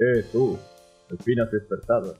[0.00, 0.58] Eh, tú,
[1.10, 2.16] al fin has despertado.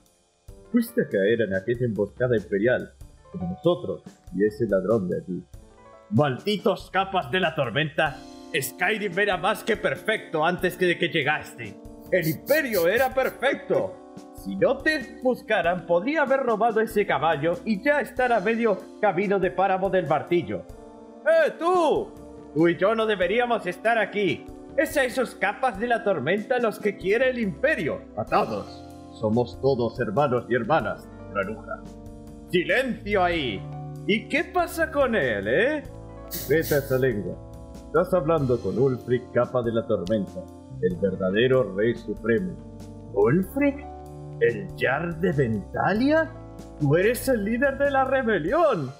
[0.71, 2.93] Fuiste a caer en aquella emboscada imperial,
[3.31, 4.03] como nosotros,
[4.35, 5.43] y ese ladrón de allí.
[6.11, 8.17] ¡Malditos capas de la tormenta!
[8.53, 11.75] Skyrim era más que perfecto antes de que llegaste.
[12.11, 14.13] El imperio era perfecto.
[14.35, 19.39] Si no te buscaran, podría haber robado ese caballo y ya estar a medio camino
[19.39, 20.65] de páramo del martillo.
[21.25, 22.11] ¡Eh, tú!
[22.53, 24.45] Tú y yo no deberíamos estar aquí.
[24.77, 28.01] Es a esos capas de la tormenta los que quiere el imperio.
[28.17, 28.87] A todos.
[29.19, 31.81] Somos todos hermanos y hermanas, granuja.
[32.49, 33.61] ¡Silencio ahí!
[34.07, 35.83] ¿Y qué pasa con él, eh?
[36.49, 37.35] Vete esa lengua.
[37.87, 40.41] Estás hablando con Ulfric, capa de la tormenta,
[40.81, 42.55] el verdadero rey supremo.
[43.13, 43.85] ¿Ulfric?
[44.39, 46.31] ¿El Jar de Ventalia?
[46.79, 48.91] ¡Tú eres el líder de la rebelión!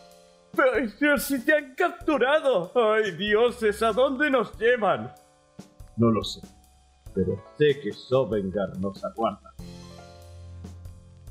[1.00, 2.72] ¡Pero si te han capturado!
[2.76, 3.82] ¡Ay, dioses!
[3.82, 5.12] ¿A dónde nos llevan?
[5.98, 6.40] No lo sé,
[7.14, 9.54] pero sé que Sovengar nos aguarda.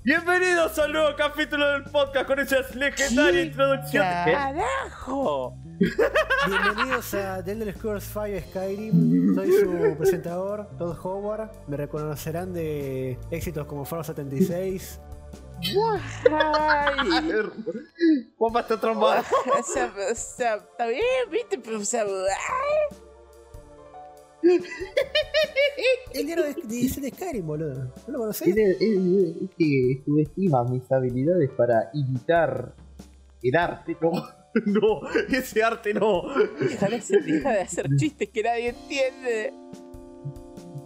[0.04, 4.04] Bienvenidos al nuevo capítulo del podcast con esa legendaria introducción.
[4.04, 5.56] ¡Carajo!
[6.46, 9.34] Bienvenidos a The Elder Scrolls 5 Skyrim.
[9.34, 11.50] Soy su presentador, Todd Howard.
[11.66, 15.00] Me reconocerán de éxitos como Fallout 76.
[16.30, 17.32] Ay,
[18.36, 19.22] Juanpa está trombado.
[19.58, 23.09] o sea, o sea, está bien, viste, pero o sea, ay.
[26.12, 27.92] El diario de, de, de Skyrim, boludo.
[28.06, 28.48] ¿No lo conocés?
[28.48, 32.74] Es, es- es que subestima mis habilidades para imitar
[33.42, 33.96] el arte.
[34.00, 34.10] No,
[34.66, 36.22] No, ese arte no.
[36.58, 39.52] deja de hacer, deja de hacer chistes que nadie entiende.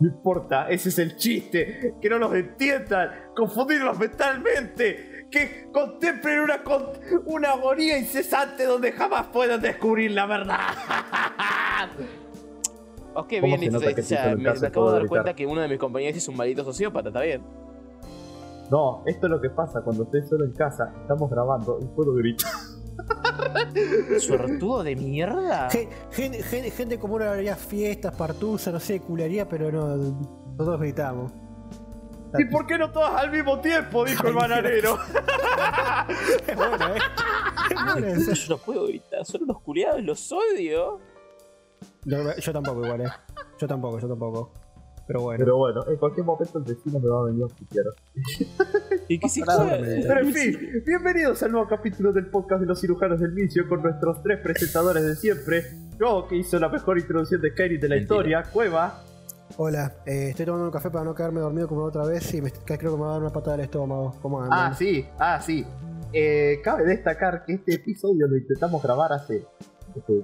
[0.00, 1.94] No importa, ese es el chiste.
[2.02, 5.26] Que no los entiendan, confundirlos mentalmente.
[5.30, 6.88] Que contemplen una, con-
[7.24, 10.58] una agonía incesante donde jamás puedan descubrir la verdad.
[13.14, 15.46] Ok, ¿Cómo bien, se nota que Tito en me, me acabo de dar cuenta que
[15.46, 17.42] uno de mis compañeros es un maldito sociópata, está bien.
[18.70, 22.14] No, esto es lo que pasa cuando estoy solo en casa, estamos grabando y puedo
[22.14, 22.50] gritar.
[24.18, 25.68] ¿Suertudo de mierda?
[25.70, 30.18] Gen- gen- gen- gente común haría fiestas, partusa, no sé, culería, pero no.
[30.56, 31.32] Todos gritamos.
[32.38, 34.04] ¿Y por qué no todas al mismo tiempo?
[34.04, 34.98] Dijo el bananero.
[36.46, 36.98] Es bueno, ¿eh?
[37.70, 38.34] Es bueno.
[38.34, 40.98] Yo no puedo gritar, son unos culiados, los odio.
[42.04, 43.08] No, yo tampoco, igual, ¿eh?
[43.58, 44.52] Yo tampoco, yo tampoco.
[45.06, 45.38] Pero bueno.
[45.44, 47.84] Pero bueno, en cualquier momento el vecino me va a venir a piquear.
[49.08, 49.78] ¿Y joda?
[49.78, 53.68] me- Pero en fin, bienvenidos al nuevo capítulo del podcast de los cirujanos del vicio
[53.68, 55.64] con nuestros tres presentadores de siempre.
[56.00, 58.14] Yo, que hizo la mejor introducción de Skyrim de la Mentira.
[58.16, 59.02] historia, Cueva.
[59.58, 62.40] Hola, eh, estoy tomando un café para no quedarme dormido como la otra vez y
[62.40, 64.14] me, creo que me va a dar una patada al estómago.
[64.22, 64.72] ¿Cómo andan?
[64.72, 65.66] Ah, sí, ah, sí.
[66.14, 69.46] Eh, cabe destacar que este episodio lo intentamos grabar hace.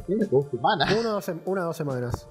[0.06, 0.94] ¿Tiene dos semanas?
[0.98, 1.20] Una o
[1.50, 2.28] una dos semanas.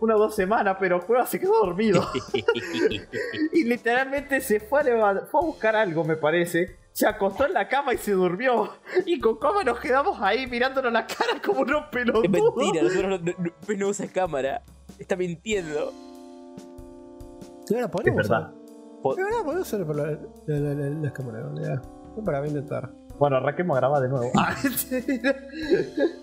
[0.00, 2.02] Una o dos semanas, pero Cueva se quedó dormido.
[3.52, 6.78] y literalmente se fue a, fue a buscar algo, me parece.
[6.92, 8.70] Se acostó en la cama y se durmió.
[9.06, 12.24] Y con Cueva nos quedamos ahí mirándonos la cara como unos pelotudos.
[12.24, 14.62] Es mentira, nosotros no, no, no, no usa cámara.
[14.98, 15.92] Está mintiendo.
[17.68, 18.52] Y ahora Es podemos verdad.
[19.04, 21.80] Ahora podemos usar la, la, la, la- las cámaras.
[22.24, 22.90] Para intentar.
[23.18, 24.30] Bueno, arranquemos a grabar de nuevo.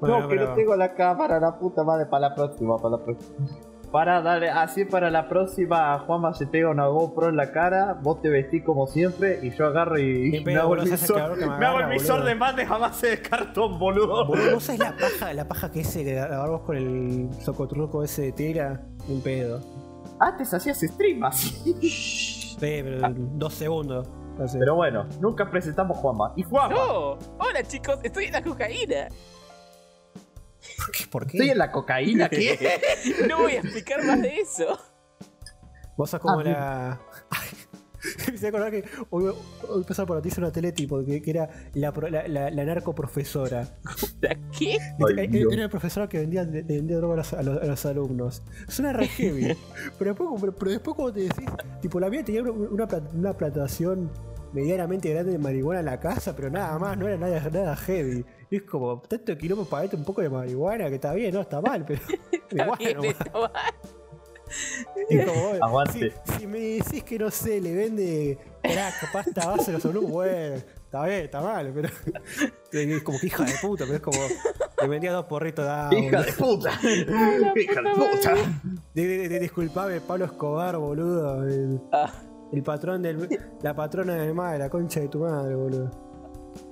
[0.00, 3.04] Bueno, no, que no tengo la cámara, la puta madre, para la próxima, para la
[3.04, 3.46] próxima.
[3.90, 8.20] Para darle, así para la próxima, Juanma se pega una GoPro en la cara, vos
[8.20, 11.66] te vestís como siempre y yo agarro y, me pedo, hago el visor, me me
[11.66, 14.26] hago el visor de mate jamás de cartón, boludo.
[14.26, 18.22] Boludo, ¿vos sabés la paja, la paja que ese que grabamos con el socotruco ese
[18.22, 18.82] de tela?
[19.08, 19.60] Un pedo.
[20.20, 21.74] Antes hacías stream así.
[21.80, 24.06] Sí, pero dos segundos.
[24.38, 24.58] Así.
[24.58, 26.32] Pero bueno, nunca presentamos Juanma.
[26.36, 29.08] Y Juanma, No, hola chicos, estoy en la cocaína.
[30.78, 31.06] ¿Por qué?
[31.10, 31.36] ¿Por qué?
[31.38, 32.80] estoy en la cocaína, ¿qué?
[33.28, 34.78] No voy a explicar más de eso.
[35.96, 37.00] Vos sos como Ah, la.
[37.30, 37.48] Ay,
[38.28, 39.24] Me hice acordar que hoy,
[39.68, 43.66] hoy pasaba por noticias una teletipo que, que era la, la, la, la narco profesora.
[44.20, 44.78] ¿La qué?
[44.78, 45.52] Ay, Era Dios.
[45.52, 48.42] una profesora que vendía, vendía droga a los, a los- a los alumnos.
[48.68, 49.56] Suena re heavy.
[49.98, 51.46] pero, después, pero, pero después cuando te decís,
[51.82, 54.12] tipo, la mía tenía una, una plantación
[54.52, 58.24] medianamente grande de marihuana en la casa, pero nada más, no era nada, nada heavy.
[58.50, 61.40] Y es como, tanto quilombo para esto, un poco de marihuana, que está bien, no
[61.42, 62.00] está mal, pero.
[62.48, 63.50] Está igual bien, está mal.
[65.10, 66.12] Es como, bueno, Aguante.
[66.24, 70.56] Si, si me decís que no sé, le vende crack, pasta base los alumnos, bueno,
[70.56, 71.88] está bien, está mal, pero.
[72.72, 74.18] Es como que hija de puta, pero es como.
[74.80, 75.98] Le vendía dos porritos de agua.
[75.98, 76.70] Hija de puta.
[76.82, 78.34] Hija de puta.
[78.94, 81.46] De, de- de- disculpame, Pablo Escobar, boludo.
[81.46, 82.10] El, Ah,
[82.52, 83.28] el patrón del.
[83.62, 85.90] La patrona del mal, la concha de tu madre, boludo.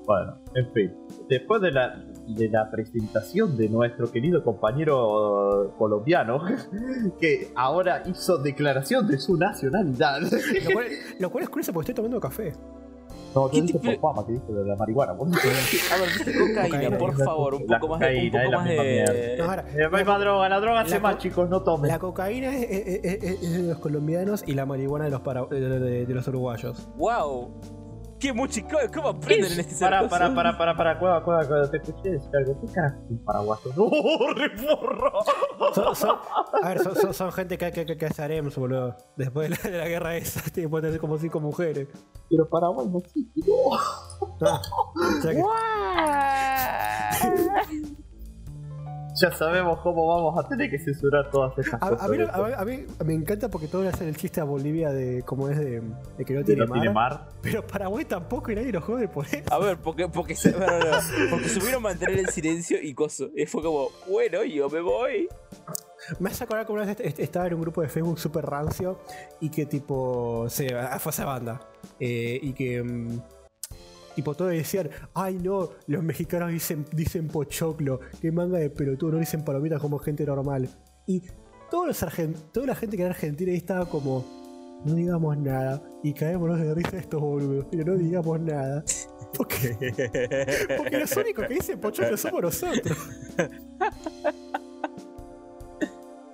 [0.07, 0.95] Bueno, en fin.
[1.29, 6.41] Después de la de la presentación de nuestro querido compañero colombiano,
[7.21, 10.21] que ahora hizo declaración de su nacionalidad.
[10.23, 10.87] Lo cual,
[11.21, 12.53] lo cual es curioso porque estoy tomando café.
[13.35, 15.13] No, ¿Qué yo dije tipo- por fama que dijo de la marihuana.
[15.13, 15.29] vos.
[15.93, 18.07] A ver, viste cocaína, Cocaína, por favor, un poco más de.
[18.07, 19.35] Un cocaína, es poco la más de.
[19.39, 21.89] No, ahora, Eh, droga, la droga hace co- chicos, no tomen.
[21.91, 25.21] la cocaína es, es- es- es- es de los colombianos y la marihuana de los,
[25.21, 26.89] para- de, de- de los uruguayos.
[26.97, 27.51] ¡Wow!
[28.19, 28.77] ¡Qué muchico!
[28.95, 32.31] ¿Cómo aprenden en este Para, para, para, para, para, cueva, cueva, cueva, te escuché decir
[32.35, 32.59] algo.
[32.61, 33.69] ¿Qué carajo es un paraguaso?
[33.77, 35.13] ¡No, reforro!
[36.63, 38.97] A ver, son, son- son gente que, que, que, que hace harems, boludo.
[39.17, 41.89] Después de la, de la guerra esa, tipo, pueden tener como cinco mujeres.
[42.31, 44.47] Pero Paraguay no existe, no.
[44.49, 44.63] Ah,
[45.23, 45.43] que-
[49.21, 52.05] Ya sabemos cómo vamos a tener que censurar todas estas a, cosas.
[52.07, 54.91] a mí, de- a- a mí me encanta porque todos hacen el chiste a Bolivia
[54.91, 55.81] de cómo es de,
[56.19, 57.29] de que no tiene, no tiene mar, mar.
[57.43, 59.39] Pero Paraguay tampoco y nadie lo jode por eso.
[59.51, 60.59] A ver, porque, porque, se, no,
[61.31, 63.29] porque supieron mantener el silencio y coso.
[63.35, 65.29] Y fue como, bueno, yo me voy.
[66.21, 69.01] Me hace acordar que una vez est- estaba en un grupo de Facebook super rancio
[69.41, 70.69] y que tipo se
[70.99, 71.61] fue esa banda.
[71.99, 73.19] Eh, y que mm,
[74.17, 79.19] tipo todos decían, ay no, los mexicanos dicen, dicen pochoclo, qué manga de pelotudo, no
[79.19, 80.69] dicen palomitas como gente normal.
[81.07, 81.23] Y
[81.71, 84.25] todos los toda la gente que era argentina ahí estaba como,
[84.87, 85.83] no digamos nada.
[86.03, 88.83] Y caémonos de risa estos boludos, pero no digamos nada.
[89.37, 89.77] ¿Por qué?
[90.79, 92.99] Porque los únicos que dicen pochoclo somos nosotros.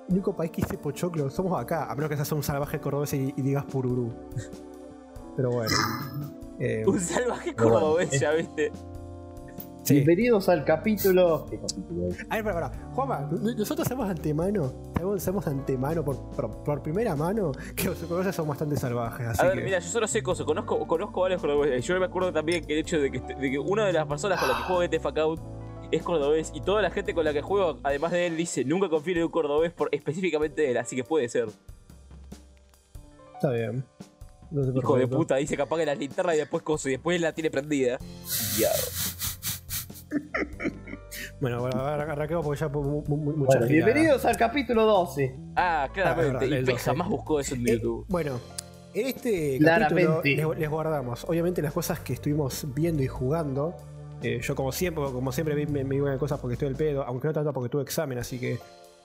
[0.08, 3.12] El único país que dice pochoclo somos acá, a menos que seas un salvaje cordobés
[3.14, 4.12] y, y digas pururú.
[5.34, 5.74] Pero bueno.
[6.64, 8.70] Eh, Un salvaje Pero bueno, cordobés, es- ya viste.
[9.82, 9.94] sí.
[9.94, 11.44] Bienvenidos al capítulo.
[11.50, 12.18] ¿Qué capítulo es?
[12.30, 12.92] A ver, para, para.
[12.94, 18.32] Juanma, nosotros sabemos antemano, sabemos, sabemos antemano, por, por, por primera mano, que los cordobés
[18.36, 19.26] son bastante salvajes.
[19.26, 21.84] Así A ver, que, mira, yo solo sé cosas, conozco, conozco varios cordobeses.
[21.84, 24.38] Yo me acuerdo también que el hecho de que, de que una de las personas
[24.38, 25.40] con la que juego de Out
[25.90, 28.88] es cordobés y toda la gente con la que juego, además de él, dice nunca
[28.88, 31.48] confío en un cordobés por específicamente él, así que puede ser.
[33.34, 33.84] está bien.
[34.52, 37.20] No sé Hijo de puta, dice que apague la linterna y después coso, y después
[37.20, 37.98] la tiene prendida.
[38.58, 38.68] Ya.
[41.40, 45.34] Bueno, bueno, ahora arranquemos porque ya mu- mu- mu- mucha Bueno, bienvenidos al capítulo 12.
[45.56, 46.46] Ah, Ah, claramente.
[46.46, 46.78] y Pe 12.
[46.78, 48.06] jamás buscó eso en Eh, YouTube.
[48.08, 48.38] bueno,
[48.94, 50.06] en este Claramente.
[50.06, 53.74] capítulo les, les guardamos, obviamente, las cosas que estuvimos viendo y jugando.
[54.22, 57.02] Eh, yo, como siempre, como siempre, vi- me, me digo cosas porque estoy el pedo,
[57.02, 58.58] aunque no tanto porque tuve examen, así que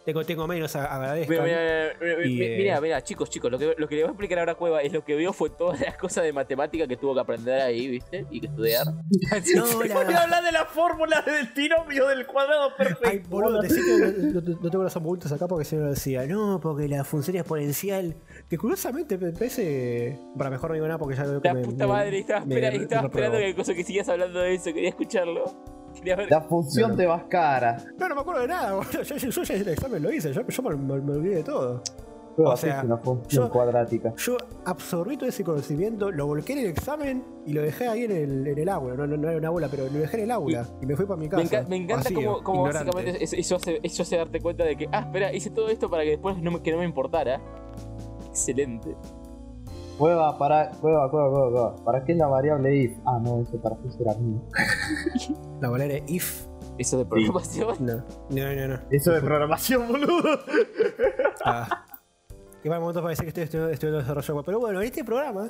[0.07, 1.43] tengo, tengo menos a, agradezcan.
[1.43, 4.11] Mira, mira, mira, eh, mira, mira, chicos, chicos, lo que, lo que le voy a
[4.13, 6.95] explicar ahora a Cueva es lo que vio fue todas las cosas de matemática que
[6.95, 8.25] tuvo que aprender ahí, ¿viste?
[8.31, 8.85] Y que estudiar.
[9.55, 13.09] No, Voy a hablar de la fórmula del binomio del cuadrado perfecto.
[13.09, 16.25] Ay, boludo, decí que no, tengo los apuntes acá porque si no lo decía.
[16.25, 18.15] No, porque la función exponencial,
[18.49, 20.17] que curiosamente me parece.
[20.37, 22.45] Para mejor no digo nada porque ya veo que La me- puta me- madre, estaba,
[22.45, 23.25] me- espera- me estaba repruebo.
[23.27, 25.76] esperando que, cosa que sigas hablando de eso, quería escucharlo.
[25.97, 26.29] Quería ver.
[26.31, 26.95] La función Claro.
[26.97, 27.77] de Vascara.
[27.97, 29.01] No, no me acuerdo de nada, boludo.
[29.03, 31.43] Yo, yo- yo ya el examen lo hice, yo, yo me, me- me olvidé de
[31.43, 31.81] todo.
[32.35, 34.13] Prueba O sea, una función yo- cuadrática.
[34.15, 38.11] Yo absorbí todo ese conocimiento, lo volqué en el examen y lo dejé ahí en
[38.11, 38.93] el, en el aula.
[38.95, 41.05] No, no, no era una aula, pero lo dejé en el aula y, me fui
[41.07, 41.41] para mi casa.
[41.41, 42.91] Me, enca- me encanta vacío, cómo, cómo ignorante.
[42.93, 45.89] básicamente eso, eso hace, eso hace darte cuenta de que, ah, espera, hice todo esto
[45.89, 47.41] para que después no me, que no me importara.
[48.29, 48.95] Excelente.
[49.97, 51.75] Cueva, para, cueva, cueva, cueva, cueva.
[51.83, 52.97] ¿Para qué es la variable if?
[53.05, 54.41] Ah, no, eso para qué será mío.
[55.61, 56.45] La valera era if.
[56.77, 57.75] Eso de programación.
[57.79, 58.67] No, no, no.
[58.67, 58.79] no.
[58.91, 60.39] Eso de programación, boludo.
[61.43, 61.85] Ah.
[62.75, 64.45] Momento para decir que estoy estudiando, estudiando desarrollo web.
[64.45, 65.49] Pero bueno, en este programa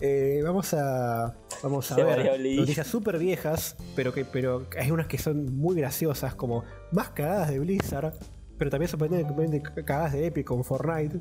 [0.00, 4.90] eh, vamos a vamos a La ver variable noticias súper viejas, pero que pero hay
[4.90, 8.12] unas que son muy graciosas, como más cagadas de Blizzard,
[8.58, 11.18] pero también sorprendente cagadas de Epic con Fortnite.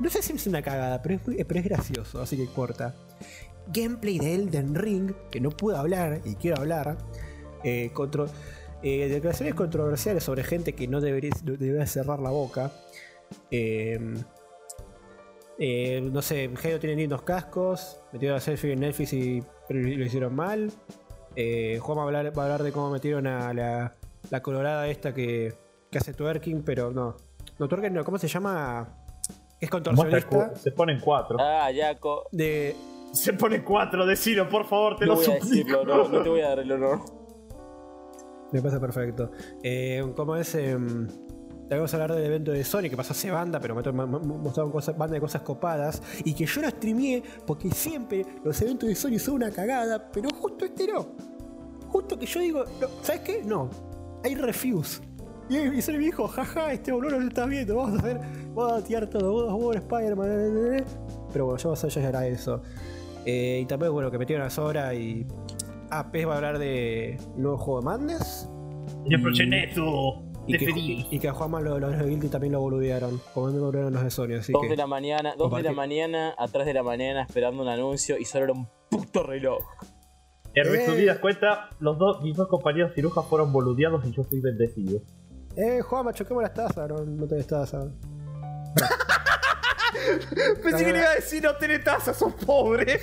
[0.00, 2.94] No sé si es una cagada, pero es, pero es gracioso, así que importa.
[3.72, 6.98] Gameplay de Elden Ring, que no puedo hablar y quiero hablar.
[7.62, 7.90] Eh,
[8.82, 11.32] eh, declaraciones controversiales sobre gente que no debería,
[11.86, 12.70] cerrar la boca.
[13.50, 13.98] Eh,
[15.58, 18.00] eh, no sé, Halo tiene lindos cascos.
[18.12, 20.70] Metieron a selfie en Netflix y lo hicieron mal.
[21.36, 23.96] Eh, Juan va a hablar, va a hablar de cómo metieron a la,
[24.30, 25.54] la colorada esta que,
[25.94, 27.16] que hace twerking, pero no.
[27.56, 28.96] No, twerking no, ¿cómo se llama?
[29.60, 30.52] Es contorsionista.
[30.56, 31.36] Se ponen cuatro.
[31.40, 32.24] Ah, Jaco.
[32.32, 32.74] De,
[33.12, 36.28] Se ponen cuatro, decilo, por favor, te No lo voy a decirlo, no, no te
[36.28, 37.00] voy a dar el honor.
[38.50, 39.30] Me pasa perfecto.
[39.62, 40.50] Eh, ¿Cómo es?
[40.50, 44.98] te vamos a hablar del evento de Sony que pasó hace banda, pero mostraron cosas,
[44.98, 46.02] banda de cosas copadas.
[46.24, 50.28] Y que yo lo streameé porque siempre los eventos de Sony son una cagada, pero
[50.34, 51.06] justo este no.
[51.88, 53.42] Justo que yo digo, no, ¿sabes qué?
[53.44, 53.70] No.
[54.24, 55.13] Hay refuse.
[55.48, 58.20] Y, y Sony me dijo, jaja, este boludo no lo estás viendo, vamos a hacer,
[58.54, 60.30] vamos a tirar todo, vamos a jugar Spider-Man.
[60.30, 60.84] eh, eh, eh".
[61.32, 62.62] Pero bueno, yo más allá ya era eso.
[63.26, 65.26] Eh, y también, bueno, que metieron a Sora y.
[65.90, 68.48] Ah, Pez va a hablar de nuevo juego de Madness.
[69.04, 71.06] Señor Progeneto, Y te que, pedí.
[71.10, 73.20] y que a Juanma los lo, de Guilty también lo boludearon.
[73.32, 74.68] Como me boludearon los de Sony, así Dos que.
[74.68, 78.24] de la mañana, dos de la mañana, atrás de la mañana esperando un anuncio y
[78.24, 79.62] solo era un puto reloj.
[80.54, 80.70] En Eh.
[80.70, 85.00] resumidas cuentas, los dos, mis dos compañeros cirujas fueron boludeados y yo fui bendecido.
[85.56, 86.88] Eh, Juanma, choquemos las tazas.
[86.88, 87.80] No, no tenés taza.
[90.62, 93.00] Pensé que le iba a decir no tenés taza, sos pobre.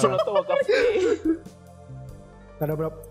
[0.00, 0.72] Yo no tomo café.
[2.58, 3.02] Claro, pero.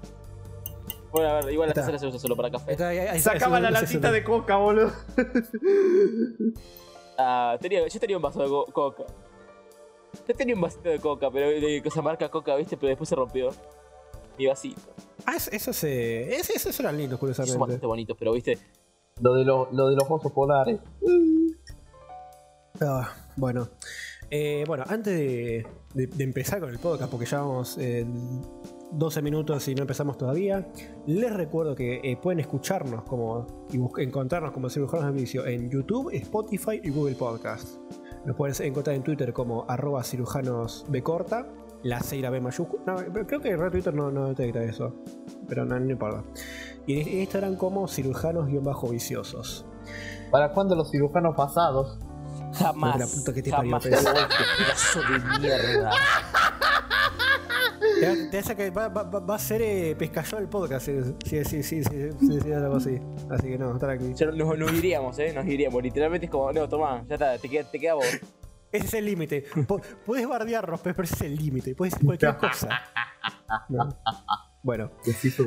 [1.12, 2.72] Bueno, a ver, igual la taza se usa solo para café.
[2.72, 4.92] está- ahí- ahí- Sacaba ahí- la latita de coca, boludo.
[7.24, 9.04] Ah, tenía, yo tenía un vaso de co- coca.
[10.28, 12.78] Yo tenía un vasito de coca, pero de cosa marca coca, ¿viste?
[12.78, 13.50] Pero después se rompió.
[14.40, 14.82] Mi vasito.
[15.26, 16.34] Ah, es- eso se.
[16.36, 17.60] es- esos eran lindos, Son curiosamente.
[17.60, 18.58] bastante bonitos, pero ¿viste?
[19.22, 20.80] Lo de, lo, lo de los osos polares.
[22.82, 23.70] Ah, bueno.
[24.34, 25.66] Eh, bueno, antes de,
[26.20, 28.42] empezar con el podcast, porque ya vamos en
[28.94, 30.68] 12 minutos y no empezamos todavía,
[31.06, 36.12] les recuerdo que eh, pueden escucharnos como y encontrarnos como cirujanos de vicio en YouTube,
[36.14, 37.78] Spotify y Google Podcast.
[38.26, 41.48] Nos pueden encontrar en Twitter como arroba cirujanos corta,
[41.84, 42.84] la C y la B mayúscula.
[42.86, 44.96] No, pero creo que el Twitter no, no detecta eso,
[45.48, 46.24] pero no, no importa.
[46.88, 49.66] Y en Instagram como cirujanos-viciosos.
[50.32, 52.00] ¿Para cuándo los cirujanos pasados?
[52.54, 53.00] Jamás.
[53.00, 53.84] La puta que te parió, jamás.
[53.84, 54.02] Pedro.
[54.58, 55.92] Pedazo de mierda.
[58.00, 61.64] Te, te hace que va, va- va- a ser eh, pescayó el podcast si si
[61.64, 63.00] si si decía algo así.
[63.30, 63.78] Así que no.
[63.80, 65.34] Ya nos, nos iríamos, ¿eh?
[65.34, 65.82] Nos iríamos.
[65.84, 68.06] Literalmente es como, no, toma, ya está, te queda, te queda vos.
[68.72, 69.46] Ese es el límite.
[70.06, 71.76] Puedes bardearnos, pero ese es el límite.
[71.76, 72.70] Puedes decir cualquier cosa.
[73.70, 73.90] No.
[74.64, 74.92] Bueno,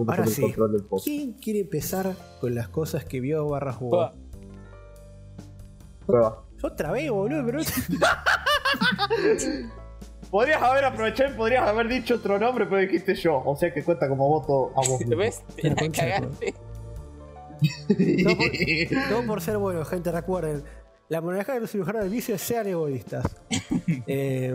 [0.08, 0.42] Ahora sí.
[0.42, 0.54] del.
[1.04, 4.10] ¿quién quiere empezar con las cosas que vio barra jugó?
[6.04, 6.42] Prueba.
[6.60, 7.60] Yo otra vez, boludo, pero.
[10.30, 13.40] Podrías haber aprovechado y podrías haber dicho otro nombre, pero dijiste yo.
[13.44, 15.00] O sea que cuenta como voto a vos.
[15.02, 15.16] ¿Lo mismo.
[15.16, 15.44] ves?
[15.56, 16.54] Te La cagaste.
[17.88, 20.64] Por, no por ser bueno, gente, recuerden.
[21.08, 23.24] La moraleja de los cirujanos del vicio es sean egoístas.
[24.06, 24.54] Eh,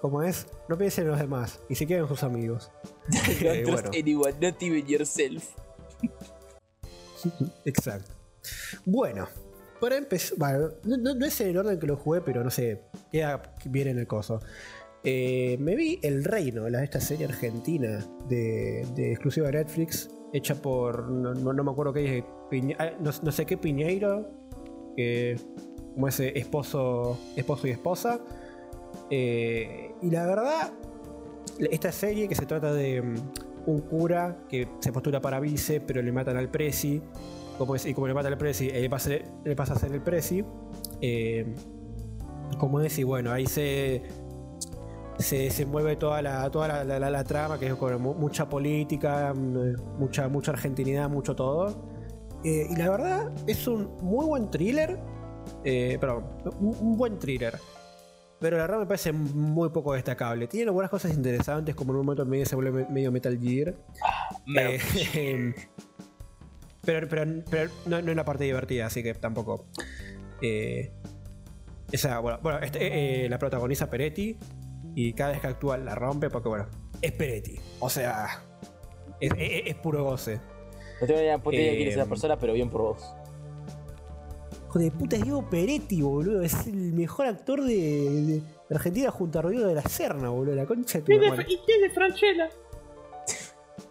[0.00, 2.70] como es, no piensen en los demás y se queden en sus amigos.
[3.40, 3.90] Eh, trust bueno.
[3.98, 5.44] anyone, not even yourself.
[7.64, 8.12] Exacto.
[8.84, 9.26] Bueno,
[9.80, 10.38] para empezar.
[10.38, 12.82] Bueno, no, no- no es en el orden que lo jugué, pero no sé.
[13.10, 14.40] Queda bien en el coso.
[15.04, 20.54] Eh, me vi El Reino, la, esta serie argentina de, de exclusiva de Netflix, hecha
[20.56, 21.08] por.
[21.10, 22.24] No, no- no me acuerdo qué
[22.78, 24.30] ah, no, no sé qué Piñeiro.
[24.96, 25.36] Que.
[25.94, 28.20] Como ese esposo, esposo y esposa.
[29.10, 30.72] Eh, y la verdad,
[31.70, 33.14] esta serie que se trata de mm,
[33.66, 37.00] un cura que se postula para vice, pero le matan al presi.
[37.58, 40.44] Como y como le matan al presi, él pasa, él pasa a ser el presi.
[41.00, 41.54] eh,
[42.58, 44.02] como es, y bueno, ahí se.
[45.18, 49.98] Se, se mueve toda la, toda la, trama, que es con mu- mucha política, mm,
[49.98, 51.95] mucha, mucha argentinidad, mucho todo.
[52.44, 54.98] Eh, y la verdad, es un muy buen thriller.
[55.64, 56.24] eh, perdón,
[56.60, 57.58] un, un buen thriller.
[58.38, 60.46] Pero la verdad me parece muy poco destacable.
[60.46, 63.74] Tiene algunas cosas interesantes, como en un momento medio se vuelve me- medio Metal Gear.
[64.56, 65.54] Eh,
[66.84, 69.66] pero pero, pero no, no es la parte divertida, así que tampoco.
[70.42, 70.92] Eh,
[71.90, 74.38] esa, bueno, bueno este, la protagoniza Peretti.
[74.94, 76.66] Y cada vez que actúa la rompe porque, bueno,
[77.02, 77.58] es Peretti.
[77.80, 78.42] O sea,
[79.20, 80.40] es, es- es puro goce.
[81.00, 82.82] No tengo ni idea puta idea de quién es Eh, esa persona, pero bien por
[82.82, 83.02] vos.
[84.68, 86.42] Hijo de puta, es Diego Peretti, boludo.
[86.42, 88.42] Es el mejor actor de, de-
[88.74, 90.54] Argentina junto a Rodrigo de la Serna, boludo.
[90.54, 91.46] La concha de tu madre.
[91.48, 92.48] ¿Y quién es Franchella?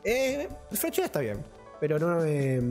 [0.07, 1.37] Eh, Franchella está bien,
[1.79, 2.23] pero no.
[2.23, 2.61] Eh,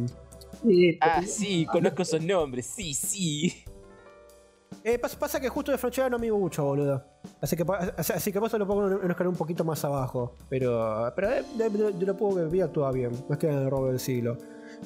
[1.01, 3.53] Ah, sí, conozco esos nombres, sí, sí.
[4.85, 7.03] Eh, pasa, pasa que justo de Franchella no me gusta mucho, boludo.
[7.41, 7.65] Así que,
[7.97, 10.37] así, que eso lo pongo en un escalón un poquito más abajo.
[10.49, 13.11] Pero, pero de, de- de- de lo poco que vi actúa bien.
[13.29, 14.37] No es que en el robo del siglo.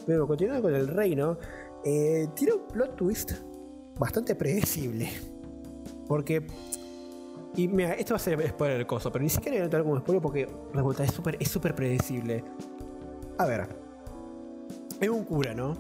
[0.07, 1.37] Pero continuando con el reino,
[1.85, 3.33] eh, tiene un plot twist
[3.99, 5.11] bastante predecible.
[6.07, 6.47] Porque.
[7.57, 9.83] Y mira, esto va a ser spoiler del coso, pero ni siquiera voy a entrar
[9.83, 12.45] como spoiler porque resulta, es súper es súper predecible.
[13.37, 13.69] A ver.
[15.01, 15.75] Es un cura, ¿no?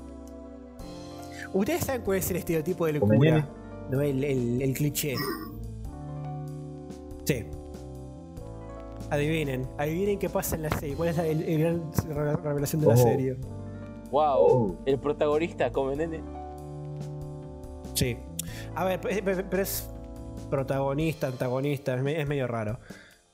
[1.53, 3.49] Ustedes saben cuál es el estereotipo del cura.
[3.91, 4.01] ¿No?
[4.03, 5.15] El, el- el cliché.
[7.25, 7.45] Sí.
[9.11, 10.95] Adivinen, adivinen qué pasa en la serie.
[10.95, 13.37] ¿Cuál es la el- el gran re- revelación de la serie?
[14.11, 14.77] Wow, Oh.
[14.87, 16.21] el protagonista come nene.
[17.95, 18.17] Sí.
[18.75, 19.89] A ver, pe- pe- pero es
[20.51, 22.79] protagonista, antagonista, es, me- es medio raro.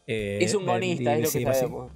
[0.06, 1.92] Eh, es un eh, gonista, y- es lo que sabemos.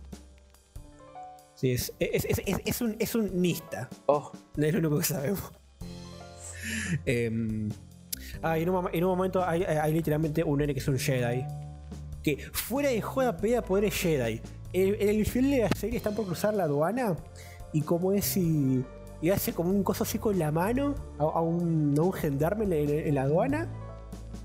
[1.54, 3.88] Sí, es, es, es- es- es un, es un nista.
[4.06, 5.52] Oh, Es lo único que sabemos.
[7.06, 7.68] Em,
[8.42, 10.88] ah, y en un, mom- en un momento hay, hay- literalmente un nene que es
[10.88, 11.44] un Jedi.
[12.22, 14.40] Que fuera de joda pedía poder es Jedi.
[14.72, 17.16] En, en el final de la serie están por cruzar la aduana.
[17.72, 18.84] Y como es si.
[19.20, 23.14] y hace como un coso así con la mano a, un, a un gendarme en,
[23.14, 23.68] la aduana.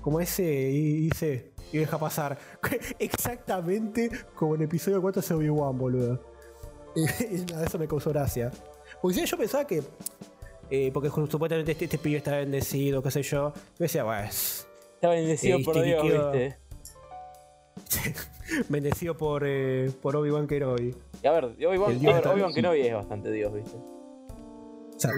[0.00, 2.36] Como ese, y dice, y deja pasar.
[2.98, 6.20] Exactamente como en el episodio 4 de Obi-Wan, boludo.
[6.96, 8.50] Y nada, eso me causó gracia.
[9.02, 9.82] Porque yo pensaba que.
[10.70, 13.52] Eh, porque supuestamente este, este pibe está bendecido, qué sé yo.
[13.54, 16.56] Yo decía, bueno, es Está bendecido Eh, por Dios, viste.
[18.68, 20.94] bendecido por, eh, por Obi-Wan Kenobi.
[21.22, 23.76] Y a ver, Obi-Wan, Obi-Wan Kenobi es bastante Dios, viste.
[23.76, 25.10] O sea,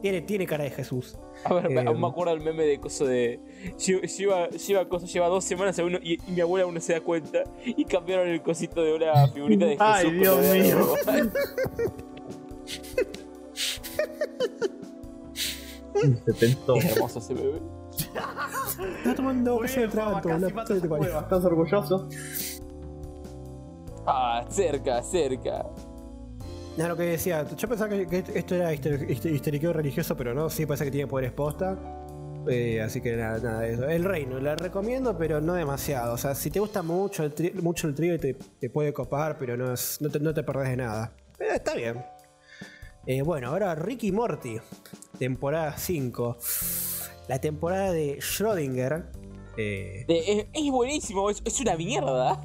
[0.00, 1.18] tiene, tiene cara de Jesús.
[1.44, 3.40] A ver, me- Eh, aún me acuerdo el meme de coso de.
[3.78, 6.94] Lleva, lleva, lleva, coso, lleva dos semanas uno y, y mi abuela aún no se
[6.94, 7.44] da cuenta.
[7.64, 9.86] Y cambiaron el cosito de una figurita de Jesús.
[9.86, 10.94] Ay, Dios mío.
[16.02, 16.22] Obi-Wan.
[16.26, 16.74] Se tentó.
[16.74, 17.60] Qué hermoso ese meme.
[18.98, 21.20] Está tomando bien, de trato, matas puta de Cueva.
[21.20, 22.08] ¿Estás orgulloso?
[24.06, 25.66] Ah, cerca, cerca.
[26.76, 30.34] No, lo que decía, yo pensaba que, que esto era hister- hister- histeriqueo religioso, pero
[30.34, 31.76] no, sí parece que tiene poderes posta.
[32.48, 33.88] Eh, así que nada, nada de eso.
[33.88, 36.14] El reino, la recomiendo, pero no demasiado.
[36.14, 39.36] O sea, si te gusta mucho el, tri- mucho el trío, te, te puede copar,
[39.38, 41.12] pero no, es, no, te, no te perdés de nada.
[41.38, 42.04] Pero está bien.
[43.06, 44.58] Eh, bueno, ahora Ricky Morty,
[45.18, 46.36] temporada 5.
[47.28, 49.06] La temporada de Schrödinger.
[49.56, 52.40] eh, De- es, es buenísimo, es, es una mierda.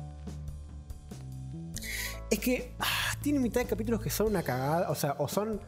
[2.30, 2.86] Es que ah,
[3.22, 5.60] tiene mitad de capítulos que son una cagada, o sea, o son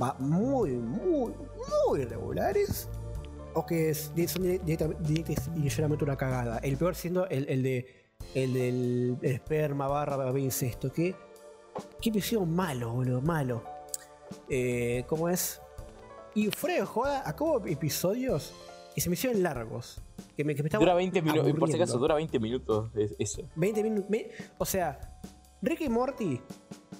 [0.00, 1.32] va, muy, muy,
[1.88, 2.88] muy regulares,
[3.54, 6.58] o que es- son directa, directa y ligeramente una cagada.
[6.58, 11.14] El peor siendo el, el de el del esperma barra incesto, que
[12.00, 13.62] qué episodio malo, boludo, malo.
[14.48, 15.60] Eh, ¿Cómo es?
[16.34, 18.52] Y fuera de joda, acabo episodios
[18.94, 20.00] que se me hicieron largos.
[20.36, 23.42] Que me, que me Dura 20 minutos, por si acaso, dura 20 minutos es- eso.
[23.54, 24.10] 20 minutos.
[24.58, 24.98] o sea,
[25.62, 26.40] Rick y Morty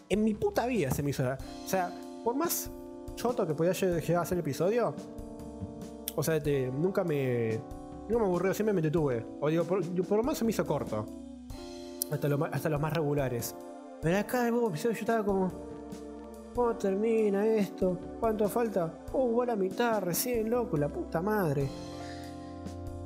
[0.08, 1.24] en mi puta vida se me hizo.
[1.24, 1.90] O sea,
[2.22, 2.70] por más
[3.16, 4.94] choto que podía lle- llegar a el episodio,
[6.14, 7.60] o sea, te- nunca me.
[8.08, 9.24] Nunca me aburrió, siempre me detuve.
[9.40, 11.06] O digo, por, lo menos se me hizo corto.
[12.10, 13.56] Hasta, lo hasta los más regulares.
[14.02, 15.73] Pero acá el nuevo episodio yo estaba como.
[16.54, 17.98] ¿Cómo termina esto?
[18.20, 18.92] ¿Cuánto falta?
[19.12, 21.66] Oh, va la mitad recién, loco, la puta madre.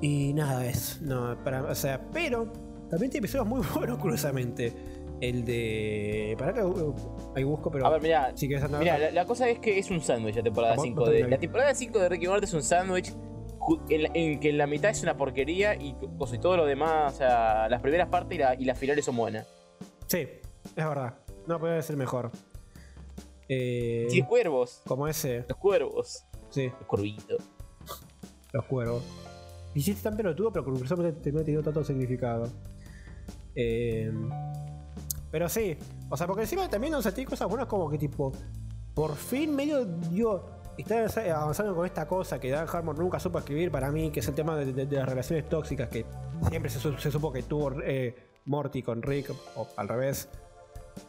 [0.00, 1.00] Y nada es.
[1.02, 2.52] No, para, o sea, pero
[2.90, 4.72] también tiene episodios muy buenos, curiosamente.
[5.20, 6.36] El de.
[6.38, 6.94] Para que uh,
[7.34, 7.86] ahí busco, pero.
[7.86, 8.80] A ver, mirá, si quieres andar.
[8.80, 11.28] Mira, la, la cosa es que es un sándwich la temporada Vos- 5 vos de.
[11.28, 13.12] La temporada 5 de Ricky Morty es un sándwich
[13.90, 15.96] en, en que en la mitad es una porquería y,
[16.32, 19.16] y todo lo demás, o sea, las primeras partes y, la- y las finales son
[19.16, 19.48] buenas.
[20.06, 21.14] Sí, es verdad.
[21.48, 22.30] No puede ser mejor.
[23.48, 24.82] Eh, Sí, cuervos.
[24.86, 25.44] como ese.
[25.48, 26.24] Los cuervos.
[26.50, 27.42] Sí, Los cuervitos.
[28.52, 29.02] los cuervos.
[29.74, 32.48] Hiciste tan pelotudo, pero curiosamente terminó teniendo tanto significado.
[33.54, 34.12] Eh,
[35.30, 35.76] pero sí,
[36.08, 38.32] o sea, porque encima también o sea, tiene cosas buenas como que tipo,
[38.94, 40.44] por fin medio dio,
[40.78, 44.28] está avanzando con esta cosa que Dan Harmon nunca supo escribir para mí, que es
[44.28, 46.06] el tema de, de- de las relaciones tóxicas que
[46.48, 48.14] siempre se, su- se supo que tuvo eh,
[48.46, 50.28] Morty con Rick, o al revés.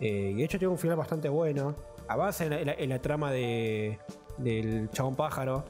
[0.02, 1.76] Eh, y de hecho tiene un final bastante bueno.
[2.10, 4.00] Avanza en la, en la- en la trama de,
[4.38, 5.64] del chabón pájaro.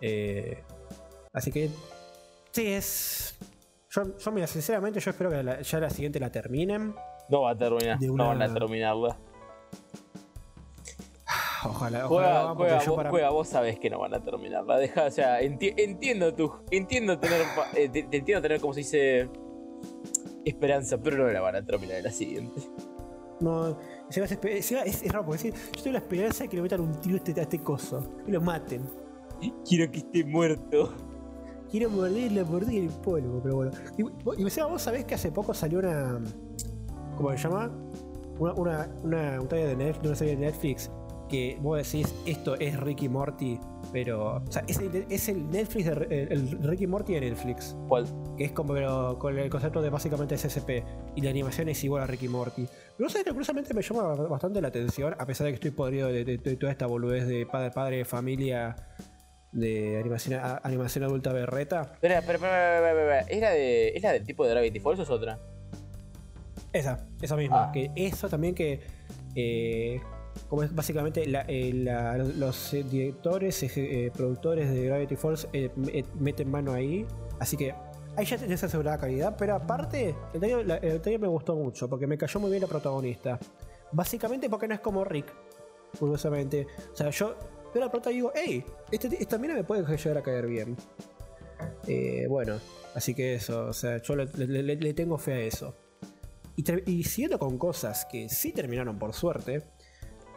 [0.00, 0.62] Eh,
[1.32, 1.70] así que,
[2.50, 3.38] sí, es.
[3.90, 6.94] Yo, yo, mira, sinceramente, yo espero que la- ya la siguiente la terminen.
[7.28, 7.98] No va a terminar.
[8.02, 9.16] No van a terminarla.
[11.66, 12.42] Ojalá, ojalá.
[12.42, 14.76] lo Juega, juega, vos, para- juega, vos sabés que no van a terminarla.
[14.76, 16.52] Deja, o sea, enti- entiendo tu.
[16.70, 17.40] Entiendo tener.
[17.74, 19.30] eh, te, te entiendo tener, como se dice.
[20.44, 22.60] Esperanza, pero no la van a terminar en la siguiente.
[23.40, 23.78] No,
[24.14, 26.62] se va a es, es raro porque sí, yo tengo la esperanza de que le
[26.62, 28.02] metan un tiro a este, a este coso.
[28.26, 28.82] Y lo maten.
[29.68, 30.94] Quiero que esté muerto.
[31.70, 33.72] Quiero morderle, morder el polvo, pero bueno.
[33.98, 34.02] Y,
[34.40, 36.20] y vos sabés que hace poco salió una.
[37.16, 37.72] ¿Cómo se llama?
[38.38, 40.90] Una, una, una, una de Netflix, una serie de Netflix
[41.28, 43.58] que vos decís esto es Ricky Morty,
[43.94, 44.42] pero.
[44.46, 47.74] O sea, es el, es el Netflix de el, Ricky Morty de Netflix.
[47.88, 48.04] ¿Cuál?
[48.36, 50.82] Que es como pero con el concepto de básicamente SSP.
[51.16, 52.66] Y la animación es igual a Ricky Morty.
[52.98, 56.08] Pero sabes que curiosamente me llama bastante la atención, a pesar de que estoy podrido
[56.08, 58.76] de, de- de toda esta boludez de padre, padre de familia
[59.52, 61.82] de animación, a- animación adulta berreta.
[61.94, 63.20] Espera, espera, espera, espera, espera, espera.
[63.36, 65.38] ¿Es la, de, ¿Es la del tipo de Gravity Falls o es otra?
[66.72, 67.66] Esa, esa misma.
[67.68, 67.72] Ah.
[67.72, 68.80] Que eso también que.
[69.36, 70.00] eh,
[70.48, 71.72] como es básicamente eh,
[72.36, 77.06] los directores, eh, productores de Gravity Falls eh, me- meten mano ahí.
[77.38, 77.74] Así que
[78.16, 79.36] ahí ya tenés asegurada calidad.
[79.38, 82.68] Pero aparte, el trailer, el trailer me gustó mucho porque me cayó muy bien la
[82.68, 83.38] protagonista.
[83.92, 85.32] Básicamente porque no es como Rick,
[85.98, 86.66] curiosamente.
[86.92, 87.36] O sea, yo
[87.72, 90.76] veo la prota y digo, hey, este, esta mina me puede llegar a caer bien.
[92.28, 92.58] Bueno,
[92.94, 95.76] así que eso, o sea, yo le, tengo fe a eso.
[96.56, 99.62] Y, y siguiendo con cosas que sí terminaron por suerte,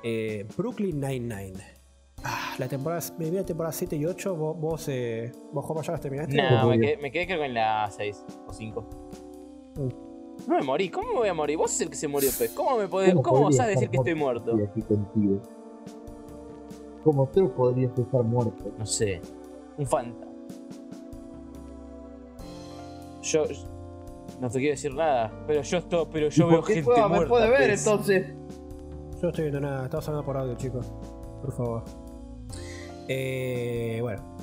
[0.04, 1.78] eh, Brooklyn Nine-Nine.
[2.24, 4.36] Ah, la temporada, me vi la temporada 7 y 8.
[4.36, 6.36] Vos, vos, eh, vos ¿cómo ya las terminaste?
[6.36, 8.90] No, me quedé, me quedé creo que en la 6 o 5.
[9.78, 9.90] Uh.
[10.48, 11.58] No me morí, ¿cómo me voy a morir?
[11.58, 12.52] Vos sos el que se murió, pues.
[12.52, 14.56] ¿Cómo me podés, ¿Cómo cómo vas a decir que estoy muerto?
[14.56, 15.42] Aquí contigo.
[17.04, 18.72] Como tú podrías estar muerto.
[18.78, 19.22] No sé.
[19.78, 20.28] Un fanta.
[23.22, 23.44] Yo.
[24.40, 27.24] No te quiero decir nada, pero yo estoy, pero yo ¿Y veo gente Cueva muerta.
[27.24, 27.88] me puede ver pues.
[27.88, 28.34] entonces?
[29.18, 30.92] Yo no estoy viendo nada, estamos hablando por audio, chicos.
[31.42, 31.84] Por favor.
[33.08, 34.38] Eh, bueno.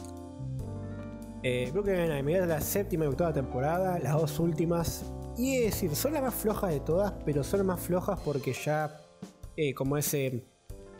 [1.44, 5.04] Eh, Brooklyn Nine-Nine, la séptima y octava temporada, las dos últimas.
[5.36, 8.52] Y es decir, son las más flojas de todas, pero son las más flojas porque
[8.52, 9.00] ya,
[9.56, 10.44] eh, como ese,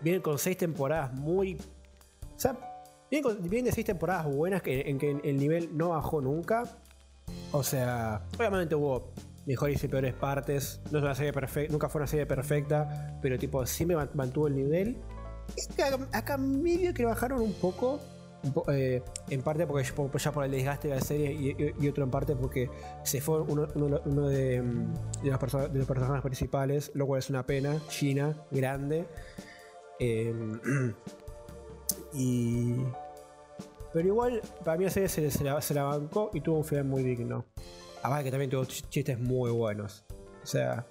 [0.02, 1.56] vienen con seis temporadas muy...
[1.56, 2.56] O sea,
[3.10, 6.62] vienen de seis temporadas buenas que, en que el nivel no bajó nunca.
[7.50, 9.10] O sea, obviamente hubo
[9.46, 10.80] mejores y peores partes.
[10.90, 14.46] No es una serie perfecta, nunca fue una serie perfecta, pero tipo siempre man- mantuvo
[14.48, 14.96] el nivel.
[15.56, 18.00] Y acá, acá medio que bajaron un poco.
[18.68, 19.84] eh, en parte porque
[20.18, 22.68] ya por- el desgaste de la serie y, otro en parte porque
[23.02, 24.34] se fue uno, mm,
[25.22, 25.38] de los
[25.86, 27.80] personajes principales, lo cual es una pena.
[27.88, 29.06] China, grande.
[29.98, 30.34] Eh,
[32.12, 32.74] y.
[33.92, 36.64] Pero igual, para mí la serie se, se la, se la bancó y tuvo un
[36.64, 37.44] final muy digno.
[38.04, 40.04] Aparte que también tuvo ch- chistes muy buenos.
[40.42, 40.86] O sea.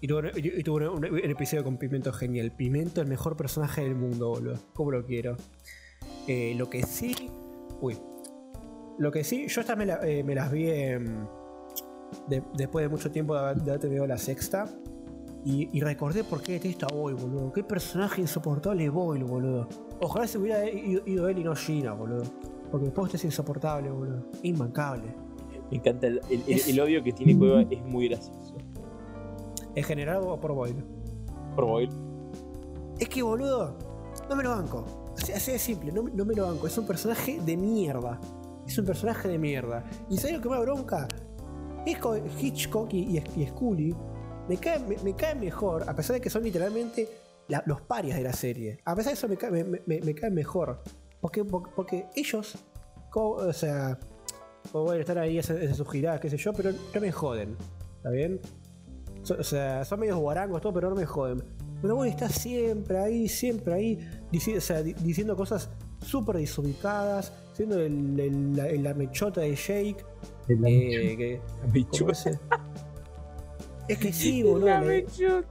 [0.00, 2.52] Y tuvo, un, episodio con Pimento genial.
[2.54, 4.56] Pimento, el mejor personaje del mundo, boludo.
[4.72, 5.36] ¿Cómo lo quiero?
[6.28, 7.28] Eh, lo que sí.
[7.80, 7.98] Uy.
[8.98, 13.78] Lo que sí, yo estas me, eh, las vi de- después de mucho tiempo de
[13.78, 14.66] de haber la sexta.
[15.44, 17.52] Y, recordé por qué detesto a Boyle, boludo.
[17.52, 19.68] Qué personaje insoportable Boyle, boludo.
[20.00, 22.22] Ojalá se hubiera ido, ido él y no Gina, boludo.
[22.70, 24.30] Porque el post es insoportable, boludo.
[24.44, 25.12] Inmancable.
[25.70, 28.56] Me encanta el, el- el- Es- el odio que tiene Cueva, es muy gracioso.
[29.74, 30.82] ¿Es generado por Boyle?
[31.54, 31.92] Por Boyle.
[32.98, 33.76] Es que, boludo,
[34.28, 34.84] no me lo banco.
[35.16, 36.66] Así, así de simple, no, no me lo banco.
[36.66, 38.20] Es un personaje de mierda.
[38.66, 39.84] Es un personaje de mierda.
[40.10, 41.06] ¿Y sabes lo que me da bronca?
[41.86, 43.94] Hitchcock, Hitchcock y, y, y Scully
[44.48, 47.08] me caen, me, me caen mejor, a pesar de que son literalmente
[47.48, 48.78] la- los parias de la serie.
[48.84, 50.82] A pesar de eso me, cae- me, me- me caen mejor.
[51.20, 52.56] Porque, porque, ellos,
[53.14, 53.98] o sea,
[54.72, 57.56] como bueno, están ahí, hacen, sus giradas, qué sé yo, pero no me joden.
[57.96, 58.40] ¿Está bien?
[59.22, 61.42] So- o sea, son medios guarangos, todo, pero no me joden.
[61.80, 63.98] Pero bueno, está siempre ahí, siempre ahí,
[64.32, 69.54] dici- o sea, di- diciendo cosas súper desubicadas, siendo el, el- la, la mechota de
[69.54, 69.96] Jake.
[70.48, 71.40] El eh, que-
[71.72, 72.12] Me ¿cómo chupa.
[72.12, 72.26] es?
[73.88, 74.66] Es que sí, boludo.
[74.66, 75.46] La la- mechota.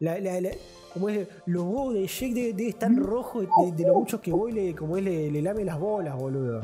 [0.00, 0.50] la,
[0.92, 4.32] como es, los huevos de Jake deben debe estar rojos de, de lo mucho que
[4.32, 6.62] voy le, como es, le, le lame las bolas, boludo.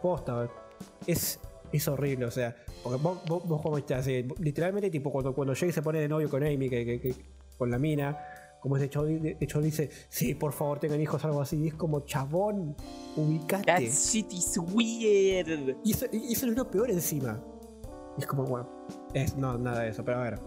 [0.00, 0.48] Posta,
[1.06, 1.40] es,
[1.72, 5.54] es horrible, o sea, porque vos, vos, vos como estás, eh, literalmente tipo cuando, cuando
[5.54, 7.14] Jake se pone de novio con Amy, que, que- que-
[7.56, 8.18] con la mina,
[8.60, 11.74] como ese hecho, de hecho dice, sí, por favor tengan hijos, algo así, y es
[11.74, 12.76] como chabón,
[13.16, 13.64] ubicate.
[13.64, 15.76] That shit is weird.
[15.84, 17.42] Y eso, y eso es lo peor encima.
[18.18, 20.38] Y es como, bueno, es, no, nada de eso, pero a ver.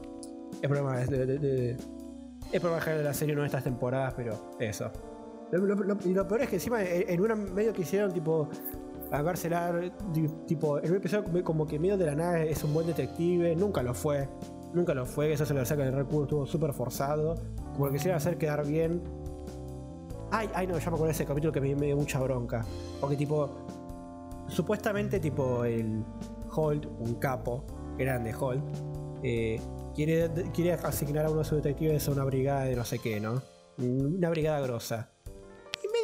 [0.61, 1.77] El problema es de, de- de-
[2.51, 4.91] el problema de la serie no de estas temporadas, pero eso.
[5.57, 8.11] Lo, lo- lo- y lo peor es que encima en, en una medio que hicieron
[8.13, 8.47] tipo
[9.11, 9.71] agársela,
[10.13, 13.93] di- tipo, en como- que medio de la nada es un buen detective, nunca lo
[13.93, 14.27] fue.
[14.73, 17.35] Nunca lo fue, eso se lo saca del recurso, estuvo súper forzado.
[17.73, 19.01] Como que quisieron hacer quedar bien.
[20.31, 22.65] Ay, ay, no, ya me acuerdo ese capítulo que me, me dio mucha bronca.
[22.99, 23.49] Porque tipo,
[24.47, 26.03] supuestamente tipo el
[26.53, 27.63] Holt, un capo,
[27.97, 28.63] grande Holt,
[29.23, 29.59] eh,
[29.93, 33.19] quiere, quiere asignar a uno de sus detectives a una brigada de no sé qué,
[33.19, 33.41] ¿no?
[33.77, 35.09] Una brigada grosa.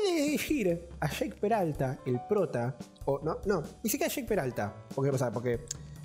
[0.03, 5.09] De elegir a Jake Peralta, el prota, o no, no, ni siquiera Jake Peralta, porque,
[5.11, 5.61] o sea, porque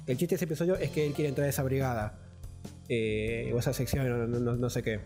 [0.07, 2.19] el chiste de ese episodio es que él quiere entrar a esa brigada,
[2.89, 5.01] eh, o esa sección, no, no- no- no sé qué.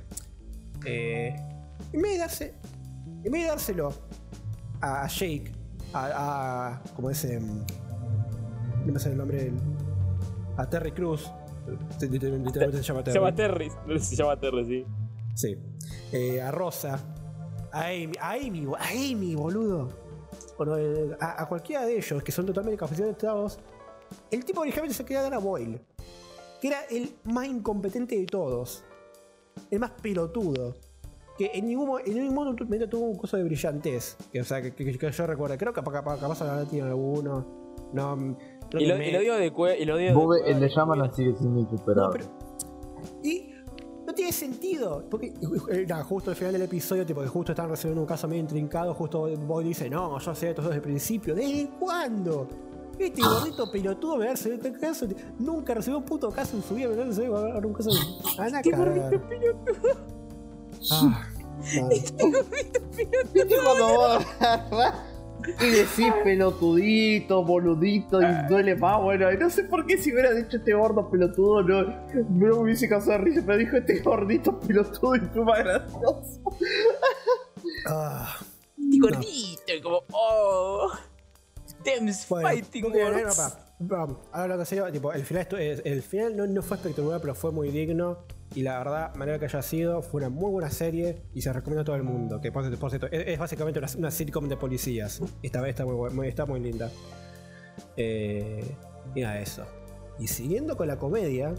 [0.85, 1.35] Eh,
[1.93, 2.55] en vez de darse,
[3.25, 3.93] en vez de dárselo
[4.81, 5.53] a, a Jake,
[5.93, 7.67] a, a como ese, mm,
[8.87, 9.57] no me sale el nombre, del-
[10.57, 11.31] a Terry Cruz,
[12.01, 13.15] literalmente se llama Se Terry.
[13.19, 13.71] llama Terry.
[13.71, 14.87] Sé se llama Terry, sí.
[15.35, 15.57] Sí.
[16.13, 16.99] Eh, a Rosa.
[17.73, 18.13] A Amy.
[18.21, 19.89] A Amy, a Amy, boludo.
[20.57, 23.59] Bueno, eh, a, a cualquiera de ellos que son totalmente capacitados.
[24.31, 25.81] El tipo originalmente se quería dar a Boyle.
[26.61, 28.85] Que era el más incompetente de todos.
[29.71, 30.75] El más pelotudo.
[31.39, 34.17] Que en ningún, en ningún momento tuvo un curso de brillantez.
[34.33, 35.57] Que, o sea, que, que- que yo recuerdo.
[35.57, 37.47] Creo que capaz, capaz ahora tiene alguno.
[37.95, 38.37] No.
[38.69, 39.77] creo Y que lo, me- y lo digo de Cueva.
[39.77, 41.13] Y lo digo de Cueva el de Cueva.
[41.15, 42.19] sigue siendo No, insuperable.
[42.19, 43.21] pero.
[43.23, 43.50] Y
[44.11, 45.05] no tiene sentido.
[45.09, 45.33] Porque
[45.71, 48.43] eh, nada, justo al final del episodio, tipo que justo están resolviendo un caso medio
[48.43, 51.35] intrincado, justo Boy dice, no, yo sé esto desde el principio.
[51.35, 52.49] ¿Desde cuándo?
[52.99, 55.07] Este gordito pelotudo me va a resolver este caso.
[55.39, 57.91] Nunca recibió un puto caso en su vida, me va a resolver un caso.
[58.39, 59.99] A Este gordito pelotudo.
[60.91, 61.27] Ah,
[61.89, 65.10] ¿Viste cuando vos agarrás
[65.61, 69.01] y decís pelotudito, boludito y duele más?
[69.01, 72.53] Bueno, y no sé por qué si hubiera dicho este gordo pelotudo no, no me
[72.53, 76.41] hubiese causado risa, pero dijo este gordito pelotudo y tú más gracioso.
[77.87, 78.37] Ah,
[78.77, 80.91] Y gordito, y como, oh.
[81.85, 83.57] Them's bueno, fighting no words.
[84.33, 87.35] Ahora lo que serio, tipo, el final, eh, el final no, no fue espectacular, pero
[87.35, 88.19] fue muy digno.
[88.55, 91.83] Y la verdad, manera que haya sido, fue una muy buena serie y se recomienda
[91.83, 92.41] a todo el mundo.
[92.41, 95.23] Que por, por cierto, es, básicamente una, una sitcom de policías.
[95.43, 96.91] Esta vez está muy, muy- está muy linda.
[97.97, 98.65] Eh,
[99.15, 99.65] y nada, eso.
[100.19, 101.55] Y siguiendo con la comedia,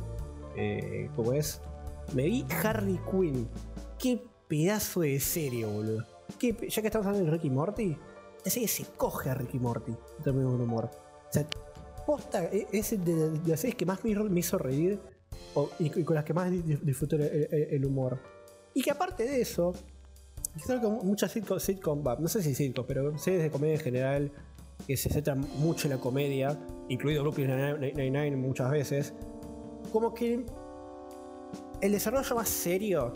[0.56, 1.62] eh, como es,
[2.14, 3.48] me vi Harley Quinn.
[3.98, 6.06] Qué pedazo de serie, boludo.
[6.40, 7.98] Ya que estamos hablando de Ricky Morty,
[8.44, 10.90] la serie se coge a Ricky Morty en términos de humor.
[10.94, 11.46] O sea,
[12.06, 12.98] posta, e- es de,
[13.30, 15.00] de las series que más me, hizo reír
[15.80, 18.20] y, con las que más di- disfruté el, el- humor.
[18.74, 19.74] Y que aparte de eso,
[20.66, 24.32] creo que muchas sitcom, sitcom no sé si sitcom, pero series de comedia en general
[24.88, 26.58] que se centran mucho en la comedia,
[26.90, 29.14] incluido Brooklyn Nine-Nine muchas veces,
[29.92, 30.46] como que
[31.82, 33.14] el desarrollo más serio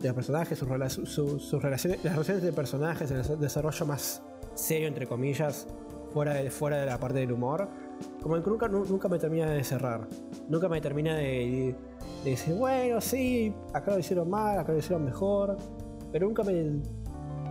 [0.00, 3.86] de los personajes, sus, su- su- sus relaciones, las relaciones de personajes, el des- desarrollo
[3.86, 4.22] más
[4.54, 5.66] serio, entre comillas,
[6.12, 7.68] fuera de, fuera de la parte del humor,
[8.22, 10.06] como que nunca, nu- nunca me termina de cerrar.
[10.48, 11.74] Nunca me termina de,
[12.24, 15.56] de decir, bueno, sí, acá lo hicieron mal, acá lo hicieron mejor,
[16.12, 16.52] pero nunca me,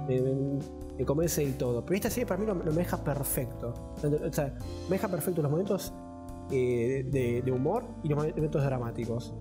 [0.08, 0.60] me, me-
[0.98, 1.84] me convence del todo.
[1.86, 3.74] Pero esta serie para mí lo, lo me deja perfecto.
[4.04, 4.54] O sea,
[4.90, 5.94] me deja perfecto los momentos
[6.52, 9.34] eh, de, de humor y los momentos dramáticos.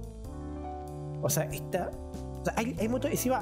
[1.23, 1.90] O sea, esta.
[2.40, 3.11] O sea, hay, hay momentos.
[3.11, 3.40] Encima.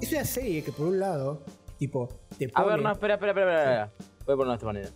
[0.00, 1.42] Es una serie que por un lado,
[1.78, 3.92] tipo, te A ver, no, espera, espera, espera, espera.
[4.26, 4.88] Voy a ponerlo de esta manera.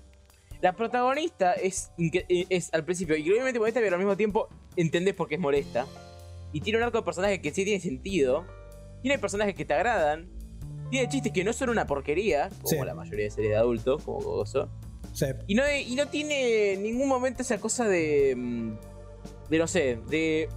[0.62, 5.28] La protagonista es, eh, es al principio increíblemente molesta, pero al mismo tiempo entendés por
[5.28, 5.86] qué es molesta.
[6.52, 8.46] Y tiene un arco de personajes que sí tiene sentido.
[9.02, 10.30] Tiene personajes que te agradan.
[10.90, 12.76] Tiene chistes que no son una porquería, como Sí.
[12.86, 14.70] la mayoría de series de adultos, como Gozo.
[15.10, 18.34] o sea, Y no, y no tiene ningún momento esa cosa de.
[18.36, 18.72] mm,
[19.50, 20.48] de no sé, de.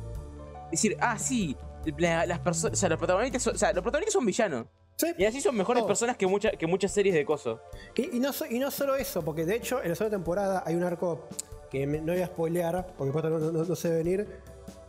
[0.72, 1.56] decir, ah, sí,
[1.98, 2.78] la- las personas.
[2.78, 4.68] O sea, los protagonistas son, o sea, los protagonistas son villanos.
[4.96, 5.08] Sí.
[5.18, 5.88] Y así son mejores Oh.
[5.88, 7.62] personas que, mucha- que muchas series de Coso.
[7.96, 10.76] Y, y no, y no solo eso, porque de hecho en la segunda temporada hay
[10.76, 11.28] un arco
[11.70, 14.28] que me- no voy a spoilear, porque por no, no, no sé venir.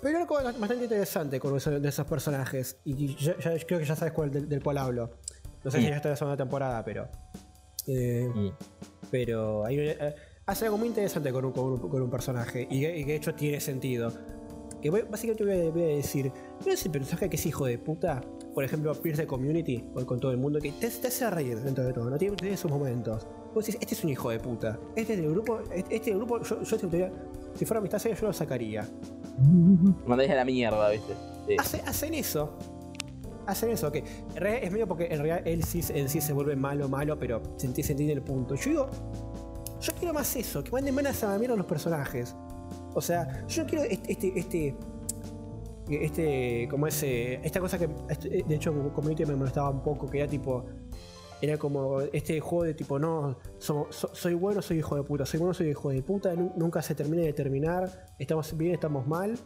[0.00, 2.76] Pero hay un arco bastante interesante con eso- de esos personajes.
[2.84, 5.10] Y ya- ya- creo que ya sabes cuál, del, del cual hablo.
[5.64, 5.88] No sé si Mm.
[5.88, 7.08] ya está en la segunda temporada, pero.
[7.86, 8.52] eh,
[9.10, 10.14] Pero hay eh,
[10.46, 12.66] hace algo muy interesante con un, con un- con un personaje.
[12.70, 14.12] Y, que- y que de hecho tiene sentido.
[14.82, 16.32] Que voy- básicamente voy a, voy a decir.
[16.64, 18.20] ¿No es el personaje que es hijo de puta?
[18.56, 21.60] Por ejemplo, Pierce de Community, con, con todo el mundo, que te, te hace reír
[21.60, 22.16] dentro de todo, ¿no?
[22.16, 23.26] Tiene, tiene sus momentos.
[23.54, 24.78] Vos decís, este es un hijo de puta.
[24.96, 27.12] Este del grupo, este, este grupo, yo, yo si, tuviera-
[27.54, 28.88] si fuera amistad seria, yo lo sacaría.
[30.06, 31.12] Mandáis a la mierda, ¿viste?
[31.46, 31.56] Sí.
[31.58, 32.56] Hace- hacen eso.
[33.46, 34.02] Hacen eso, que
[34.34, 37.42] realidad es medio porque en realidad él sí, en sí se vuelve malo, malo, pero
[37.58, 38.54] se enti- se entiende el punto.
[38.54, 38.88] Yo digo,
[39.82, 42.34] yo quiero más eso, que manden manas a la mierda a los personajes.
[42.94, 44.76] O sea, yo no quiero este, este, este,
[45.88, 50.18] este como ese, esta cosa que, este- de hecho, community me molestaba un poco, que
[50.18, 50.64] era tipo,
[51.40, 55.38] era como este juego de tipo, no, so- soy bueno, soy hijo de puta, soy
[55.40, 59.38] bueno, soy hijo de puta, nu- nunca se termina de terminar, estamos bien, estamos mal.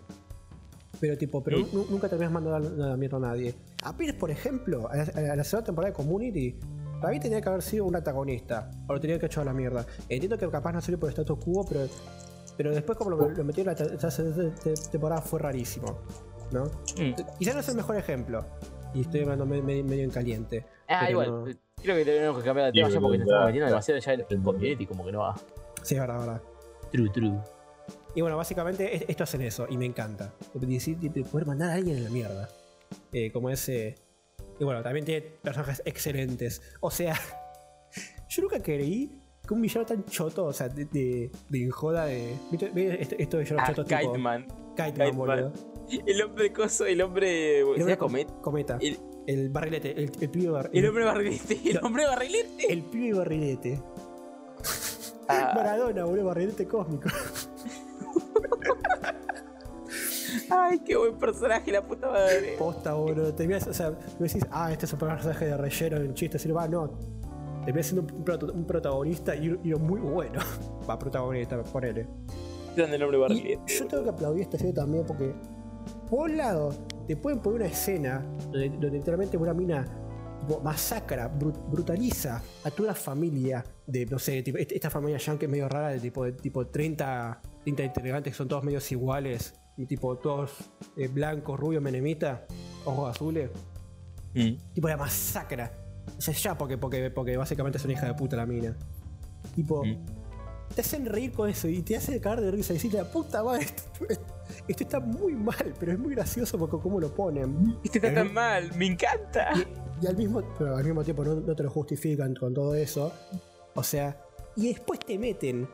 [1.01, 3.55] Pero tipo, pero nu- nunca terminas mandando a la mierda a nadie.
[3.85, 6.57] A Pierce, por ejemplo, a la, a la segunda temporada de Community,
[7.01, 8.71] para mí tenía que haber sido un antagonista.
[8.87, 9.87] O lo tenía que hecho a la mierda.
[10.11, 11.87] Entiendo que capaz no salió por el status quo, pero,
[12.59, 16.01] pero después como lo, lo metieron en la te- temporada fue rarísimo.
[16.53, 16.65] ¿No?
[16.65, 17.15] Mm.
[17.39, 18.45] Quizás no es el mejor ejemplo.
[18.95, 20.65] Y estoy hablando me- me- medio en caliente.
[20.89, 21.31] Ah, igual.
[21.31, 21.45] no-
[21.83, 24.13] Creo que tenemos que cambiar de tema Sí, ya porque se está metiendo demasiado ya
[24.13, 25.35] en el community, como que no va.
[25.83, 26.43] Sí, es verdad, es verdad.
[26.93, 27.39] True, true.
[28.15, 30.33] Y bueno, básicamente es- esto hacen eso, y me encanta.
[30.55, 32.49] Decir, de- de poder mandar a alguien en la mierda.
[33.13, 33.95] Eh, como ese.
[34.59, 36.61] Y bueno, también tiene personajes excelentes.
[36.81, 37.15] O sea,
[38.29, 42.37] yo nunca creí que un villano tan choto, o sea, de, de, de injoda de.
[42.51, 44.01] ¿Viste, viste esto, esto de villano Ah, choto tipo.
[44.01, 44.43] Kiteman.
[44.77, 45.17] Kiteman, Kiteman.
[45.17, 45.53] boludo.
[46.07, 47.61] El hombre coso, el hombre.
[47.61, 48.41] El ¿Sería hombre Comet?
[48.41, 48.79] Cometa.
[48.81, 51.61] El, El barrilete, el, el pibe bar- el hombre barrilete.
[51.71, 52.73] El hombre barrilete.
[52.73, 53.83] el pibe barrilete.
[55.29, 57.09] Ah, Maradona, boludo, barrilete cósmico.
[60.51, 62.57] ay, qué buen personaje, la puta madre.
[62.59, 63.35] Posta, boludo.
[63.35, 66.37] Te miras, o sea, me decís, ah, este es un personaje de relleno en chiste,
[66.37, 66.91] así va, no.
[67.65, 68.15] Termina siendo
[68.55, 70.41] un, protagonista y, y muy bueno.
[70.89, 72.07] Va, protagonista, ponele.
[72.75, 73.61] Grande el hombre barrilete.
[73.79, 75.33] yo tengo que aplaudir esta serie también porque,
[76.11, 76.75] por un lado,
[77.07, 79.87] te pueden poner una escena donde, donde literalmente una mina
[80.41, 85.69] tipo, masacra, bru- brutaliza a toda familia de, no sé, tipo, esta familia yankee medio
[85.69, 90.17] rara de tipo, de tipo 30, 30 integrantes que son todos medios iguales y tipo
[90.19, 90.51] todos
[90.97, 92.47] eh, blancos, rubios, menemita,
[92.85, 93.51] ojos azules.
[94.35, 94.55] Mm.
[94.75, 95.73] Tipo la masacra.
[96.17, 98.77] O sea, ya porque, porque, porque básicamente es una hija de puta la mina.
[99.55, 99.97] Tipo, Mm.
[100.75, 103.43] te hacen reír con eso y te hace cagar de risa y decir, la puta
[103.43, 103.67] madre,
[104.51, 107.79] esto, esto está muy mal, pero es muy gracioso porque cómo lo ponen.
[107.83, 109.51] Este está tan mal, me encanta.
[109.57, 112.75] Y, y al mismo, pero al mismo tiempo no, no te lo justifican con todo
[112.75, 113.13] eso.
[113.75, 114.21] O sea,
[114.57, 115.69] y después te meten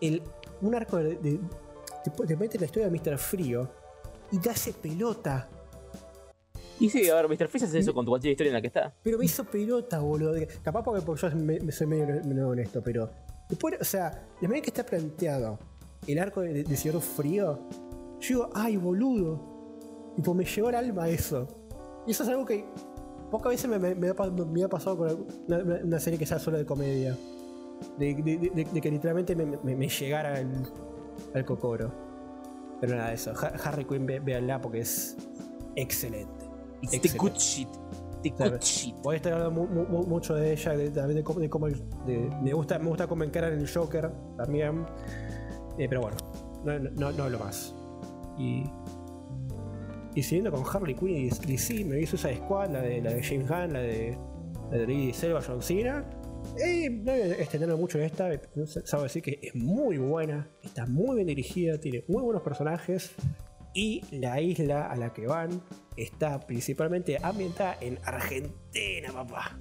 [0.00, 0.22] el,
[0.60, 1.40] un arco de, de-
[2.04, 3.18] te, te meten la historia de Mr.
[3.18, 3.68] Frío
[4.32, 5.48] y te hace pelota.
[6.78, 7.48] Y sí, a ver, Mr.
[7.48, 8.94] Freeze hace eso con cualquier historia en la que está.
[9.02, 10.34] Pero me hizo pelota, boludo.
[10.62, 13.10] Capaz porque, porque yo me, me soy medio, medio honesto, pero.
[13.48, 14.10] Después, o sea,
[14.40, 15.58] de manera que está planteado
[16.06, 17.60] el arco de, de Señor Frío,
[18.20, 20.12] yo digo, ay, boludo.
[20.16, 21.46] Tipo, me llegó al alma eso.
[22.06, 22.64] Y eso es algo que
[23.30, 26.26] pocas veces me, me- me ha, pa- me ha pasado con una, una- serie que
[26.26, 27.16] sea solo de comedia.
[27.98, 30.50] De, de- de- de que literalmente me, llegara al,
[31.34, 31.92] al cocoro.
[32.80, 33.32] Pero nada de eso.
[33.32, 35.16] Ha- Harry Quinn, ve- véanla porque es
[35.74, 36.44] excelente.
[36.82, 37.18] It's the Excelente.
[37.18, 37.68] good shit.
[38.22, 38.52] The Claro.
[38.52, 38.94] good shit.
[39.02, 41.50] Voy a estar hablando mu- mu- mu- mucho de ella, de, también de cómo, de
[41.50, 44.86] cómo el- de- me gusta, me gusta cómo encaran el Joker también.
[45.78, 46.16] Eh, pero bueno,
[46.64, 47.74] no, no, no hablo más.
[48.38, 48.64] Y.
[50.14, 53.48] Y siguiendo con Harley Quinn y DC, me vi Suicide Squad, la de, de James
[53.48, 54.18] Gunn, la de.
[54.70, 56.04] La de Lee Selva, John Cena.
[56.58, 58.30] Eh, no voy a extenderme mucho en esta,
[58.84, 63.14] sabe decir que es muy buena, está muy bien dirigida, tiene muy buenos personajes.
[63.74, 65.60] Y la isla a la que van
[65.96, 69.58] está principalmente ambientada en Argentina, papá.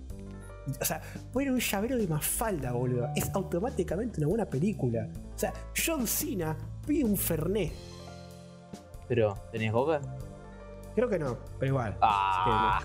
[0.79, 1.01] O sea,
[1.33, 3.09] poner un llavero de Mafalda, boludo.
[3.15, 5.09] Es automáticamente una buena película.
[5.35, 6.57] O sea, John Cena
[6.88, 7.73] pide un Fernet.
[9.08, 10.02] Pero, ¿tenías boca?
[10.96, 11.98] Creo que no, pero igual.
[12.02, 12.82] ¡Ah!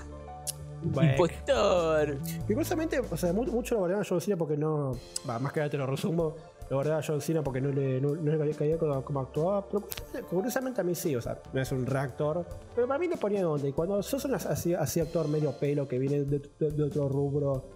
[0.82, 2.16] Bueno, ¡Impostor!
[2.48, 4.92] Y curiosamente, o sea, mu- mucho lo guardaban a John Cena porque no.
[5.28, 6.34] Va, más que nada te lo resumo.
[6.70, 9.66] Lo guardaba a John Cena porque no le, no, no le caía como, como actuaba.
[9.68, 9.84] Pero
[10.28, 12.46] curiosamente- a mí sí, o sea, no es un reactor.
[12.74, 13.68] Pero para mí le ponía onda.
[13.68, 17.08] Y cuando sos un así, así actor medio pelo que viene de, de- de otro
[17.08, 17.66] rubro,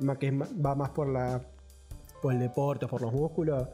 [0.00, 1.40] más que va más por la
[2.22, 3.68] por el deporte, por los músculos.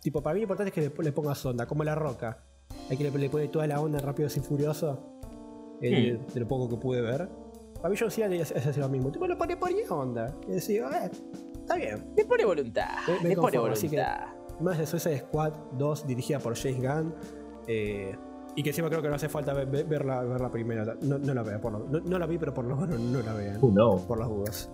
[0.00, 2.38] Tipo, para mí lo importante es que le, le pongas onda, como la roca.
[2.90, 4.98] Hay que le, le pone toda la onda en Rápido y Furioso.
[5.80, 7.28] eh, de lo poco que pude ver.
[8.10, 9.10] Cena le hace hace lo mismo.
[9.12, 10.34] Tipo, le pone, ponía onda.
[10.48, 11.10] Y decía, eh,
[11.60, 12.12] está bien.
[12.16, 12.88] Me pone voluntad.
[13.06, 14.26] Me- pone conformo, así que- voluntad.
[14.60, 17.14] Más de Suicide Squad 2, dirigida por James Gunn.
[17.68, 18.16] eh,
[18.56, 20.96] y que encima creo que no hace falta ver, ver- ver la, ver la primera.
[21.02, 23.20] No, no la veo, por lo- no, no la vi, pero por lo menos no
[23.22, 23.58] la vean.
[23.62, 24.02] Who knows?
[24.02, 24.70] Por las dudas.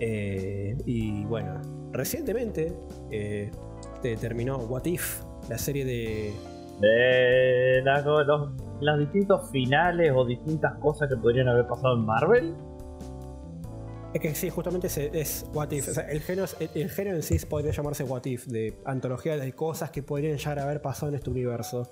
[0.00, 1.60] Eh, y bueno,
[1.92, 2.74] recientemente
[3.10, 3.50] eh,
[4.00, 6.32] te terminó What If, la serie de.
[6.80, 8.50] De la- los,
[8.80, 12.54] los distintos finales o distintas cosas que podrían haber pasado en Marvel.
[14.14, 15.88] Es que sí, justamente es, es What If.
[15.88, 19.36] O sea, el, género, el, el género en sí podría llamarse What If, de antología
[19.36, 21.88] de cosas que podrían llegar a haber pasado en este universo.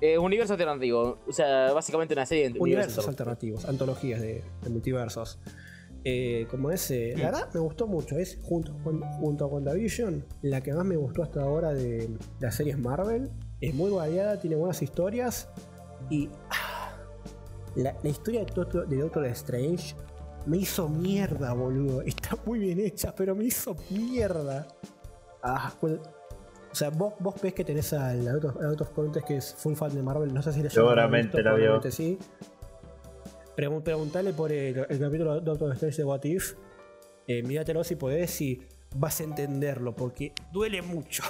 [0.00, 1.18] Eh, universo alternativo.
[1.26, 5.38] O sea, básicamente una serie de universos alternativos, antologías de, de multiversos.
[6.04, 8.18] Eh, como ese, la verdad me gustó mucho.
[8.18, 12.10] Es junto con, junto a WandaVision, la que más me gustó hasta ahora de
[12.40, 13.30] las series Marvel.
[13.60, 15.48] Es muy variada, tiene buenas historias.
[16.10, 16.92] Y ah,
[17.76, 19.94] la, la historia de Doctor, de Doctor Strange
[20.46, 22.02] me hizo mierda, boludo.
[22.06, 24.66] Está muy bien hecha, pero me hizo mierda.
[25.42, 29.74] Ah, o sea, vos, vos ves que tenés of, Out of Contest que es full
[29.74, 30.32] fan de Marvel.
[30.32, 31.80] No sé si le Seguramente la vio.
[31.90, 32.18] Sí.
[33.56, 36.54] Pregun- preguntale por el, el capítulo de Doctor Strange de What If.
[37.26, 38.60] Eh, míratelo si podés y
[38.96, 41.22] vas a entenderlo, porque duele mucho.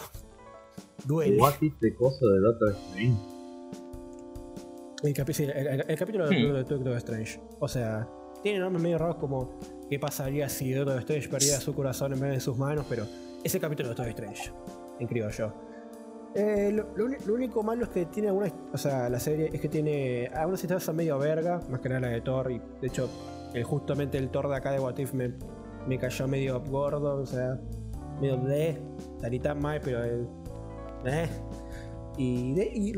[1.05, 1.37] Duele.
[1.37, 3.17] What if de coso de Doctor Strange.
[5.03, 6.53] El, capi- sí, el- el- el capítulo de Hmm.
[6.55, 7.41] de Doctor Strange.
[7.59, 8.09] O sea,
[8.43, 9.59] tiene nombres medio raros como
[9.91, 13.05] qué pasaría si Doctor Strange perdiera su corazón en vez de sus manos, pero
[13.43, 14.53] es el capítulo de Doctor Strange,
[15.01, 15.53] en criollo.
[16.35, 18.53] Eh, lo, lo uni- lo único malo es que tiene algunas.
[18.73, 22.01] O sea, la serie es que tiene algunas historias son medio verga, más que nada
[22.03, 22.51] la de Thor.
[22.51, 23.09] Y de hecho,
[23.55, 25.33] el, justamente el Thor de acá de What If me,
[25.87, 27.61] me cayó medio gordo, o sea,
[28.21, 28.81] medio de.
[29.43, 30.03] Tan mal, pero.
[30.05, 30.27] el-
[31.05, 31.29] eh.
[32.19, 32.93] Y, de- y,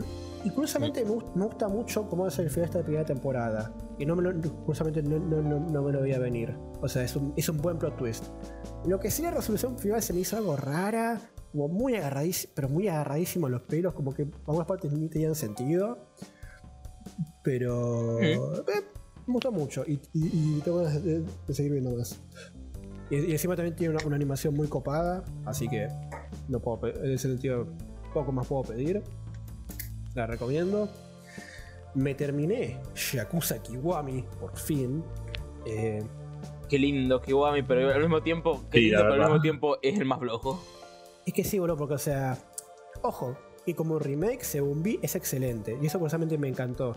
[0.44, 3.73] y curiosamente me, gust- me gusta mucho cómo es el final de esta primera temporada.
[3.99, 4.33] Y no me lo,
[4.64, 6.57] curiosamente no, no- no- no me lo veía venir.
[6.81, 8.26] O sea, es un, es un buen plot twist.
[8.87, 11.20] Lo que sí la resolución final se me hizo algo rara,
[11.55, 15.98] como muy agarradísimo, pero muy agarradísimo los pelos, como que algunas partes ni tenían sentido.
[17.44, 18.38] Pero eh,
[19.26, 22.20] me gustó mucho y, y- y tengo ganas de, de seguir viendo más.
[23.11, 25.86] Y, y encima también tiene una, una animación muy copada, así que
[26.48, 27.68] no puedo en ese sentido
[28.12, 29.02] poco más puedo pedir.
[30.14, 30.88] La recomiendo.
[31.94, 32.80] Me terminé
[33.12, 35.05] Yakuza Kiwami, por fin.
[35.66, 36.02] Eh,
[36.68, 40.00] Qué lindo, Kiwami, pero al mismo tiempo, qué Sí, lindo, pero al mismo tiempo es
[40.00, 40.61] el más flojo.
[41.27, 42.39] Es que sí, boludo, porque, o sea,
[43.03, 45.79] ojo, que como remake, según vi, es excelente.
[45.81, 46.97] Y eso curiosamente me encantó.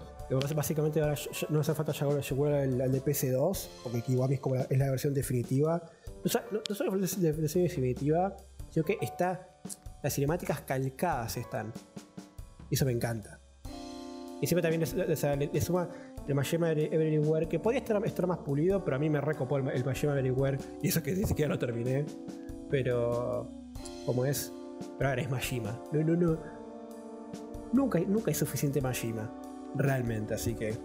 [0.56, 1.16] Básicamente ahora
[1.50, 5.82] no hace falta llegar al, al de PS2, porque Kiwami es, como la, versión definitiva.
[6.24, 6.30] No,
[6.76, 8.36] solo es la versión definitiva,
[8.70, 9.50] sino que está.
[10.04, 11.72] Las cinemáticas calcadas están.
[12.70, 13.40] Y eso me encanta.
[14.42, 15.90] Y siempre también le, le- suma
[16.28, 19.86] el Majima Everywhere, que estar, estar más pulido, pero a mí me recopó el, el
[19.86, 20.58] Majima Everywhere.
[20.84, 22.06] Y eso que ni siquiera lo terminé.
[22.70, 23.50] Pero.
[24.08, 24.52] Como es.
[24.98, 25.80] Pero ahora es Majima.
[25.92, 26.38] No, no, no.
[27.74, 29.30] Nunca, nunca hay suficiente Majima.
[29.76, 30.76] Realmente, así que.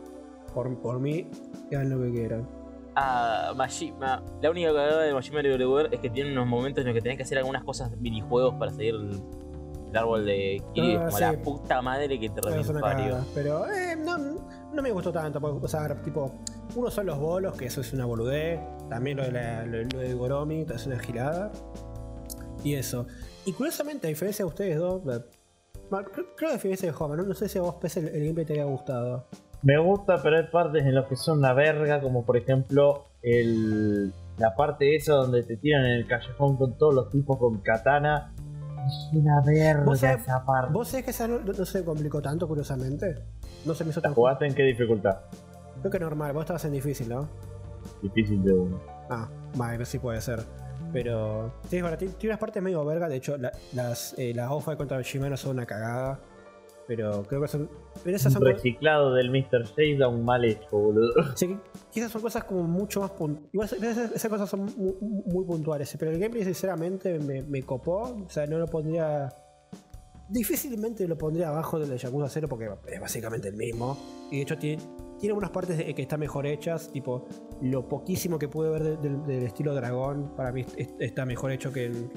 [0.53, 1.31] Por, por mí,
[1.71, 2.47] hagan lo que quieran.
[2.95, 4.23] Ah, Majima.
[4.43, 7.17] La única cagada de Majima Everywhere es que tiene unos momentos en los que tenés
[7.17, 9.23] que hacer algunas cosas, minijuegos para seguir el,
[9.91, 10.97] el árbol de Kiri.
[10.97, 11.23] Ah, como sí.
[11.23, 15.41] la puta madre que te Es cagada, Pero eh, no, no me gustó tanto.
[15.41, 16.33] porque, O sea, tipo,
[16.77, 18.61] uno son los bolos, que eso es una boludez.
[18.91, 21.51] También lo de, la- lo, lo de Goromi, es una gilada.
[22.65, 23.07] Y eso.
[23.45, 27.25] Y curiosamente, a diferencia de ustedes dos, creo, que a diferencia de Homer, ¿no?
[27.25, 29.27] no sé si a vos Pese, el, el gameplay te haya gustado.
[29.63, 34.13] Me gusta, pero hay partes en las que son una verga, como por ejemplo el,
[34.39, 38.33] la parte esa donde te tiran en el callejón con todos los tipos con katana.
[38.87, 40.73] Es una verga ¿Vos sabés- esa parte.
[40.73, 43.25] ¿Vos sabés que esa no, no se complicó tanto, curiosamente?
[43.65, 45.21] No se me hizo ¿La tan jugaste en qué dificultad?
[45.81, 47.29] Creo que normal, vos estabas en difícil, ¿no?
[48.03, 48.81] Difícil de uno.
[49.11, 50.41] Ah, vale, sí puede ser.
[50.93, 51.55] Pero.
[51.69, 53.09] Sí, es tiene, unas partes medio verga.
[53.09, 56.21] De hecho, la- las, eh, las hojas contra Shimano son una cagada.
[56.89, 57.71] Pero creo que son.
[58.03, 58.43] Pero esas son.
[58.43, 59.65] co- reciclado del Mr.
[59.65, 61.13] Shakedown mal hecho, boludo.
[61.37, 61.57] sí,
[61.95, 63.51] esas son cosas como mucho más puntuales.
[63.53, 65.95] Igual esas, esas cosas son mu- mu- muy, puntuales.
[65.99, 68.25] Pero el gameplay, sinceramente, me, me copó.
[68.27, 69.29] O sea, no lo pondría.
[70.29, 73.97] Difícilmente lo pondría abajo del de Yakuza 0 porque es básicamente el mismo.
[74.31, 74.83] Y de hecho, tiene,
[75.23, 76.91] tiene unas partes de- que están mejor hechas.
[76.91, 77.25] Tipo,
[77.61, 81.53] lo poquísimo que pude ver de- del- del estilo dragón, para mí es- está mejor
[81.53, 82.11] hecho que en,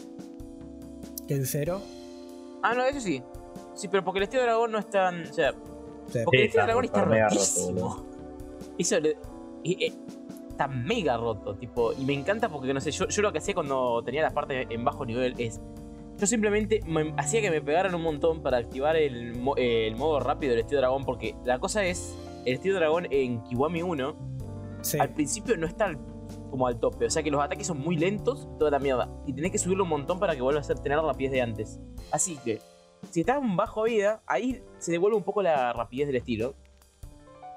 [1.28, 1.80] que en 0.
[2.64, 3.22] Ah, no, eso sí.
[3.76, 5.22] Sí, pero porque el estilo de dragón no es tan.
[5.22, 5.54] O sea,
[6.24, 8.06] porque el estilo dragón está roto, rotísimo.
[8.80, 9.18] Eso le-
[9.64, 9.94] y- eh,
[10.50, 11.94] está mega roto, tipo.
[11.94, 14.66] Y me encanta porque, no sé, yo, yo lo que hacía cuando tenía las partes
[14.70, 15.62] en bajo nivel es.
[16.18, 20.52] Yo simplemente me- hacía que me pegaran un montón para activar el, el modo rápido
[20.54, 21.04] del estilo dragón.
[21.06, 22.16] Porque la cosa es.
[22.46, 24.16] El estilo dragón en Kiwami 1
[24.82, 25.00] sí.
[25.00, 25.98] al principio no está
[26.50, 27.06] como al tope.
[27.06, 29.10] O sea que los ataques son muy lentos, toda la mierda.
[29.26, 31.42] Y tenés que subirlo un montón para que vuelva a ser, tener la rapidez de
[31.42, 31.80] antes.
[32.12, 32.62] Así que,
[33.12, 36.56] si estás en bajo vida, ahí se devuelve un poco la rapidez del estilo.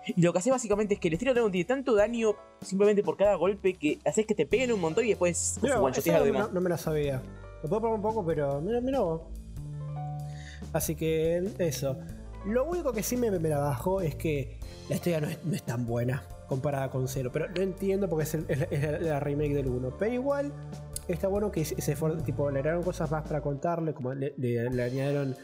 [0.07, 3.17] Y lo que hace básicamente es que el estilo Dragon tiene tanto daño simplemente por
[3.17, 6.49] cada golpe que haces que te peguen un montón y después Mira, esa lo no,
[6.49, 7.23] no me la sabía.
[7.63, 9.23] Lo puedo probar un poco, pero mira, mira vos.
[10.73, 11.99] Así que eso.
[12.47, 14.58] Lo único que sí me, me la bajó es que
[14.89, 17.31] la historia no es, no es tan buena comparada con Zero.
[17.33, 19.97] Pero no entiendo porque es, el- es la, es la- la remake del 1.
[19.99, 20.53] Pero igual
[21.09, 24.71] está bueno que se, for- tipo, le agregaron cosas más para contarle, como le, le-
[24.71, 25.37] le añadieron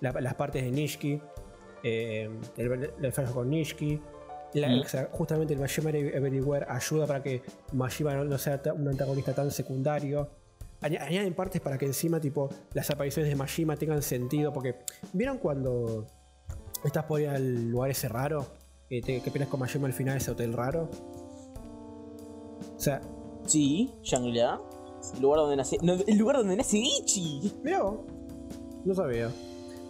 [0.00, 1.20] la- las partes de Nishiki,
[1.82, 4.00] eh, el, el, flash con Nishiki.
[4.54, 4.80] La- Mm.
[4.80, 7.40] o sea, justamente el Majima Everywhere ayuda para que
[7.72, 10.28] Majima no, no sea un antagonista tan secundario.
[10.82, 14.52] Añ- Añaden partes para que encima tipo las apariciones de Majima tengan sentido.
[14.52, 14.76] Porque,
[15.12, 16.04] ¿vieron cuando
[16.84, 18.44] estás por ir al lugar ese raro?
[18.90, 20.88] Que peleas con Majima al final ese hotel raro.
[22.76, 23.00] O sea,
[23.46, 24.60] Sí, Shangri-La.
[25.16, 25.78] El lugar donde nace.
[25.82, 27.52] no, el lugar donde nace Ichi.
[27.64, 28.00] Vos.
[28.84, 29.30] No sabía.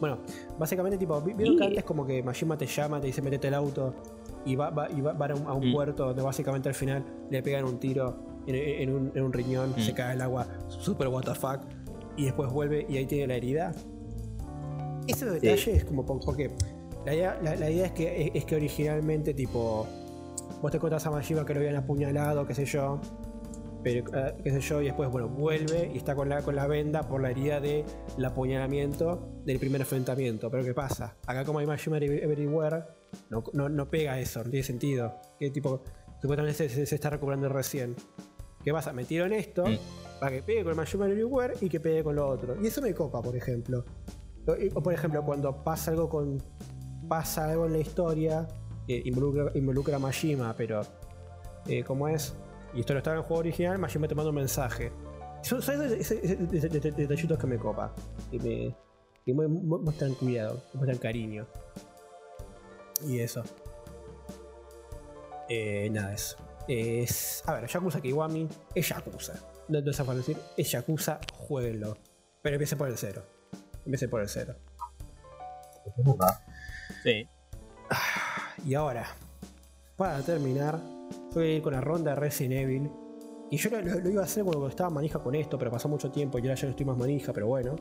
[0.01, 0.19] Bueno,
[0.59, 3.55] básicamente, tipo, vi- vieron que antes como que Majima te llama, te dice metete el
[3.55, 3.95] auto
[4.47, 5.75] y va, va- y va, van a un, a un Mm.
[5.75, 9.75] puerto donde básicamente al final le pegan un tiro en, en un, en un riñón,
[9.77, 9.81] Mm.
[9.81, 11.61] se cae el agua, super what the fuck,
[12.17, 13.75] y después vuelve y ahí tiene la herida.
[15.07, 16.51] Ese detalle es como po- porque
[17.05, 19.87] la idea, la- la idea es, que, es, que originalmente, tipo,
[20.61, 23.01] vos te encontrás a Majima que lo habían apuñalado, qué sé yo,
[23.83, 26.67] pero eh, qué sé yo, y después, bueno, vuelve y está con la, con la
[26.67, 27.85] venda por la herida del
[28.25, 30.51] apuñalamiento del primer enfrentamiento.
[30.51, 31.17] Pero ¿qué pasa?
[31.27, 32.85] Acá como hay Majima Every- Everywhere,
[33.31, 35.15] no, no, no pega eso, no tiene sentido.
[35.39, 35.83] Que tipo,
[36.21, 37.97] supuestamente se, está recuperando recién.
[38.63, 38.93] ¿Qué pasa?
[38.93, 39.79] Metieron esto Mm.
[40.21, 42.57] para que pegue con el Majima Everywhere y que pegue con lo otro.
[42.63, 43.85] Y eso me copa, por ejemplo.
[44.75, 46.43] O, por ejemplo, cuando pasa algo con.
[47.11, 48.47] Pasa algo en la historia
[48.87, 50.81] que involucra, involucra a Majima, pero.
[51.67, 52.35] eh, ¿Cómo es?
[52.73, 54.93] Y esto no estaba en el juego original, Majima te manda un mensaje.
[55.43, 57.93] Son, esos- esos- esos det- det- det- detallitos que me copa.
[58.31, 58.75] Que me.
[59.27, 61.47] que mu- mu- muestran cuidado, muestran cariño.
[63.07, 63.43] Y eso.
[65.49, 66.37] Eh, nada, eso.
[66.69, 67.43] Es.
[67.47, 69.35] A ver, Yakuza Kiwami es Yakuza.
[69.69, 71.97] No, no se decir, es Yakuza, jueguenlo.
[72.43, 73.23] Pero empiece por el cero.
[73.85, 74.55] Empiece por el cero.
[77.03, 77.27] Sí.
[78.67, 79.07] Y ahora,
[79.97, 80.79] para terminar,
[81.35, 82.91] voy a ir con la ronda de Resident Evil.
[83.51, 85.89] Y yo lo, lo- lo iba a hacer cuando estaba manija con esto, pero pasó
[85.89, 87.75] mucho tiempo y ahora ya no estoy más manija, pero bueno.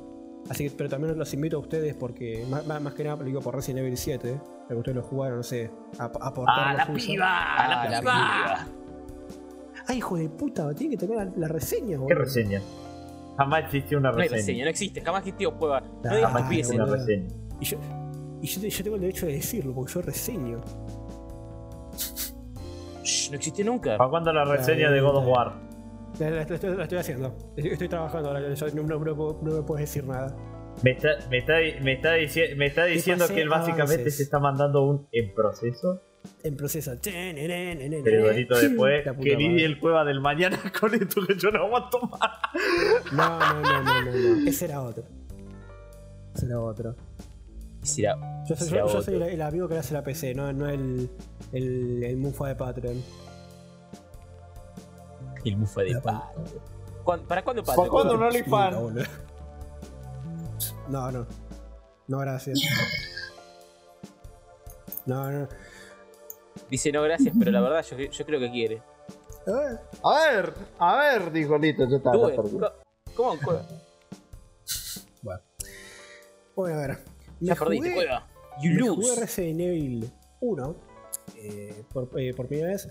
[0.49, 3.23] Así que, pero también los invito a ustedes porque, más, más- más que nada, lo
[3.25, 6.45] digo por Resident Evil 7, para que ustedes lo jugaron, no sé, a, a aportar
[6.69, 6.97] ¡Ah, la suyo.
[7.05, 7.27] piba!
[7.29, 8.67] Ah, ¡La la piba!
[9.87, 10.73] ¡Ay, hijo de puta!
[10.73, 12.19] Tiene que tener la, la reseña, ¿Qué boludo.
[12.19, 12.61] reseña?
[13.37, 14.37] Jamás existió una No hay reseña.
[14.41, 15.81] reseña, no existe, jamás existió prueba.
[15.81, 16.75] No Ah, digas estupideces.
[16.75, 17.27] una reseña.
[17.59, 17.77] Y yo,
[18.41, 20.61] y yo, yo tengo el derecho de decirlo, porque yo reseño.
[23.03, 23.97] Shh, No existió nunca.
[23.97, 25.53] ¿Para cuándo la reseña de God of War?
[26.19, 27.35] La, la- la estoy, la estoy haciendo.
[27.55, 30.35] Estoy, estoy trabajando ahora, yo no, no- no puedo- no me puedes decir nada.
[30.83, 34.17] Me está, me está, me está, dici- me está diciendo que él básicamente avances.
[34.17, 36.01] se está mandando un en proceso.
[36.43, 36.91] En proceso.
[37.01, 41.99] Pero bonito después, que lidie el cueva del mañana con esto que yo no aguanto
[42.01, 42.19] más.
[43.11, 44.11] No, no, no, no, no,
[44.41, 44.49] no.
[44.49, 45.03] Ese era otro.
[46.35, 46.95] Ese era otro.
[47.95, 48.17] Será-
[48.47, 49.01] Yo soy, será yo- yo otro.
[49.03, 51.09] soy el, el amigo que le hace la PC, no, no el,
[51.51, 53.03] el, el mufa de Patreon.
[55.45, 55.99] El mufa de.
[57.03, 57.89] ¿Cuán- ¿Para cuándo ¿Para Patreon?
[57.91, 59.09] cuándo un OnlyFans?
[60.89, 61.27] No, no.
[62.07, 62.59] No, gracias.
[65.05, 65.47] No, no.
[66.69, 68.75] Dice no gracias, pero la verdad yo, yo creo que quiere.
[69.47, 71.55] Eh, A ver, a ver, dijo.
[71.59, 72.57] Tú, ya eh, perdí.
[72.59, 72.73] co-
[73.15, 73.39] ¿Cómo?
[73.41, 73.61] co-
[75.21, 75.41] Bueno.
[76.55, 76.97] Bueno, a ver.
[77.41, 78.27] Me perdiste, jugué- juega.
[78.61, 79.21] You Me jugué lose.
[79.21, 80.11] Resident Evil
[80.41, 80.75] 1
[81.37, 82.87] eh, por, eh, por primera vez.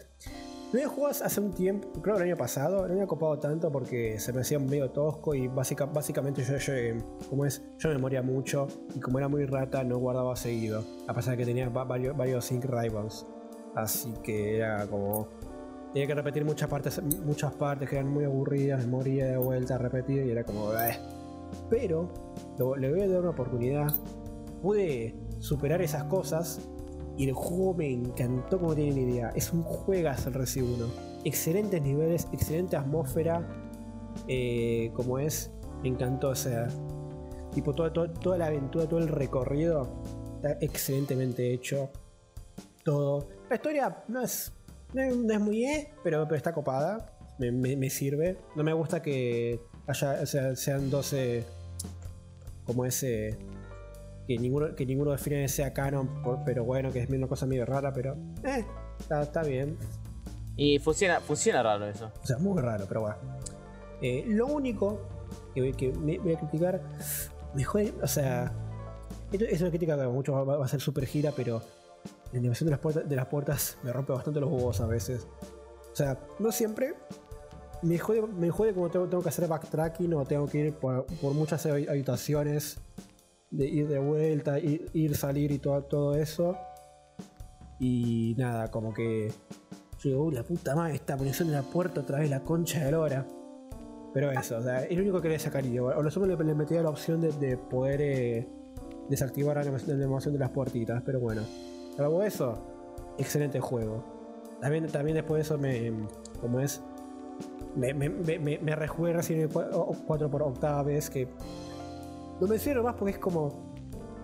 [0.71, 2.83] Lo había jugado hace un tiempo, creo que el año pasado.
[2.83, 6.59] No me había copado tanto porque se me hacía medio tosco y básica- básicamente yo,
[6.59, 6.97] yo, eh,
[7.31, 10.85] como es, yo me moría mucho y como era muy rata no guardaba seguido.
[11.07, 13.27] A pesar de que tenía va- varios, varios Sync Rivals.
[13.75, 15.29] Así que era como...
[15.95, 19.77] Tenía que repetir muchas partes, muchas partes que eran muy aburridas, me moría de vuelta
[19.77, 20.71] a repetir y era como...
[20.75, 20.99] "Eh".
[21.71, 22.11] Pero
[22.59, 23.89] lo- le voy a dar una oportunidad
[24.63, 26.61] pude superar esas cosas
[27.17, 29.31] y el juego me encantó como tienen idea.
[29.35, 30.87] Es un juegazo el Resident 1.
[31.25, 33.47] Excelentes niveles, excelente atmósfera.
[34.27, 35.51] eh, como es,
[35.83, 36.31] me encantó.
[36.31, 36.67] O sea,
[37.55, 40.03] tipo todo- todo- toda la aventura, todo el recorrido
[40.37, 41.89] está excelentemente hecho.
[42.85, 43.29] Todo.
[43.49, 44.53] La historia no es,
[44.93, 47.13] no es, no es muy eh, pero, pero está copada.
[47.39, 48.39] Me, me- me sirve.
[48.57, 51.45] No me gusta que haya, o sea, sean 12
[52.67, 53.39] como ese
[54.29, 57.65] que ninguno, que ninguno define sea canon, por- pero bueno, que es una cosa medio
[57.67, 58.15] rara, pero
[58.45, 58.65] eh,
[59.01, 59.77] está, está bien.
[60.55, 62.13] Y funciona, funciona raro eso.
[62.23, 63.17] O sea, muy raro, pero bueno.
[64.03, 65.01] Eh, lo único
[65.55, 66.81] que, que me voy a criticar,
[67.55, 68.53] me jode, o sea,
[69.33, 71.63] esto es una crítica que mucho va, va a ser super gira, pero
[72.33, 75.27] la animación de las, puertas, de las puertas me rompe bastante los huevos a veces.
[75.93, 76.95] O sea, no siempre.
[77.81, 81.07] Me jode, me jode como tengo, tengo que hacer backtracking o tengo que ir por,
[81.21, 82.79] por muchas habi- habitaciones,
[83.51, 86.57] de ir de vuelta, ir, ir salir y todo, todo eso.
[87.79, 89.33] Y nada, como que
[90.01, 92.85] yo digo, "Uy, la puta madre, esta poniendo en la puerta otra vez la concha
[92.85, 93.27] de lora.
[94.15, 95.83] Pero eso, o sea, es lo único que le sacaría.
[95.83, 98.49] O lo sumo le, le metía la opción de, de poder eh,
[99.09, 101.03] desactivar la animación, de las puertitas.
[101.05, 101.43] Pero bueno,
[101.97, 102.55] salvo eso,
[103.19, 104.05] excelente juego.
[104.61, 105.93] También, también después de eso me.
[106.41, 106.83] como es.
[107.77, 111.29] Me, me, me, me, me rejugué Evil 4 por octava vez que.
[112.41, 113.69] No me sirve más porque es como.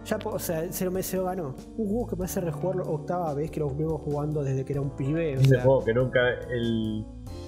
[0.05, 1.55] Ya, o sea, se lo, me se lo ganó.
[1.77, 4.83] Un juego que me hace rejugarlo octava vez que lo vengo jugando desde que era
[4.83, 5.37] un pibe.
[5.37, 6.21] O Es el juego que nunca.
[6.51, 7.07] El,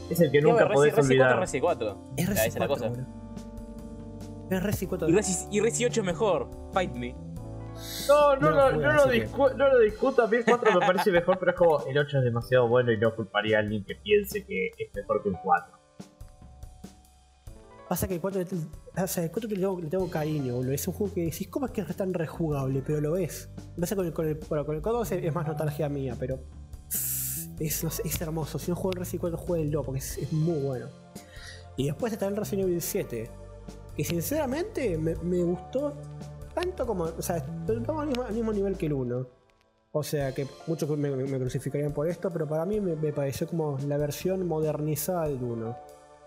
[0.08, 1.40] es el que No, nunca Resi, podés Resi 4 olvidar.
[1.40, 1.98] Resi 4.
[2.16, 2.88] es Resi esa es la 4, cosa.
[3.02, 4.46] boludo.
[4.50, 5.08] Es Resi 4.
[5.08, 6.48] Y Resi, y Resi 8 es mejor.
[6.72, 7.14] Fight me.
[8.08, 10.22] No, no, No lo no, no, lo discu- no lo discuto.
[10.22, 12.90] A mí el 4 me parece mejor, pero es como el 8 es demasiado bueno
[12.90, 15.76] y no culparía a alguien que piense que es mejor que el 4.
[17.88, 20.72] Pasa que el 4, le- o sea, el 4 le tengo, le tengo cariño, boludo.
[20.72, 22.82] Es un juego que decís, ¿cómo es que es tan rejugable?
[22.84, 23.48] Pero lo es.
[23.78, 26.40] Pasa con el, con el, con el 4 es, más nostalgia mía, pero
[27.60, 28.58] es, es hermoso.
[28.58, 30.86] Si no juego el Resident 4, jueguenlo, porque es, muy bueno.
[31.76, 33.30] Y después está el Resident Evil 7,
[33.96, 35.14] que sinceramente me,
[35.44, 35.94] gustó
[36.54, 39.28] tanto como, o sea, estamos al mismo, nivel que el 1.
[39.92, 43.78] O sea, que muchos me crucificarían por esto, pero para mí me, me pareció como
[43.86, 45.76] la versión modernizada del 1.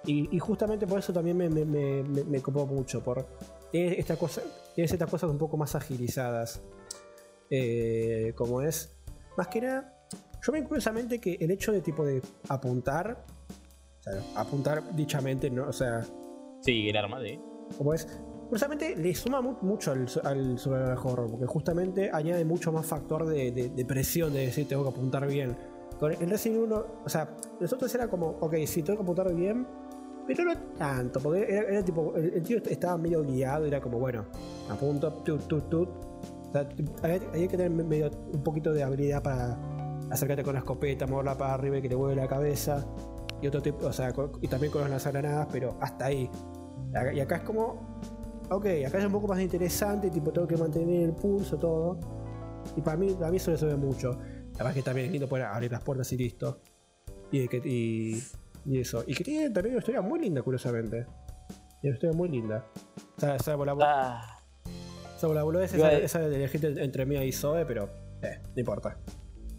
[0.05, 3.03] Y, y justamente por eso también me, me, me, me- me copó mucho.
[3.03, 3.25] Por,
[3.71, 4.41] tiene, esta cosa,
[4.73, 6.61] tiene estas cosas un poco más agilizadas.
[7.49, 8.95] Eh, como es.
[9.37, 9.95] Más que nada.
[10.41, 13.25] Yo me curiosamente que el hecho de tipo de apuntar.
[13.99, 15.67] O sea, apuntar dichamente, ¿no?
[15.67, 16.05] O sea,
[16.61, 17.39] Sí, el arma de.
[17.77, 18.05] como es.
[18.47, 23.27] Curiosamente le suma mu- mucho al, al survival horror, porque justamente añade mucho más factor
[23.27, 25.55] de, de- de presión, de decir tengo que apuntar bien.
[25.99, 29.67] Con el Resident 1, o sea, nosotros era como, ok, sí, tengo que apuntar bien,
[30.35, 34.25] pero no tanto, porque era, tipo, el, el tío estaba medio guiado, era como, bueno,
[34.69, 35.89] apunto, tut, tut, tut.
[35.89, 36.67] O sea,
[37.03, 39.57] había, que tener medio, un poquito de habilidad para
[40.09, 42.85] acercarte con la escopeta, moverla para arriba y que te vuelve la cabeza.
[43.41, 46.29] Y otro tipo, o sea, y también con las lanzagranadas, pero hasta ahí.
[47.13, 47.99] Y acá es como
[48.49, 51.99] ok, acá es un poco más interesante, tipo, tengo que mantener el pulso, todo.
[52.75, 54.17] Y para mí, a mí eso le sube mucho.
[54.55, 56.61] Además que también es lindo poder abrir las puertas y listo.
[57.31, 58.23] Y, y,
[58.65, 59.03] y eso.
[59.07, 61.05] Y que tiene también una historia muy linda, curiosamente.
[61.81, 62.65] Tiene una historia muy linda.
[63.17, 64.41] Sa- Salvo la, Ah,
[65.17, 67.89] salvo la boludez iba esa, esa de elegir entre Mia y Zoe, pero
[68.21, 68.97] eh, no importa.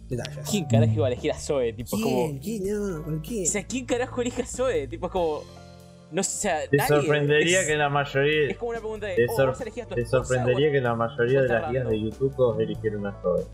[0.09, 0.49] Detalles.
[0.51, 1.73] ¿Quién carajo iba a elegir a Zoe?
[1.73, 2.27] Tipo, es como.
[2.27, 2.39] ¿Quién?
[2.41, 2.65] ¿Quién?
[2.97, 3.43] No, ¿por qué?
[3.45, 4.89] O sea, ¿quién carajo elige a Zoe?
[4.89, 5.43] Tipo, es como.
[6.11, 6.69] No sé, o sea.
[6.69, 6.89] Te nadie.
[6.89, 8.51] sorprendería es, que la mayoría.
[8.51, 9.15] Es como una pregunta de.
[9.15, 11.49] Te, oh, sor- ¿vas a elegir a tu te sorprendería o- que la mayoría de
[11.49, 12.01] las guías de.
[12.01, 13.45] YouTube todos eligieran a Zoe.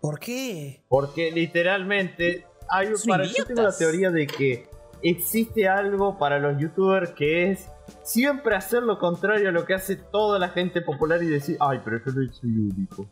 [0.00, 0.82] ¿Por qué?
[0.88, 4.68] Porque literalmente hay para, yo tengo la teoría de que
[5.02, 7.68] existe algo para los youtubers que es
[8.02, 11.80] siempre hacer lo contrario a lo que hace toda la gente popular y decir, ay,
[11.84, 13.06] pero yo no soy único.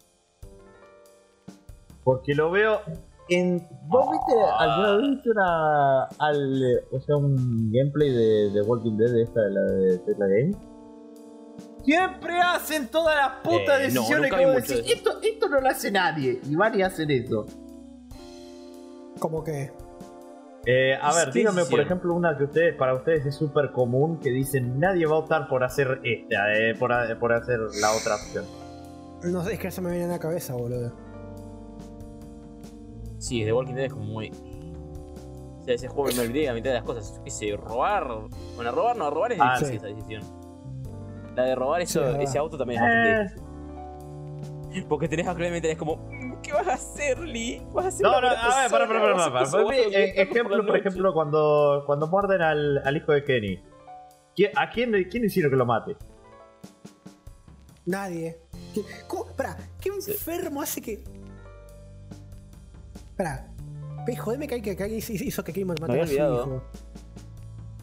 [2.02, 2.80] Porque lo veo
[3.28, 3.66] en...
[3.86, 9.22] ¿Vos viste alguna vez una, al, o sea, un gameplay de, de Walking Dead de
[9.22, 10.52] esta, de la de Tesla Game?
[11.84, 14.92] Siempre hacen todas las putas Eh, no, decisiones nunca que vi vos mucho decís, de
[14.92, 15.10] eso.
[15.10, 16.40] esto, esto no lo hace nadie.
[16.48, 17.46] Y y hacen eso.
[19.18, 19.70] ¿Cómo que?
[20.66, 24.18] Eh, a ver, ¿Qué díganme por ejemplo una que ustedes, para ustedes es súper común
[24.18, 27.90] que dicen nadie va a optar por hacer esta, eh, por, a- por hacer la
[27.92, 28.44] otra opción.
[29.24, 30.92] No sé, es que eso me viene en la cabeza, boludo.
[33.18, 34.30] Sí, The Walking Dead es como muy.
[34.30, 37.20] O sea, ese juego me olvidé de la mitad de las cosas.
[37.24, 37.56] ¿Qué sé?
[37.56, 38.06] Robar.
[38.54, 39.76] Bueno, robar no, robar es Ah, difícil sí.
[39.76, 40.22] esa decisión.
[41.34, 42.94] La de robar eso, Sí, ese auto también es Eh.
[42.94, 43.22] bastante
[44.68, 44.86] difícil.
[44.88, 46.13] Porque tenés a Clemente es como, "Mm,
[46.44, 47.60] ¿qué vas a hacer, Lee?
[47.72, 49.76] ¿Vas a hacer No, no, a ver, para, para, para, ¿Vas a para, hacer para.
[49.76, 52.96] tu Eh, trabajo eh, por la Ejemplo, por noche?" ejemplo, cuando, cuando muerden al, al
[52.96, 53.62] hijo de Kenny.
[54.36, 55.96] ¿Qui- ¿A quién, quién hicieron que lo mate?
[57.86, 58.38] Nadie.
[58.74, 61.04] ¿Qué, cómo, pará, ¿qué enfermo hace que.
[63.16, 63.48] Pará.
[64.18, 66.42] Jodeme que, que, hizo- que Kim matara había a su olvidado.
[66.46, 66.62] hijo.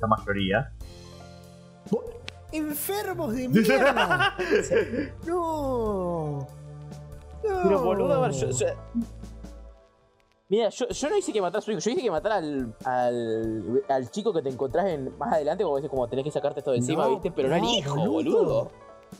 [0.01, 0.71] La mayoría.
[2.53, 4.35] ¡Enfermos de mierda!
[5.25, 6.47] ¡No!
[7.43, 7.59] ¡No!
[7.63, 8.65] Pero boludo, a ver, yo, yo-
[10.49, 12.75] Mira, yo, yo no hice que matar a su hijo, yo hice que matar al,
[12.83, 16.59] al, al chico que te encontrás en, más adelante, como dices, como tenés que sacarte
[16.59, 17.31] esto de encima, No, ¿viste?
[17.31, 18.37] Pero no, al hijo, boludo.
[18.43, 18.71] boludo.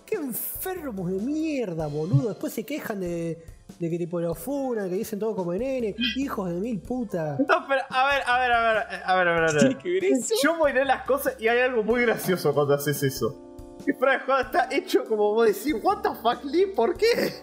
[0.05, 2.29] ¡Qué enfermos de mierda, boludo!
[2.29, 3.41] Después se quejan de,
[3.79, 5.95] de que tipo lo funan, que dicen todo como nene.
[6.17, 7.37] ¡Hijos de mil puta!
[7.39, 9.43] No, pero a ver, a ver, a ver, a ver, a ver.
[9.49, 9.59] A ver.
[9.59, 10.33] ¿Tiene que ver eso?
[10.43, 13.37] Yo miré las cosas y hay algo muy gracioso cuando haces eso.
[13.85, 17.33] Y fuera de joda está hecho como vos decís, what the fuck, Lee, ¿por qué?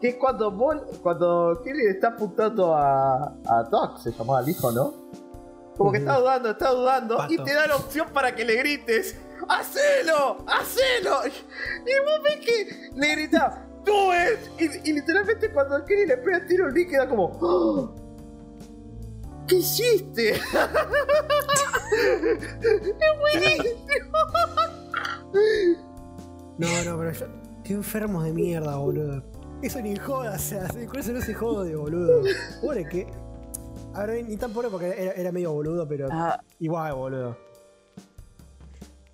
[0.00, 4.48] Que es cuando Bol, cuando Kelly le está apuntando a, a Doc, se llamaba el
[4.50, 4.94] hijo, ¿no?
[5.76, 9.16] Como que está dudando, está dudando, y te da la opción para que le grites,
[9.48, 10.44] ¡Hacelo!
[10.46, 11.20] ¡Hacelo!
[11.26, 11.30] Y
[12.04, 14.60] vos ves que le grita, ¡Do it!
[14.84, 17.94] Y, y literalmente cuando Kelly le pega el tiro, Lee queda como, "Oh,
[19.46, 20.38] ¿Qué hiciste?
[26.58, 27.26] No, no, pero yo.
[27.64, 29.22] ¡Qué enfermos de mierda, boludo!
[29.62, 32.22] Eso ni joda, o sea, con eso no se jode, boludo.
[32.60, 33.06] Pobre que.
[33.94, 37.36] A ver, ni tan pobre porque era, era medio boludo, pero Ah, igual, boludo.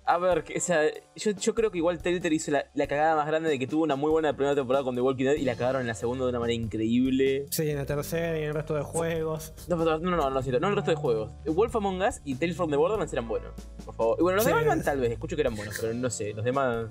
[0.07, 0.81] a ver, que, o sea,
[1.15, 3.81] yo, yo creo que igual Telltale hizo la, la cagada más grande de que tuvo
[3.83, 6.25] una muy buena primera temporada con The Walking Dead y la cagaron en la segunda
[6.25, 7.47] de una manera increíble.
[7.49, 9.53] Sí, en la tercera y en el resto de juegos.
[9.67, 11.31] No, no, no, no, no, siento, no el resto de juegos.
[11.47, 13.51] Wolf Among Us y Tales from the Borderlands eran buenos,
[13.83, 14.17] por favor.
[14.19, 14.51] Y bueno, los Sí.
[14.51, 16.85] de Batman tal vez, escucho que eran buenos, pero no sé, los demás...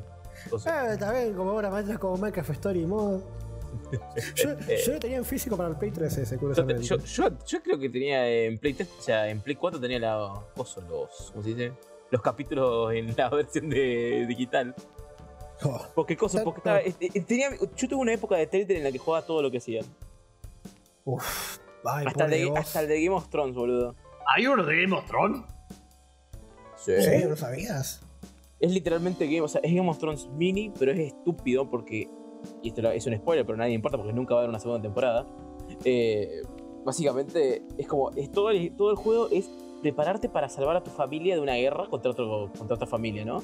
[0.52, 3.22] Eh, también como obras maestras como Minecraft Story Mode.
[4.37, 6.83] Yo, yo lo tenía en físico para el Play 3 ese, Yo, te- curiosamente.
[6.83, 9.99] yo, yo, yo creo que tenía en Play 3, o sea, en Play 4 tenía
[9.99, 11.72] la, coso, los, ¿cómo se dice?
[12.11, 14.75] Los capítulos en la versión de digital.
[15.62, 15.81] Oh.
[15.95, 16.93] Porque cosa, porque estaba, eh,
[17.27, 19.85] tenía, yo tuve una época de Telltale en la que jugaba todo lo que hacían.
[21.05, 23.95] Uf, ay, Hasta de, hasta el de Game of Thrones, boludo.
[24.35, 25.43] ¿Hay uno de Game of Thrones?
[26.77, 26.93] Sí.
[27.01, 27.25] ¿Sí?
[27.29, 28.01] ¿No sabías?
[28.61, 32.09] Es literalmente Game, o sea, es Game of Thrones mini, pero es estúpido porque.
[32.62, 34.82] Y esto es un spoiler, pero nadie importa porque nunca va a haber una segunda
[34.82, 35.26] temporada.
[35.84, 36.42] Eh,
[36.84, 38.11] básicamente, es como.
[38.11, 39.51] Es todo, el, todo el juego es
[39.82, 43.42] prepararte para salvar a tu familia de una guerra contra, otro, contra otra familia, ¿no?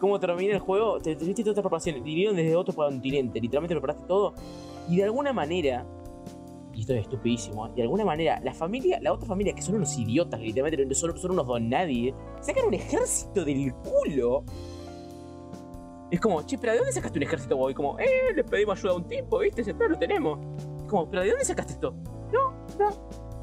[0.00, 0.98] ¿Cómo termina el juego?
[0.98, 2.02] Te tuviste toda esta preparación.
[2.02, 4.34] Vinieron desde otro continente, literalmente preparaste todo.
[4.88, 5.86] Y de alguna manera.
[6.74, 7.70] Y esto es estupidísimo, ¿eh?
[7.76, 11.30] de alguna manera, la familia, la otra familia, que son unos idiotas, literalmente son, son
[11.30, 14.44] unos don nadie, sacan un ejército del culo.
[16.10, 17.72] Es como, che, pero ¿de dónde sacaste un ejército, vos?
[17.72, 19.62] Y como, eh, le pedimos ayuda a un tipo, ¿viste?
[19.64, 20.38] Ya está, lo tenemos.
[20.84, 21.94] Es como, pero ¿de dónde sacaste esto?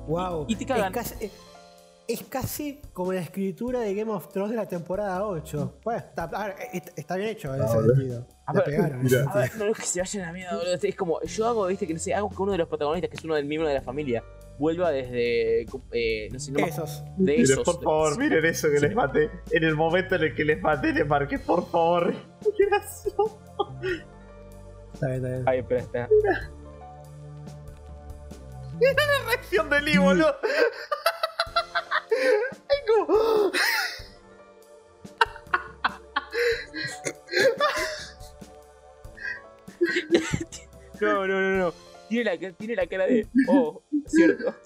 [0.08, 0.46] Wow.
[0.48, 0.88] Y te cagan.
[0.88, 1.32] Es casi, es,
[2.08, 5.80] es casi como la escritura de Game of Thrones de la temporada 8.
[5.84, 8.28] Bueno, está, ver, está- está bien hecho en ese sentido.
[8.46, 10.74] A ver, pegaron ese A ver, no es que se vayan a mierda, boludo.
[10.82, 13.18] Es como, yo hago, viste, que no sé, hago que uno de los protagonistas, que
[13.18, 14.24] es uno del miembro de la familia,
[14.62, 15.62] vuelva desde.
[15.92, 17.04] eh, no sé, no Esos.
[17.18, 17.64] de Miren, esos.
[17.64, 19.30] por favor, miren eso que les maté.
[19.50, 22.14] En el momento en el que les maté, les marqué, por favor.
[22.58, 23.40] Qué gracioso.
[24.94, 25.44] Está bien, está bien.
[25.48, 26.08] Ay, espera, espera.
[28.82, 30.36] La reacción de Lee, boludo.
[32.12, 33.52] Es como-
[41.02, 41.91] No, no, no, no.
[42.12, 43.26] Tiene la, tiene la cara de.
[43.48, 44.54] Oh, cierto.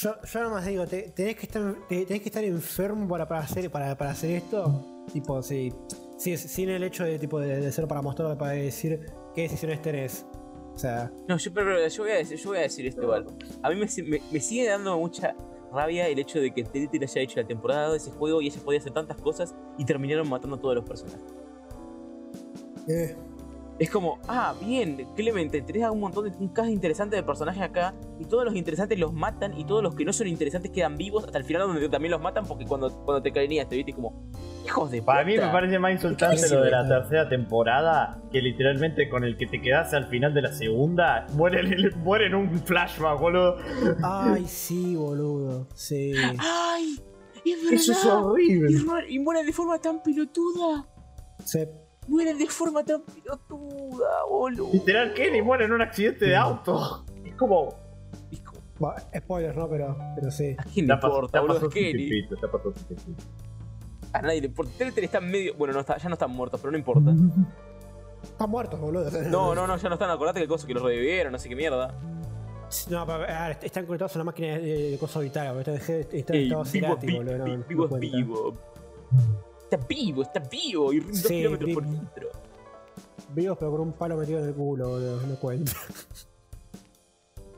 [0.00, 3.40] Yo, yo nomás digo, te- tenés, que estar, te- tenés que estar enfermo para, para,
[3.42, 5.04] hacer, para, para hacer esto.
[5.12, 5.72] Tipo, sí.
[6.16, 9.82] sí sin el hecho de, tipo, de, de ser para mostrar, para decir qué decisiones
[9.82, 10.26] tenés.
[10.74, 13.02] O sea, No, yo, pero, pero yo, voy a decir, yo voy a decir esto
[13.02, 13.26] igual.
[13.62, 15.34] A mí me- me sigue dando mucha
[15.72, 18.60] rabia el hecho de que Telltale haya hecho la temporada de ese juego y ella
[18.64, 21.20] podía hacer tantas cosas y terminaron matando a todos los personajes.
[22.88, 23.16] eh,
[23.78, 27.94] Es como, ah, bien, Clemente, tenés un montón de un cast interesante de personajes acá
[28.18, 31.24] y todos los interesantes los matan y todos los que no son interesantes quedan vivos
[31.24, 34.24] hasta el final donde también los matan porque cuando, cuando te caerías te viste como,
[34.66, 35.52] hijos de Para mí me puta".
[35.52, 39.60] parece más insultante ¿Qué lo de la tercera temporada que literalmente con el que te
[39.60, 43.58] quedas al final de la segunda muere, en- muere en un flashback, boludo.
[44.02, 45.68] ay, sí, boludo.
[45.74, 46.12] Sí.
[46.38, 46.96] ¡Ay!
[47.44, 47.72] ¡Es verdad!
[47.74, 48.82] Eso es Y, horrible.
[49.08, 50.84] y mueren de forma tan pelotuda.
[51.44, 51.70] Se-
[52.08, 54.70] Mueren de forma tan pelotuda, boludo.
[54.72, 57.04] Literal, Kenny muere en un accidente de auto.
[57.24, 57.74] Es como.
[58.30, 59.68] Es como, Bah, spoilers, ¿no?
[59.68, 60.54] Pero, pero sí.
[60.58, 61.66] ¿A quién le importa, boludo?
[61.68, 62.28] Es Kenny.
[64.12, 64.72] A nadie le importa.
[64.78, 65.54] Telltale está medio.
[65.54, 67.12] Bueno, no está, ya no están muertos, pero no importa.
[68.22, 69.10] Están muertos, boludo.
[69.28, 70.10] No, no, no, ya no están.
[70.10, 71.94] Acordate que el coso que los revivieron, no sé qué mierda.
[72.90, 75.74] No, pero a ver, están conectados a una máquina de, de cosas vitales, boludo.
[75.80, 77.38] Están, están estado vivo, boludo.
[77.38, 78.16] No, vi- no vivo es cuenta.
[78.16, 78.54] vivo.
[79.70, 80.92] Está vivo, está vivo.
[80.92, 82.30] Y Sí, kilómetros vi- por litro.
[83.34, 85.20] Vivos, pero con un palo metido en el culo, boludo.
[85.26, 85.72] No cuenta.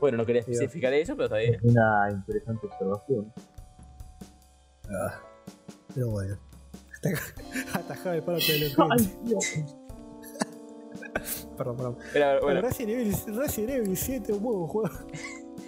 [0.01, 1.59] Bueno, no quería especificar eso, pero está bien.
[1.63, 3.33] Una interesante observación.
[5.95, 6.37] Pero bueno.
[7.75, 8.39] Atajado el palo
[8.77, 9.45] con el Dios.
[11.57, 11.99] Perdón, perdón.
[12.13, 12.41] Pero Bueno.
[12.43, 14.91] bueno, Resident, Evil, Resident Evil 7, un buen juego.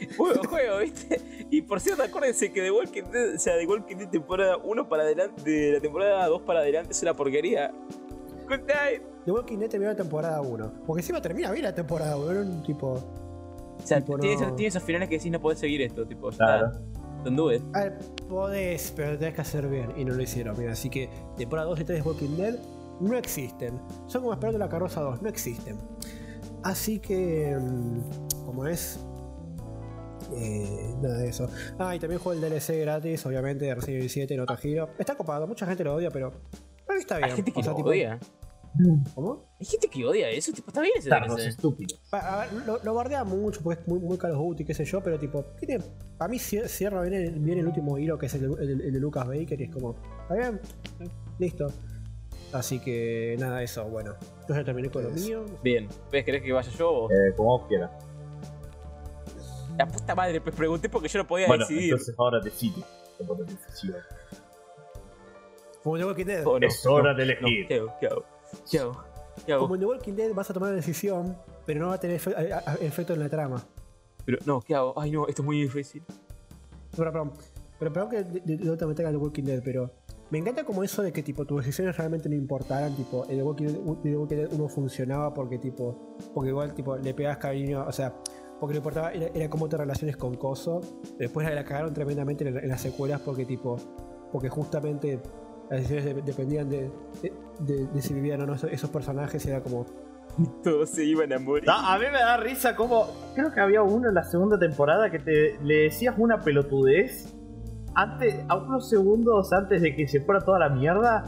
[0.17, 1.21] juego, juego, ¿viste?
[1.51, 4.89] Y por cierto, acuérdense que The Walking Dead, o sea, The Walking Dead temporada 1
[4.89, 7.73] para adelante, de la temporada 2 para adelante es una porquería.
[8.49, 9.03] Good night.
[9.25, 10.73] The Walking Dead terminó la temporada 1.
[10.87, 12.31] Porque encima termina bien la temporada 1.
[12.31, 12.93] Era un tipo.
[12.95, 14.43] O sea, Tipo, tiene, no.
[14.43, 16.67] esos, tiene esos finales que decís no podés seguir esto, tipo, ya Claro.
[16.69, 16.81] está.
[17.25, 17.63] Don't do it.
[17.75, 17.99] A ver,
[18.29, 19.93] podés, pero tenés que hacer bien.
[19.97, 20.71] Y no lo hicieron bien.
[20.71, 22.59] Así que temporada 2 y 3 de Walking Dead
[23.01, 23.81] no existen.
[24.07, 25.23] Son como esperando la carroza 2.
[25.23, 25.77] No existen.
[26.65, 27.57] Así que.
[27.61, 28.99] mm, Como es.
[30.35, 31.49] Eh, nada de eso.
[31.79, 34.89] Ah, y también juego el DLC gratis, obviamente, de Resident Evil 7 en otro giro.
[34.99, 36.31] Está copado, mucha gente lo odia, pero.
[36.87, 37.31] Para mí está bien.
[37.31, 38.19] Hay gente que O sea, lo tipo- odia.
[39.15, 39.45] ¿Cómo?
[39.61, 41.57] Hay gente que odia eso, tipo, está bien ese DLC.
[42.11, 44.87] a ver, lo, lo bardea mucho porque es muy, muy Call of Duty, qué sé
[44.87, 45.79] yo, pero tipo, tiene,
[46.17, 48.81] para mí cier- cierra bien el, bien el último hilo que es el, de- el-
[48.81, 50.59] el de Lucas Baker y es como, está bien,
[51.39, 51.67] listo.
[52.55, 54.15] Así que nada, eso, bueno.
[54.49, 55.45] Yo ya terminé con lo mío.
[55.63, 56.25] Bien, ¿ves?
[56.25, 57.11] ¿Querés que vaya yo o.?
[57.11, 57.91] Eh, como vos quieras.
[59.79, 61.93] La puta madre, pues pregunté porque yo no podía Bueno, decidir.
[61.93, 62.83] entonces ahora decide.
[63.19, 63.97] Como la decisión.
[65.83, 66.47] Como en The Walking Dead.
[66.47, 67.67] Oh, no, Es hora no, de no, elegir.
[67.69, 67.93] ¿Qué hago?
[68.01, 68.25] ¿Qué hago?
[68.71, 69.05] ¿Qué hago?
[69.47, 69.63] ¿Qué hago?
[69.63, 72.17] Como en The Walking Dead vas a tomar una decisión, pero no va a tener
[72.81, 73.63] efecto en la trama.
[74.25, 74.95] Pero, no, ¿qué hago?
[74.97, 76.03] Ay, no, esto es muy difícil.
[76.97, 77.33] Pero, perdón,
[77.79, 79.91] pero perdón que de- de- de- no te metas en The Walking Dead, pero
[80.31, 83.43] me encanta como eso de que tipo tus decisiones realmente no importaran, tipo, en The
[83.43, 87.39] Walking Dead, en The Walking Dead uno funcionaba porque tipo, porque igual tipo le pegabas
[87.39, 88.15] cariño, o sea,
[88.63, 90.81] porque lo importaba era, era cómo te relaciones con Coso.
[91.19, 93.77] Después la, cagaron tremendamente en, la- en las secuelas porque tipo,
[94.31, 95.21] porque justamente
[95.69, 96.89] las decisiones de- dependían de,
[97.59, 99.85] de, si vivían o no esos, personajes, era como,
[100.63, 101.67] Todos se iban a morir.
[101.67, 103.09] No, a mí me da risa como.
[103.35, 107.35] Creo que había uno en la segunda temporada que te le decías una pelotudez
[107.97, 111.25] antes, a unos segundos antes de que se fuera toda la mierda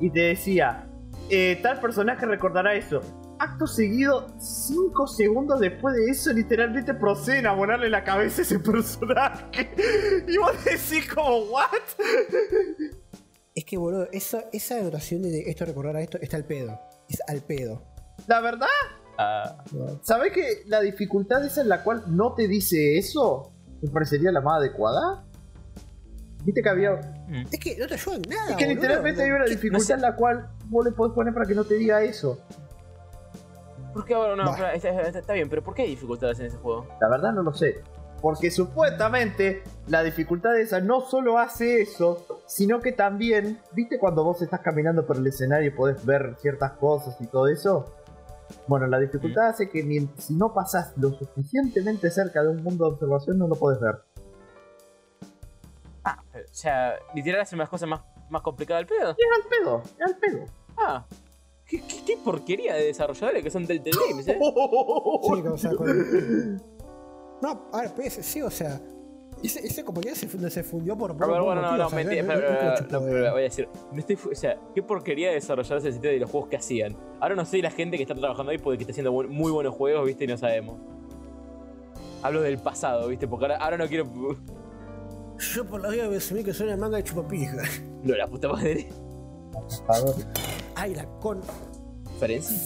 [0.00, 0.88] y te decía:
[1.30, 3.00] eh, Tal personaje recordará eso.
[3.44, 8.58] Acto seguido, 5 segundos después de eso, literalmente proceden a volarle la cabeza a ese
[8.60, 9.74] personaje.
[10.28, 11.66] Y vos decís, como, ¿what?
[13.54, 16.78] es que boludo, esa, esa anotación de esto recordar a esto está al pedo,
[17.08, 17.82] es al pedo.
[18.28, 18.66] La verdad,
[19.18, 19.62] Ah,
[20.02, 24.40] ¿sabés que la dificultad esa en la cual no te dice eso me parecería la
[24.40, 25.24] más adecuada?
[26.44, 26.92] Viste que había
[27.28, 27.44] mm.
[27.52, 28.50] Es que no te ayuda en nada.
[28.50, 28.74] Es que boludo.
[28.80, 29.92] literalmente hay una ¿Qué- dificultad sé.
[29.92, 32.38] en la cual vos le podés poner para que no te diga eso.
[33.92, 34.50] ¿Por qué ahora no?
[34.50, 36.86] Espera, está, está- bien, pero ¿por qué hay dificultades en ese juego?
[37.00, 37.82] La verdad no lo sé.
[38.20, 44.40] Porque supuestamente la dificultad esa no solo hace eso, sino que también, ¿viste cuando vos
[44.42, 47.92] estás caminando por el escenario y podés ver ciertas cosas y todo eso?
[48.68, 52.84] Bueno, la dificultad hace que ni- si no pasas lo suficientemente cerca de un mundo
[52.86, 54.02] de observación no lo puedes ver.
[56.04, 59.10] O sea, literal hacen las cosas más, más complicadas del pedo.
[59.10, 60.44] Es al pedo, es al pedo.
[60.76, 61.04] Ah.
[61.72, 64.38] ¿Qué, qué, qué porquería de desarrolladores que son Telltale Games, eh.
[65.22, 66.56] Sí, o sea, con...
[67.40, 68.78] No, a ver, pues, sí, o sea.
[69.42, 71.10] Ese, ese compañía se, fund- se fundió por.
[71.12, 72.22] A por ver, bueno, no, no, mentira,
[72.90, 73.00] no-
[73.32, 76.18] voy a decir, no estoy, fu- o sea, qué porquería de desarrollarse el sitio de
[76.18, 76.94] los juegos que hacían.
[77.18, 79.74] Ahora no sé la gente que está trabajando ahí porque está haciendo buen- muy buenos
[79.74, 80.76] juegos, viste, y no sabemos.
[82.22, 84.06] Hablo del pasado, viste, porque ahora, ahora no quiero.
[85.38, 87.56] Yo por la vida me asumí que soy una manga de chupapija.
[88.04, 88.88] No, la puta madre.
[90.74, 91.40] Ay, la con.
[92.14, 92.56] ¿Diferencia?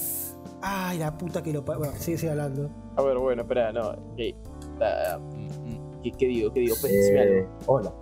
[0.62, 1.62] Ay, la puta que lo.
[1.62, 2.70] Bueno, sigue, sigue hablando.
[2.96, 3.94] A ver, bueno, espera, no.
[4.16, 6.52] ¿Qué, mm, ¿qué, qué digo?
[6.52, 6.74] ¿Qué digo?
[6.80, 7.48] Pues decime Eh, algo.
[7.66, 7.94] hola.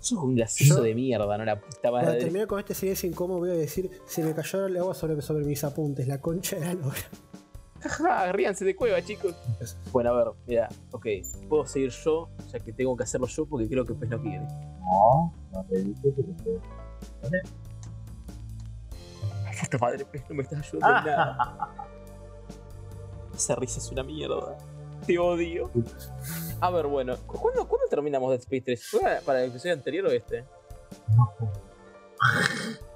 [0.00, 2.20] Sos un gracioso de mierda, no la puta Para madre.
[2.20, 5.44] terminar con este silencio incómodo, voy a decir: se me cayó el agua sobre, sobre
[5.44, 6.96] mis apuntes, la concha de la lora.
[7.80, 9.34] Jaja, ríanse de cueva, chicos.
[9.92, 11.06] Bueno, a ver, mira, ok.
[11.48, 14.40] Puedo seguir yo, ya que tengo que hacerlo yo porque creo que pues no quiere.
[14.80, 16.58] No, no te dije que
[17.30, 17.42] te-
[19.60, 21.74] Puta madre, pues no me estás ayudando en nada.
[23.34, 24.56] Esa risa es una mierda.
[25.06, 25.70] Te odio.
[26.60, 28.86] A ver, bueno, ¿cu- ¿cuándo, ¿cuándo terminamos Dead Space 3?
[28.90, 30.44] ¿Fue para- para el episodio anterior o este?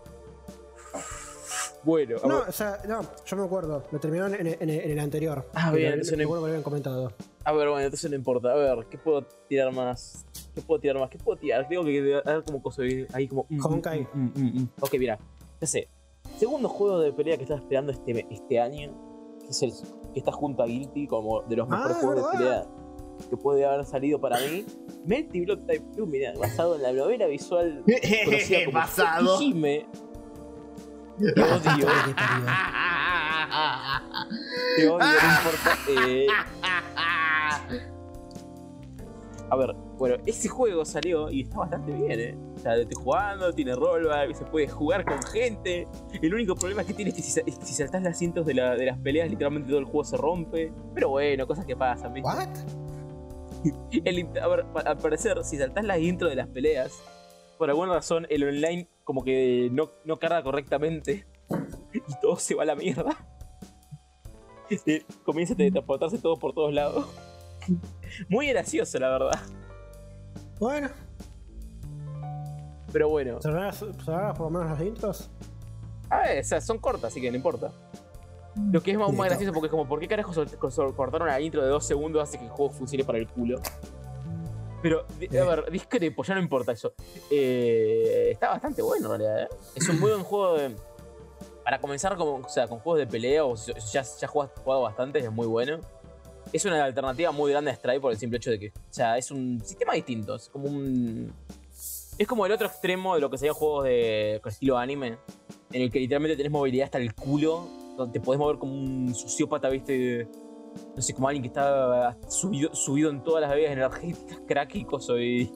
[1.83, 3.85] Bueno, No, o sea, no, yo me acuerdo.
[3.91, 5.49] Lo terminaron en, en- en el anterior.
[5.55, 7.13] Ah, bien, Me- entonces me no- lo habían comentado.
[7.45, 8.53] a ver, bueno, entonces no importa.
[8.53, 10.25] A ver, ¿qué puedo tirar más?
[10.55, 11.11] ¿Qué puedo tirar más?
[11.11, 11.67] ¿Qué puedo tirar?
[11.69, 13.47] Tengo que dar como cosa ahí, ahí como.
[13.49, 14.03] mm, Honkai.
[14.13, 14.69] mm, mm, mm, mm.
[14.81, 15.19] Ok, mira,
[15.61, 15.89] ya sé.
[16.39, 18.93] Segundo juego de pelea que estaba esperando este, este año,
[19.41, 19.73] que es el
[20.13, 22.67] que está junto a Guilty como de los Ah, mejores es juegos de pelea
[23.29, 24.65] que puede haber salido para mí.
[25.05, 27.83] Melty Blood Type 2, mira, basado en la novela visual
[28.25, 29.41] conocida como Basado.
[29.43, 29.87] Hime.
[31.21, 31.87] Te odio.
[34.77, 35.79] Te odio, no importa.
[35.89, 36.27] Eh,
[39.53, 42.39] A ver, bueno, ese juego salió y está bastante bien, ¿eh?
[42.55, 45.89] O sea, estoy jugando, tiene rollback, se puede jugar con gente.
[46.23, 48.55] El único problema que tiene es que si, es que si saltás las cintas de,
[48.55, 50.73] la- de las peleas, literalmente todo el juego se rompe.
[50.95, 52.29] Pero bueno, cosas que pasan, ¿viste?
[52.29, 52.49] ¿What?
[54.05, 56.93] El a ver, al parecer, si saltás las intro de las peleas,
[57.61, 61.27] por alguna razón el online como que no, no carga correctamente
[61.93, 63.15] y todo se va a la mierda.
[65.25, 67.07] Comienza a teletransportarse todo por todos lados.
[68.31, 69.41] Muy gracioso, la verdad.
[70.59, 70.89] Bueno,
[72.91, 75.31] Pero bueno, ¿cerrarás, por lo menos las intros?
[76.09, 77.73] a ver, o sea, son cortas, así que no importa.
[78.73, 79.23] Lo que es más Listo.
[79.23, 80.33] gracioso porque es como, ¿por qué carajo
[80.97, 83.61] cortaron la intro de dos segundos hace que el juego funcione para el culo?
[84.83, 85.29] Pero, a Eh.
[85.31, 86.95] ver, discrepo, ya no importa eso.
[87.31, 89.57] Eh, está bastante bueno en realidad, ¿eh?
[89.75, 90.75] Es un muy buen juego de...
[91.65, 94.83] Para comenzar como, o sea, con juegos de pelea o si ya, ya has jugado
[94.83, 95.79] bastante, es muy bueno.
[96.53, 99.19] Es una alternativa muy grande a Strike por el simple hecho de que, o sea,
[99.19, 100.35] es un sistema distinto.
[100.35, 101.33] Es como un...
[102.19, 105.19] Es como el otro extremo de lo que serían juegos de con estilo anime,
[105.73, 107.67] en el que literalmente tenés movilidad hasta el culo,
[107.97, 110.29] donde te podés mover como un sociópata, viste,
[110.97, 114.85] no sé, como alguien que está subido, subido en todas las bebidas energéticas, crack y
[114.85, 115.51] coso y,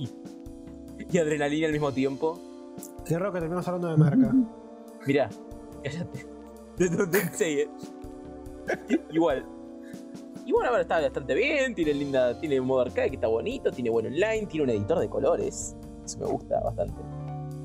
[1.11, 2.39] y adrenalina al mismo tiempo.
[3.05, 4.33] Qué raro que terminamos hablando de marca.
[5.07, 5.31] Mirá,
[5.83, 6.27] cállate.
[6.79, 7.69] It.
[9.11, 9.47] Igual.
[10.47, 13.91] Y bueno, ahora está bastante bien, tiene linda, tiene modo arcade que está bonito, tiene
[13.91, 15.77] buen online, tiene un editor de colores.
[16.05, 17.01] Eso me gusta bastante.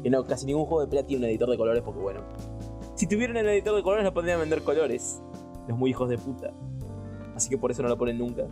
[0.03, 2.21] Que no, casi ningún juego de pelea tiene un editor de colores porque bueno.
[2.95, 5.21] Si tuvieran el editor de colores no podrían vender colores.
[5.67, 6.53] Los muy hijos de puta.
[7.39, 8.43] Así que por eso no lo ponen nunca.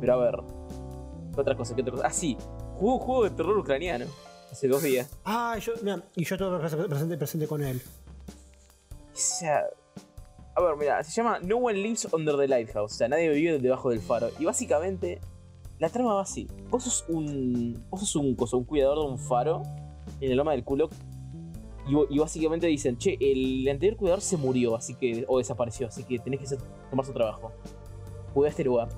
[0.00, 0.36] Pero a ver.
[1.34, 1.74] ¿Qué otra cosa?
[1.74, 2.06] ¿Qué otra cosa?
[2.06, 2.36] Ah, sí.
[2.76, 4.04] Jugué un juego de terror ucraniano.
[4.52, 5.10] Hace dos días.
[5.24, 7.82] Ah, yo, mira, y yo todo presente, presente con él.
[9.12, 9.64] O sea.
[10.54, 12.92] A ver, mira, se llama No One Lives Under the Lighthouse.
[12.92, 14.30] O sea, nadie vive debajo del faro.
[14.38, 15.20] Y básicamente,
[15.80, 16.46] la trama va así.
[16.70, 17.84] Vos sos un.
[17.90, 19.62] Vos sos un, coso, un cuidador de un faro
[20.20, 20.88] en el loma del culo.
[21.86, 25.24] Y, básicamente dicen, che, el anterior cuidador se murió, así que.
[25.28, 26.56] o desapareció, así que tenés que
[26.90, 27.52] tomar su trabajo.
[28.34, 28.88] Cuida este lugar.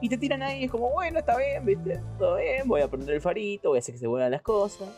[0.00, 3.14] Y te tiran ahí, es como, bueno, está bien, viste, todo bien, voy a prender
[3.14, 4.88] el farito, voy a hacer que se vuelvan las cosas.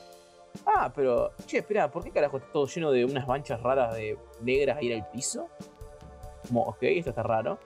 [0.67, 4.17] Ah, pero, che, espera, ¿por qué carajo está todo lleno de unas manchas raras de
[4.43, 5.49] negras ahí en el piso?
[6.47, 7.59] Como, ok, esto está raro.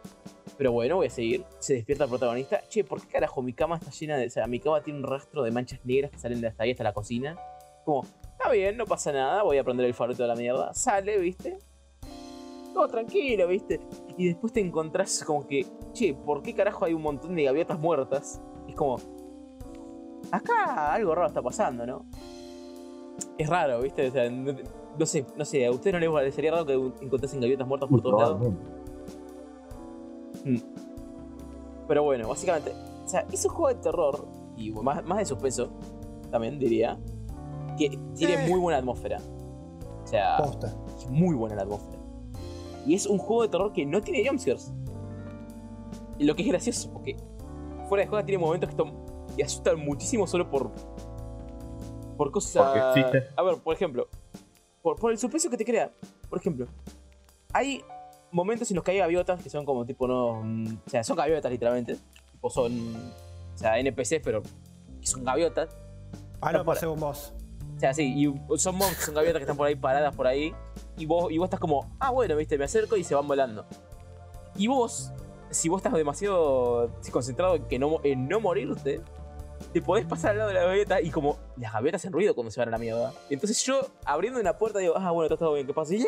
[0.58, 1.44] Pero bueno, voy a seguir.
[1.58, 2.62] Se despierta el protagonista.
[2.68, 4.26] Che, ¿por qué carajo mi cama está llena de.
[4.26, 6.72] O sea, mi cama tiene un rastro de manchas negras que salen de hasta ahí
[6.72, 7.38] hasta la cocina?
[7.84, 8.04] Como,
[8.42, 10.74] está bien, no pasa nada, voy a prender el faro y toda la mierda.
[10.74, 11.58] Sale, ¿viste?
[12.74, 13.80] Todo tranquilo, ¿viste?
[14.16, 17.78] Y después te encontrás como que, che, ¿por qué carajo hay un montón de gaviotas
[17.78, 18.40] muertas?
[18.68, 18.96] Es como,
[20.30, 22.06] acá algo raro está pasando, ¿no?
[23.38, 24.08] Es raro, ¿viste?
[24.08, 24.54] O sea, no
[24.98, 26.74] no sé, no sé, a ustedes no les parecería raro que
[27.04, 28.38] encontrasen gaviotas muertas por todos lados.
[28.38, 28.72] Probablemente.
[31.88, 32.72] Pero bueno, básicamente,
[33.04, 34.26] o sea, es un juego de terror
[34.56, 35.70] y más, más de suspenso,
[36.30, 36.98] también diría,
[37.76, 38.48] tiene Eh.
[38.48, 39.18] muy buena atmósfera.
[40.02, 40.74] O sea, Posta.
[40.98, 41.98] es muy buena la atmósfera.
[42.86, 44.72] Y es un juego de terror que no tiene jumpscares.
[46.18, 47.16] Lo que es gracioso, porque
[47.88, 48.76] fuera de juego tiene momentos que,
[49.36, 50.70] que asustan muchísimo solo por.
[52.16, 52.62] por cosas.
[52.64, 53.28] Porque existe.
[53.36, 54.08] A ver, por ejemplo,
[54.82, 55.90] por, por el suspenso que te crea.
[56.28, 56.66] Por ejemplo,
[57.52, 57.82] hay
[58.30, 60.42] momentos en los que hay gaviotas que son como tipo no.
[60.42, 61.96] mm, O sea, son gaviotas literalmente.
[62.32, 62.72] Tipo son.
[63.54, 64.42] O sea, NPCs, pero
[65.00, 65.76] que son gaviotas.
[66.40, 67.32] Ah, no, pasé un boss.
[67.82, 70.54] Sea, sí, y son monstruos, son gaviotas que están por ahí paradas por ahí.
[70.96, 73.66] Y vos, y vos estás como, ah, bueno, viste, me acerco y se van volando.
[74.54, 75.10] Y vos,
[75.50, 79.00] si vos estás demasiado concentrado en, que no, en no morirte,
[79.72, 82.52] te podés pasar al lado de la gaviota y como las gaviotas hacen ruido cuando
[82.52, 83.12] se van a la mierda.
[83.28, 85.92] Entonces yo, abriendo una puerta, digo, ah, bueno, está todo bien, ¿qué pasa?
[85.96, 86.06] Y,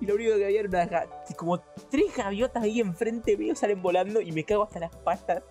[0.00, 1.06] y lo único que había era una
[1.36, 1.58] como
[1.90, 5.42] tres gaviotas ahí enfrente mío salen volando y me cago hasta las patas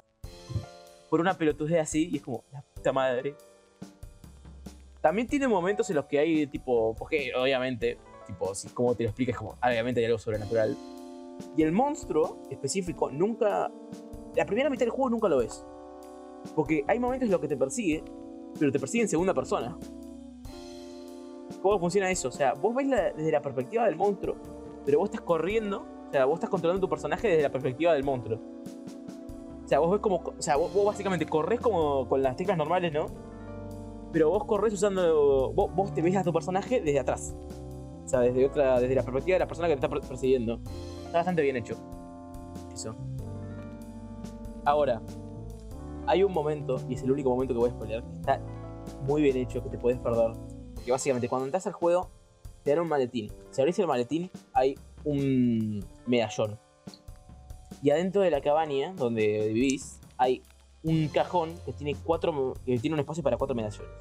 [1.12, 3.36] por una pelotudez así y es como, la puta madre.
[5.02, 7.98] También tiene momentos en los que hay tipo, porque obviamente,
[8.28, 10.78] tipo, si como te lo explicas, como, obviamente hay algo sobrenatural.
[11.58, 13.72] Y el monstruo específico nunca,
[14.36, 15.66] la primera mitad del juego nunca lo ves.
[16.56, 18.04] Porque hay momentos en los que te persigue,
[18.60, 19.76] pero te persigue en segunda persona.
[21.64, 22.28] ¿Cómo funciona eso?
[22.28, 24.36] O sea, vos ves desde la perspectiva del monstruo,
[24.86, 28.04] pero vos estás corriendo, o sea, vos estás controlando tu personaje desde la perspectiva del
[28.04, 28.40] monstruo.
[29.64, 32.58] O sea, vos ves como, o sea, vos, vos básicamente corres como con las teclas
[32.58, 33.06] normales, ¿no?
[34.12, 37.36] Pero vos corres usando, vos, vos te ves a tu personaje desde atrás.
[38.04, 40.60] O sea, desde otra, desde la perspectiva de la persona que te está per- persiguiendo.
[41.06, 41.76] Está bastante bien hecho.
[42.74, 42.96] Eso.
[44.66, 45.02] Ahora,
[46.08, 48.42] hay un momento, y es el único momento que voy a spoiler, que está
[49.08, 50.34] muy bien hecho, que te puedes perder.
[50.76, 52.10] Porque básicamente cuando entras al juego,
[52.64, 53.32] te dan un maletín.
[53.52, 56.60] Si abrís el maletín, hay un medallón.
[57.82, 60.44] Y adentro de la cabaña donde vivís, hay
[60.84, 63.92] un cajón que tiene cuatro que tiene un espacio para cuatro medallones.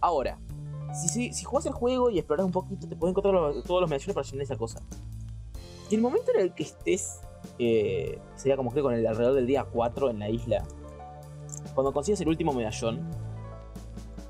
[0.00, 0.38] Ahora,
[0.94, 3.34] si, si, si jugás el juego y exploras un poquito, te puedes encontrar
[3.64, 4.80] todos los medallones para llenar esa cosa.
[5.90, 7.20] Y el momento en el que estés,
[7.58, 10.64] eh, sería como que con el alrededor del día 4 en la isla,
[11.74, 13.08] cuando consigas el último medallón,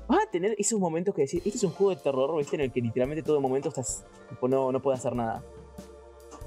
[0.07, 2.55] vas a tener esos momentos que decir, este es un juego de terror, ¿viste?
[2.55, 4.05] En el que literalmente todo momento estás,
[4.41, 5.43] no, no puedes hacer nada.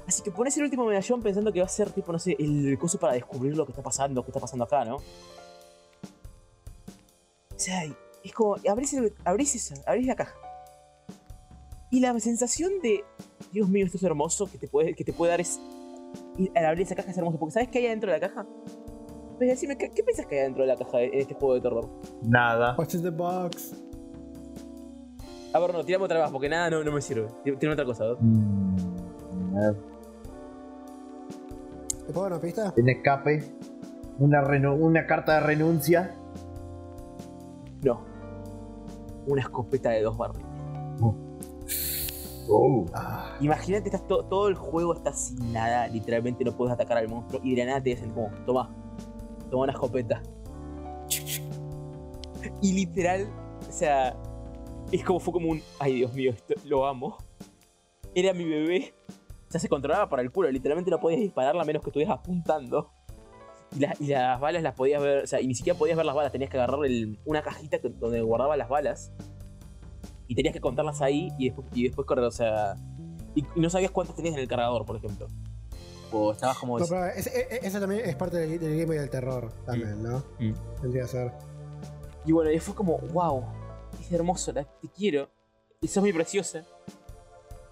[0.07, 2.77] Así que pones el último medallón pensando que va a ser, tipo, no sé, el
[2.77, 4.97] coso para descubrir lo que está pasando, lo que está pasando acá, ¿no?
[4.97, 5.01] O
[7.55, 7.83] sea,
[8.23, 10.35] es como, abrís, el- abrís, esa, abrís la caja.
[11.91, 13.03] Y la sensación de,
[13.51, 15.59] Dios mío, esto es hermoso, que te puede, que te puede dar es,
[16.37, 18.45] y al abrir esa caja es hermoso, porque ¿sabes qué hay adentro de la caja?
[19.37, 21.61] Pues decime, ¿qué, qué pensás que hay adentro de la caja en este juego de
[21.61, 21.89] terror?
[22.23, 22.75] Nada.
[22.77, 23.73] What's in the box?
[25.53, 27.27] A ver, no, tirame otra vez, porque nada no, no me sirve.
[27.43, 28.17] Tiene otra cosa, ¿no?
[28.19, 29.92] Mm, a ver.
[32.07, 32.71] ¿Te puedo dar una pista?
[32.73, 33.43] Tiene escape.
[34.19, 34.41] Una,
[34.73, 36.15] una carta de renuncia.
[37.83, 38.01] No.
[39.27, 40.47] Una escopeta de dos barriles.
[42.49, 42.85] Oh.
[42.93, 47.07] Ah, Imagínate, estás to- todo el juego está sin nada, literalmente no puedes atacar al
[47.07, 48.69] monstruo y de la nada te dicen como, toma,
[49.49, 50.21] toma una escopeta.
[52.61, 53.27] Y literal,
[53.67, 54.15] o sea,
[54.91, 57.17] es como fue como un, ay Dios mío, esto lo amo.
[58.13, 58.93] Era mi bebé.
[59.53, 62.91] Sea, se controlaba para el culo, literalmente no podías dispararla a menos que estuvieras apuntando.
[63.75, 66.07] Y, la- y las balas las podías ver, o sea, y ni siquiera podías ver
[66.07, 69.11] las balas, tenías que agarrar el- una cajita que- donde guardaba las balas.
[70.27, 72.73] Y tenías que contarlas ahí y después, y después correr, o sea,
[73.35, 75.27] y, y no sabías cuántas tenías en el cargador, por ejemplo.
[76.11, 76.79] O estabas como.
[76.79, 80.01] No, pero ese- e- e- eso también es parte del, del gameplay del terror, también,
[80.01, 80.23] ¿no?
[80.39, 80.53] Mm.
[80.81, 81.31] Tendría que ser.
[82.25, 83.43] Y bueno, y fue como, wow,
[83.99, 85.29] es hermoso, la- te quiero.
[85.81, 86.63] Y sos muy preciosa.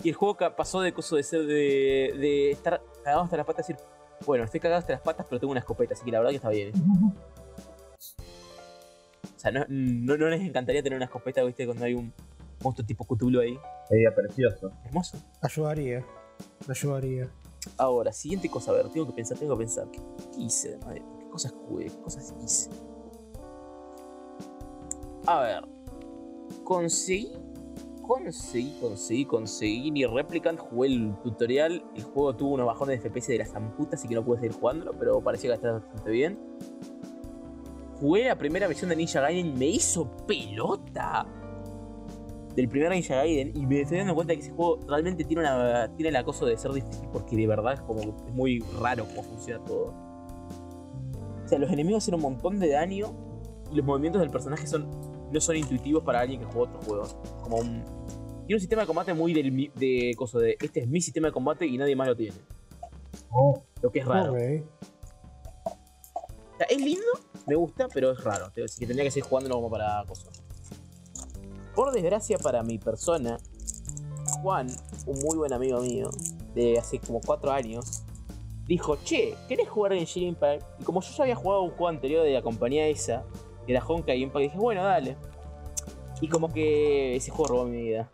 [0.04, 3.70] Y el juego pasó de coso de ser de, de estar cagado hasta las patas
[3.70, 3.86] y decir,
[4.26, 6.38] bueno, estoy cagado hasta las patas, pero tengo una escopeta, así que la verdad que
[6.38, 6.72] está bien.
[9.36, 12.14] O sea, no, no, no les encantaría tener una escopeta, viste, cuando hay un
[12.64, 13.58] monstruo tipo Cthulhu ahí.
[13.88, 14.72] Sería precioso.
[14.86, 15.18] Hermoso.
[15.41, 16.06] Ayudaría.
[16.68, 17.30] Ayudaría.
[17.78, 19.89] Ahora, siguiente cosa, a ver, tengo que pensar, tengo que pensar.
[19.91, 21.04] ¿Qué, qué hice de madre?
[21.20, 21.86] ¿Qué cosas jugué?
[21.86, 22.70] ¿Qué cosas hice?
[25.28, 25.64] A ver.
[26.64, 27.32] Conseguí.
[28.02, 30.60] Conseguí, conseguí, conseguí mi Replicant.
[30.60, 31.84] Jugué el tutorial.
[31.95, 34.54] El juego tuvo unos bajones de FPS de las zamputas, así que no pude seguir
[34.54, 36.39] jugándolo, pero parecía que estaba bastante bien.
[37.99, 39.58] Jugué la primera versión de Ninja Gaiden.
[39.58, 41.28] Me hizo pelota
[42.56, 45.93] del primer Ninja Gaiden y me estoy dando cuenta que ese juego realmente tiene, una,
[45.95, 49.24] tiene el acoso de ser difícil porque de verdad es como es muy raro cómo
[49.24, 49.93] funciona todo.
[51.45, 53.14] O sea, los enemigos hacen un montón de daño
[53.72, 54.89] y los movimientos del personaje son
[55.32, 57.16] no son intuitivos para alguien que juega otros juegos.
[57.42, 57.84] Como un,
[58.46, 60.58] Tiene un sistema de combate muy del, de, coso de.
[60.62, 62.38] Este es mi sistema de combate y nadie más lo tiene.
[63.82, 64.34] Lo que es raro.
[64.34, 64.40] Ok.
[65.64, 67.08] O sea, es lindo,
[67.48, 68.52] me gusta, pero es raro.
[68.64, 70.44] Así que tendría que seguir jugándolo como para cosas.
[71.74, 73.38] Por desgracia para mi persona,
[74.42, 74.68] Juan,
[75.06, 76.10] un muy buen amigo mío,
[76.54, 78.04] de hace como 4 años,
[78.68, 80.82] dijo, che, ¿querés jugar Genshin Impact?
[80.82, 83.24] Y como yo ya había jugado un juego anterior de la compañía esa,
[83.72, 85.15] que era Honkai Impact, dije, bueno, dale.
[86.19, 88.11] Y como que ese juego robó mi vida.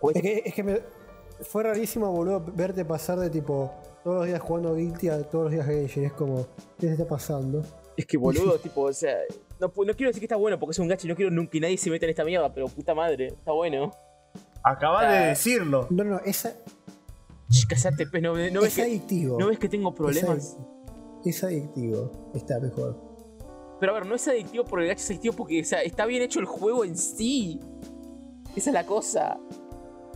[0.00, 0.80] Pues- Es que, es que me-
[1.40, 3.72] fue rarísimo, boludo, verte pasar de tipo
[4.04, 6.04] todos los días jugando Guilty a todos los días Genshin.
[6.04, 6.46] Es como,
[6.78, 7.62] ¿qué se está pasando?
[7.96, 9.16] Es que boludo, tipo, o sea,
[9.58, 11.52] no, no quiero decir que está bueno porque es un gacho y no quiero nunca
[11.52, 13.90] que nadie se meta en esta mierda, pero puta madre, está bueno.
[14.62, 15.86] Acabas de decirlo.
[15.90, 16.54] No, no, esa,
[17.50, 19.24] Shh, Callate, pues, no, no ves es que.
[19.24, 20.56] ¿no ves que tengo problemas?
[21.24, 22.10] Es, adictivo.
[22.34, 23.00] Está mejor.
[23.80, 26.06] Pero a ver, no es adictivo por el gacho, es adictivo porque o sea, está
[26.06, 27.60] bien hecho el juego en sí.
[28.54, 29.38] Esa es la cosa.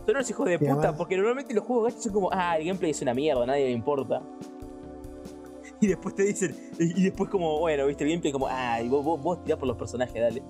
[0.05, 2.65] Son unos hijos de puta, además- porque normalmente los juegos gachos son como, ah, el
[2.65, 4.21] gameplay es una mierda, a nadie le importa.
[5.81, 9.03] Y después te dicen, y después como, bueno, viste, el gameplay como, ah, y vos,
[9.05, 10.43] vos, vos tirá por los personajes, dale.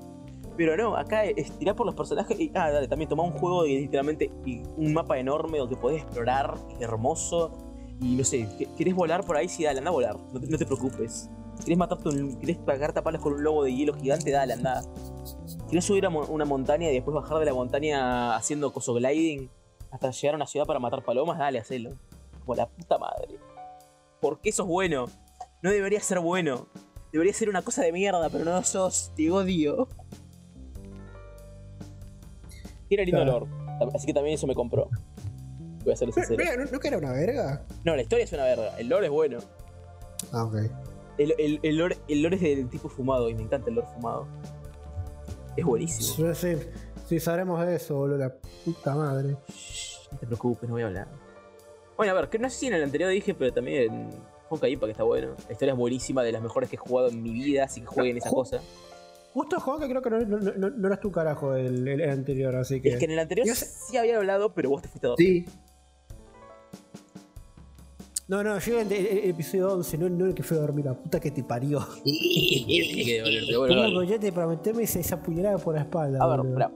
[0.57, 3.66] Pero no, acá es tirar por los personajes y, ah, dale, también toma un juego
[3.66, 7.68] y literalmente y un mapa enorme donde podés explorar, hermoso.
[8.02, 9.50] Y no sé, ¿qué- ¿querés volar por ahí?
[9.50, 11.30] Sí, dale, anda a volar, no te, no te preocupes.
[11.64, 14.32] ¿Querés matarte un, querés pagarte a palos con un lobo de hielo gigante?
[14.32, 14.82] Dale, anda.
[15.70, 19.50] ¿Querés subir a mo- una montaña y después bajar de la montaña haciendo coso gliding
[19.91, 21.38] hasta llegar a una ciudad para matar palomas?
[21.38, 21.91] Dale, hacelo.
[22.45, 23.38] Como la puta madre.
[24.22, 25.06] ¿Por qué sos bueno?
[25.62, 26.68] No debería ser bueno.
[27.12, 29.12] Debería ser una cosa de mierda, pero no lo sos.
[29.18, 29.89] Te odio.
[32.88, 33.47] Tiene lindo olor.
[33.93, 34.89] Así que también eso me compró.
[35.84, 36.36] Voy a Pero, sincero.
[36.38, 37.66] mira, ¿no, ¿No que era una verga?
[37.86, 38.78] No, la historia es una verga.
[38.78, 39.40] El lore es bueno.
[40.34, 40.56] Ah, ok.
[41.18, 43.88] El, el, el lore, el lore es del tipo fumado y me encanta el lore
[43.94, 44.28] fumado.
[45.58, 46.34] Es buenísimo.
[46.34, 46.64] Sí, sí,
[47.08, 48.18] sí, sabremos de eso, boludo.
[48.18, 48.34] La
[48.66, 49.36] puta madre.
[49.48, 51.08] Shh, no te preocupes, no voy a hablar.
[51.98, 54.10] Bueno, a ver, que no sé si en el anterior dije, pero también en
[54.50, 55.36] Honkai Impact está bueno.
[55.48, 57.88] La historia es buenísima, de las mejores que he jugado en mi vida, así que
[57.88, 58.60] jueguen esa cosa.
[59.34, 62.82] Justo que creo que no, no, no, no eras tu carajo el, el- anterior, así
[62.82, 62.90] que.
[62.90, 65.46] Es que en el anterior sí había hablado, pero vos te fuiste a dormir.
[65.46, 65.60] Sí.
[68.30, 70.86] No, no, yo el, el- el episodio 11, no, no el que fue a dormir,
[70.86, 71.80] la puta que te parió.
[72.06, 73.96] Que dolerte, bueno, ¿Cómo dale.
[73.96, 76.20] coyote para meterme esa, esa puñalada por la espalda?
[76.24, 76.72] A ver, espera.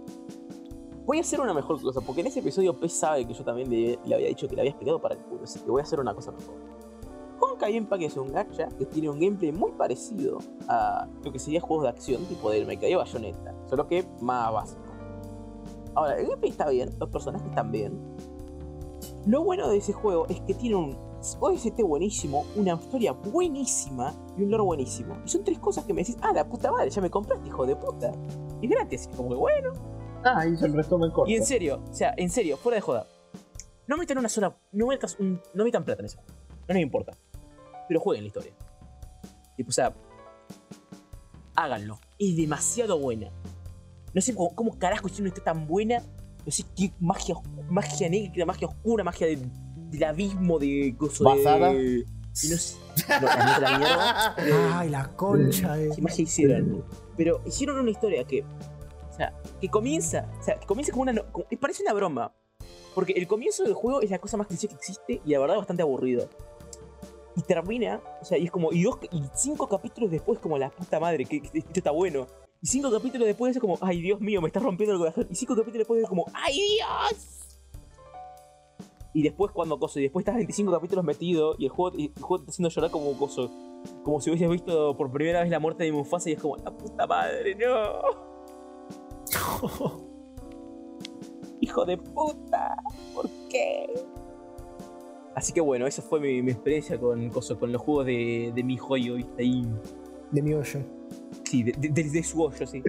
[1.06, 3.70] Voy a hacer una mejor cosa, porque en ese episodio P sabe que yo también
[3.70, 5.84] le, le había dicho que le había explicado para el culo, así que voy a
[5.84, 6.56] hacer una cosa mejor.
[7.40, 11.60] Honkai Impact es un gacha que tiene un gameplay muy parecido a lo que sería
[11.62, 14.82] juegos de acción tipo del Mecha Bayonetta, solo que más básico.
[15.94, 18.00] Ahora, el gameplay está bien, los personajes están bien.
[19.28, 20.98] Lo bueno de ese juego es que tiene un
[21.40, 25.18] OST buenísimo, una historia buenísima y un lore buenísimo.
[25.26, 27.66] Y son tres cosas que me decís, ah, la puta madre, ya me compraste, hijo
[27.66, 28.12] de puta.
[28.62, 29.72] Y gratis, y como que bueno.
[30.26, 31.30] Ah, hizo el resumen corto.
[31.30, 33.06] Y en serio, o sea, en serio, fuera de joda.
[33.88, 34.56] No metan una sola.
[34.72, 35.42] No metas un.
[35.54, 36.24] No metan plata en juego.
[36.68, 37.18] No les importa.
[37.88, 38.54] Pero jueguen la historia.
[39.58, 39.94] Tipo, o sea.
[41.56, 42.00] Háganlo.
[42.18, 43.30] Es demasiado buena.
[44.14, 46.02] No sé cómo, cómo carajo hicieron una historia tan buena.
[46.46, 47.36] No sé qué magia,
[47.70, 49.38] magia negra, magia oscura, magia de-
[49.94, 50.96] del abismo de.
[50.98, 51.72] Coso ¿Basada?
[51.74, 52.06] de.
[52.44, 52.76] Y no sé.
[53.22, 54.80] No, la otra mierda.
[54.80, 55.90] Ay, la concha de.
[55.96, 56.84] ¿Qué magia hicieron?
[57.16, 58.42] Pero hicieron una historia que.
[58.42, 60.28] O sea, que comienza.
[60.40, 61.14] O sea, que comienza como una.
[61.32, 62.34] como- parece una broma.
[62.96, 65.58] Porque el comienzo del juego es la cosa más cliché que existe y la verdad
[65.58, 66.28] bastante aburrido.
[67.36, 68.72] Y termina, o sea, y es como.
[68.72, 72.28] Y, dos, y cinco capítulos después, como la puta madre, que, que esto está bueno.
[72.62, 75.28] Y cinco capítulos después es como, ay Dios mío, me está rompiendo el corazón.
[75.30, 77.43] Y cinco capítulos después es como, ay Dios.
[79.14, 82.22] Y después cuando coso, y después estás 25 capítulos metido y el juego, y el
[82.22, 83.52] juego te está haciendo llorar como coso.
[84.04, 86.72] Como si hubieses visto por primera vez la muerte de Mufasa y es como, la
[86.72, 88.34] puta madre, no.
[91.62, 92.76] Hijo de puta,
[93.14, 93.88] ¿por qué?
[95.36, 98.64] Así que bueno, esa fue mi, mi experiencia con, coso, con los juegos de, de
[98.64, 99.44] mi joyo, ¿viste?
[99.44, 99.66] Ahí,
[100.32, 100.80] De mi hoyo.
[101.54, 102.82] Sí, de, de, de- de su hoyo, sí.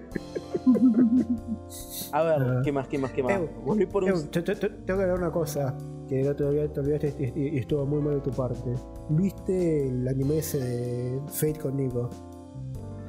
[2.12, 2.60] A ver, Ah.
[2.64, 3.32] ¿qué más, qué más, qué más?
[3.38, 4.10] Eu, Volví por un...
[4.10, 5.76] Eh, te- te- te- tengo que hablar una cosa
[6.08, 8.72] que el otro día te olvidaste y, y- y estuvo muy mal de tu parte.
[9.10, 12.08] ¿Viste el anime ese de Fate con Nico?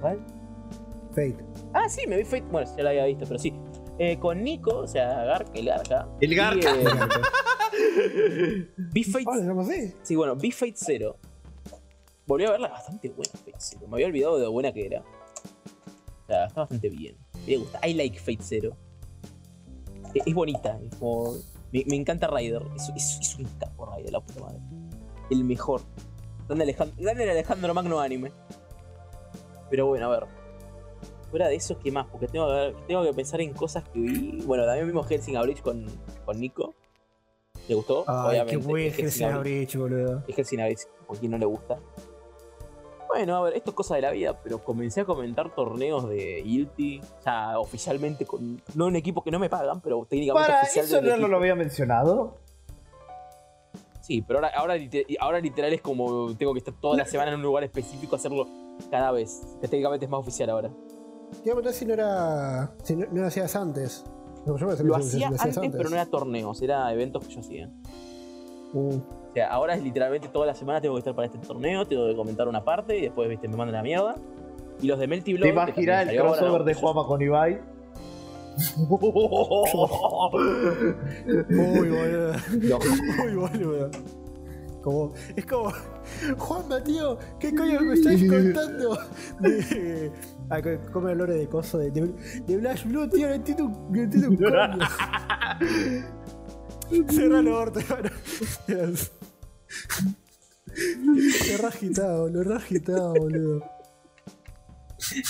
[0.02, 0.20] ¿Cuál?
[1.12, 1.38] Fate.
[1.74, 2.44] Ah, sí, me vi Fate.
[2.52, 3.54] Bueno, ya lo había visto, pero sí.
[3.98, 6.08] Eh, con Nico, o sea, Gark, el Garca.
[6.20, 6.70] El vi, Garca.
[6.76, 9.26] eh, vi Fate.
[9.28, 9.94] Ah, ¿lo así?
[10.04, 11.16] Sí, bueno, vi Fate 0.
[12.28, 13.86] Volví a verla bastante buena, Fate 0.
[13.88, 15.04] Me había olvidado de lo buena que era.
[16.28, 17.16] Está bastante bien.
[17.48, 17.80] Me gusta.
[17.88, 18.76] I like Fate 0.
[20.14, 20.80] Es, es bonita.
[20.82, 21.34] Es como.
[21.72, 22.62] Me, me encanta Ryder.
[22.76, 24.60] Es, es, es un capo Ryder, la puta madre.
[25.30, 25.82] El mejor.
[26.48, 28.32] Grande Alejandro, grande Alejandro Magno anime.
[29.70, 30.28] Pero bueno, a ver.
[31.32, 32.06] fuera de eso, ¿qué más?
[32.08, 34.42] Porque tengo que, ver- tengo que pensar en cosas que vi.
[34.46, 35.86] Bueno, también vimos Helsing Bridge con,
[36.26, 36.76] con Nico.
[37.68, 38.04] ¿Le gustó?
[38.08, 40.24] Ay, qué buen es Hellsing Bridge, boludo.
[40.28, 41.80] Es Helsing Bridge, por quien no le gusta.
[43.16, 46.42] Bueno, a ver, esto es cosa de la vida, pero comencé a comentar torneos de
[46.44, 47.00] Guilty.
[47.00, 48.62] O sea, oficialmente con.
[48.74, 51.28] No en equipos que no me pagan, pero técnicamente Para, oficial ¿eso no equipo.
[51.30, 52.36] lo había mencionado?
[54.02, 54.76] Sí, pero ahora, ahora,
[55.22, 58.50] ahora literal es como tengo que estar toda la semana en un lugar específico, hacerlo
[58.92, 59.44] cada vez.
[59.62, 60.70] Que técnicamente es más oficial ahora.
[61.42, 62.76] Te iba a si no era.
[62.84, 64.04] Si no, no lo hacías antes.
[64.46, 67.72] No, yo me Lo hacía antes, pero no era torneos, era eventos que yo hacía.
[68.76, 71.86] Uh, O sea, ahora es literalmente toda la semana tengo que estar para este torneo,
[71.86, 74.16] tengo que comentar una parte y después viste, me mandan la mierda.
[74.82, 75.44] Y los de Melty Blood.
[75.44, 76.66] ¿Te imaginas el ahora, crossover ¿no?
[76.66, 77.60] de Yo- Juanma con Ibai?
[81.50, 82.34] muy boludo.
[82.62, 82.80] No,
[83.24, 83.90] Muy boludo.
[84.82, 85.72] Como, es como,
[86.38, 88.98] Juanma, tío, ¿qué coño me estás contando?
[89.40, 90.12] De,
[90.52, 92.14] ah, co- come el lore de coso de, de,
[92.46, 94.86] de Blash Blue, tío, no entiendo, un- no entiendo un coño.
[97.10, 98.10] Cerra el orto, hermano.
[98.68, 98.86] Lo
[102.30, 103.60] lo re agitado, boludo.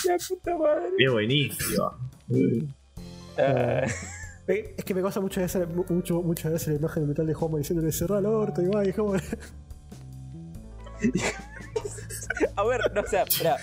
[0.06, 0.90] la puta madre.
[0.98, 1.92] Qué buenísimo.
[3.38, 3.86] Eh,
[4.78, 7.92] Es que me causa muchas veces, mucho, muchas veces la imagen mental de Juanma diciéndole
[7.92, 9.14] cerrar el orto y va, y es como.
[12.56, 13.58] a ver, no, o sea, espera.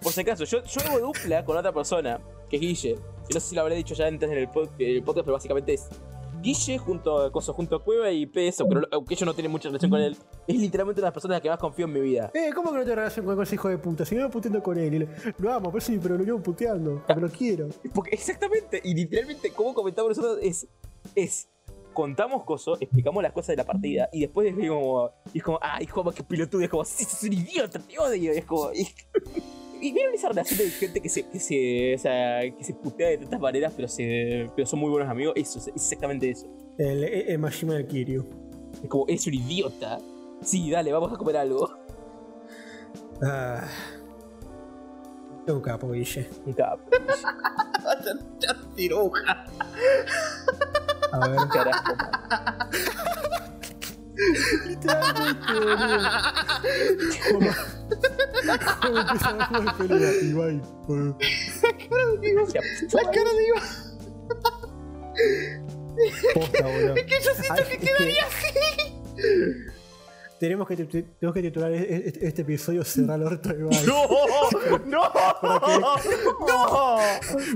[0.00, 2.94] Por si acaso, yo, yo hago dupla con otra persona, que es Guille.
[3.28, 5.34] Que no sé si lo habré dicho ya antes en el, pod- el podcast, pero
[5.36, 5.88] básicamente es
[6.44, 7.18] Guille junto
[7.54, 10.16] junto a Cueva y Peso, pero aunque ellos no tienen mucha relación con él,
[10.46, 12.30] es literalmente una de las personas en las que más confío en mi vida.
[12.34, 14.04] Eh, ¿cómo que no te relación con ese hijo de puta?
[14.04, 15.08] Si me puteando con él, y le-
[15.38, 17.68] lo amo, por eso pero lo llevo puteando, porque lo quiero.
[17.94, 20.66] Porque exactamente, y literalmente, como comentamos nosotros, es,
[21.14, 21.48] es
[21.94, 25.58] contamos cosas, explicamos las cosas de la partida, y después es como, y es como,
[25.62, 28.72] ay, Juanma, qué pelotudo, es como, sí, sos un idiota, te odio, y es como,
[28.72, 28.86] y,
[29.80, 33.08] y vieron esa relación de gente que se, que se, o sea, que se putea
[33.08, 36.46] de tantas maneras, pero, se, pero son muy buenos amigos, eso, es exactamente eso.
[36.78, 38.24] El, el, el Mashima del Kiryu.
[38.82, 39.98] Es como, es un idiota.
[40.42, 41.70] Sí, dale, vamos a comer algo.
[43.22, 43.66] Ah.
[45.46, 46.28] Un capo, Guille.
[46.46, 46.82] Un capo,
[48.74, 49.44] Tiruja.
[51.12, 51.38] A ver.
[51.52, 51.92] carajo.
[54.66, 55.52] Literalmente,
[58.80, 60.56] Como empezaba a jugar pelea, Ibai.
[61.62, 62.46] La cara de Ibai.
[63.12, 63.62] Cara de Ibai.
[66.34, 66.94] Posta, boludo.
[66.96, 68.48] Es que yo siento que quedaría así
[70.44, 73.74] tenemos que, tenemos que titular este, episodio Cerrar el orto igual.
[73.86, 74.06] ¡No!
[74.86, 75.02] ¡No!
[76.46, 76.96] ¡No!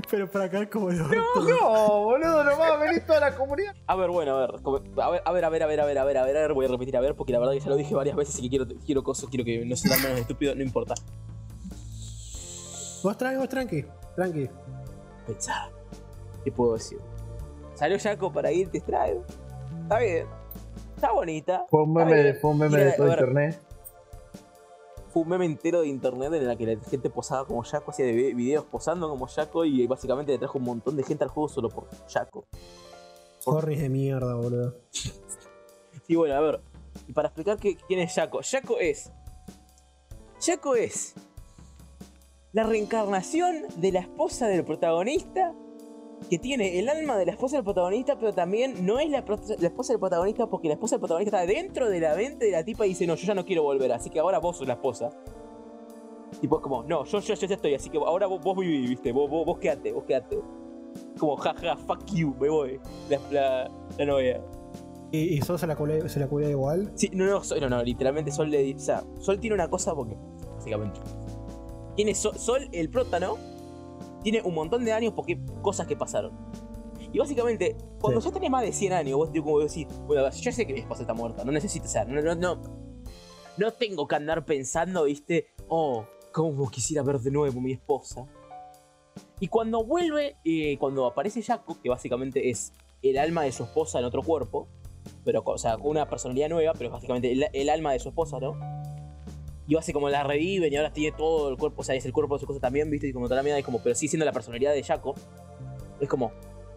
[0.09, 1.15] Pero para acá es como el orto.
[1.15, 1.49] ¡No!
[1.49, 2.43] ¡No, boludo!
[2.43, 3.75] ¡No va a venir toda la comunidad!
[3.85, 4.61] A ver, bueno, a ver.
[4.97, 6.53] A ver, a ver, a ver, a ver, a ver, a ver.
[6.53, 8.41] Voy a repetir a ver porque la verdad que ya lo dije varias veces y
[8.43, 10.95] que quiero, quiero cosas, quiero que no sean menos estúpido, no importa.
[13.03, 13.85] Vos tranqui, vos tranqui,
[14.15, 14.49] tranqui.
[15.27, 15.69] Pensá,
[16.43, 16.99] ¿qué puedo decir?
[17.75, 18.93] Salió Jaco para irte, te.
[19.83, 20.38] Está bien
[20.99, 21.65] está bonita.
[21.69, 23.61] Fue un meme, de- fue un meme de todo ver, internet.
[25.11, 28.05] Fue un meme entero de internet en el que la gente posaba como Jaco, hacía
[28.05, 31.29] de vi- videos posando como Jaco y básicamente le trajo un montón de gente al
[31.31, 32.45] juego solo por Jaco.
[33.45, 34.75] Horris de mierda, boludo.
[36.07, 36.61] Y bueno, a ver,
[37.07, 38.41] y para explicar que- quién es Jaco.
[38.43, 39.11] Jaco es.
[40.45, 41.15] Jaco es.
[42.51, 45.53] La reencarnación de la esposa del protagonista.
[46.27, 49.23] Que tiene el alma de la esposa del protagonista, pero también no es la,
[49.59, 52.51] la esposa del protagonista porque la esposa del protagonista está dentro de la mente de
[52.51, 54.67] la tipa y dice: No, yo ya no quiero volver, así que ahora vos sos
[54.67, 55.09] la esposa.
[56.41, 58.87] Tipo, es como, no, yo, yo, yo ya estoy, así que ahora vos, vos viví,
[58.87, 60.39] viste, vos, vos, vos quedate, vos quedate.
[61.17, 62.79] Como, jaja, fuck you, me voy.
[63.09, 64.41] La, la, la novia.
[65.11, 66.91] ¿Y, y Sol se la culea, se la culea igual?
[66.95, 69.67] Sí, no, no, Sol- no, no, literalmente Sol le di- O sea, Sol tiene una
[69.69, 70.15] cosa porque,
[70.55, 70.99] básicamente.
[71.95, 73.37] Tiene Sol, Sol, el prótano,
[74.23, 76.31] tiene un montón de años porque cosas que pasaron.
[77.11, 78.27] Y básicamente, cuando Sí.
[78.27, 80.79] ya tenés más de 100 años, vos tipo, como decís, bueno, yo sé que mi
[80.79, 82.61] esposa está muerta, no necesito, o sea, no, no, no,
[83.57, 88.27] no tengo que andar pensando, viste, oh, cómo quisiera ver de nuevo a mi esposa.
[89.39, 93.99] Y cuando vuelve, eh, cuando aparece Jaco, que básicamente es el alma de su esposa
[93.99, 94.67] en otro cuerpo,
[95.23, 98.09] pero o sea, con una personalidad nueva, pero es básicamente el, el alma de su
[98.09, 98.53] esposa, ¿no?
[99.69, 102.11] Y hace como la reviven y ahora tiene todo el cuerpo, o sea, es el
[102.11, 103.07] cuerpo de su esposa también, ¿viste?
[103.07, 105.13] Y como toda la mierda, es como, pero sí siendo la personalidad de Jaco.
[105.99, 106.31] Es como,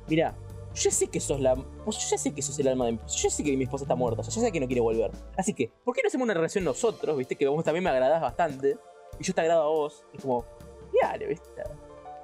[0.09, 0.35] mira,
[0.75, 1.55] yo sé que sos la.
[1.55, 3.95] Yo ya sé que sos el alma de mi Yo sé que mi esposa está
[3.95, 5.11] muerta, o sea, yo sé que no quiere volver.
[5.39, 7.35] Así que, ¿por qué no hacemos una relación nosotros, viste?
[7.35, 8.77] Que vos también me agradás bastante.
[9.19, 10.05] Y yo te agrado a vos.
[10.13, 10.45] Y es como,
[11.01, 11.49] dale, viste.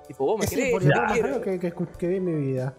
[0.06, 1.28] Tipo, vos me Es querés, quiero.
[1.28, 2.74] raro que, que, que vi en mi vida.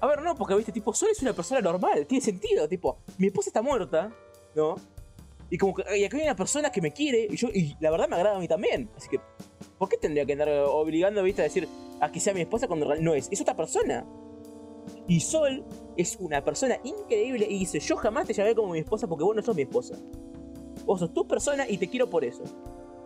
[0.00, 3.28] A ver, no, porque viste, tipo, Sol es una persona normal, tiene sentido, tipo, mi
[3.28, 4.12] esposa está muerta,
[4.56, 4.74] ¿no?
[5.52, 7.90] Y como que y acá hay una persona que me quiere, y yo, y la
[7.90, 8.88] verdad me agrada a mí también.
[8.96, 9.20] Así que,
[9.76, 11.68] ¿por qué tendría que andar obligando, viste, a decir,
[12.00, 14.06] a que sea mi esposa cuando no es, es otra persona.
[15.06, 15.62] Y Sol
[15.96, 19.36] es una persona increíble y dice, yo jamás te llamaré como mi esposa porque vos
[19.36, 19.94] no sos mi esposa.
[20.86, 22.42] Vos sos tu persona y te quiero por eso.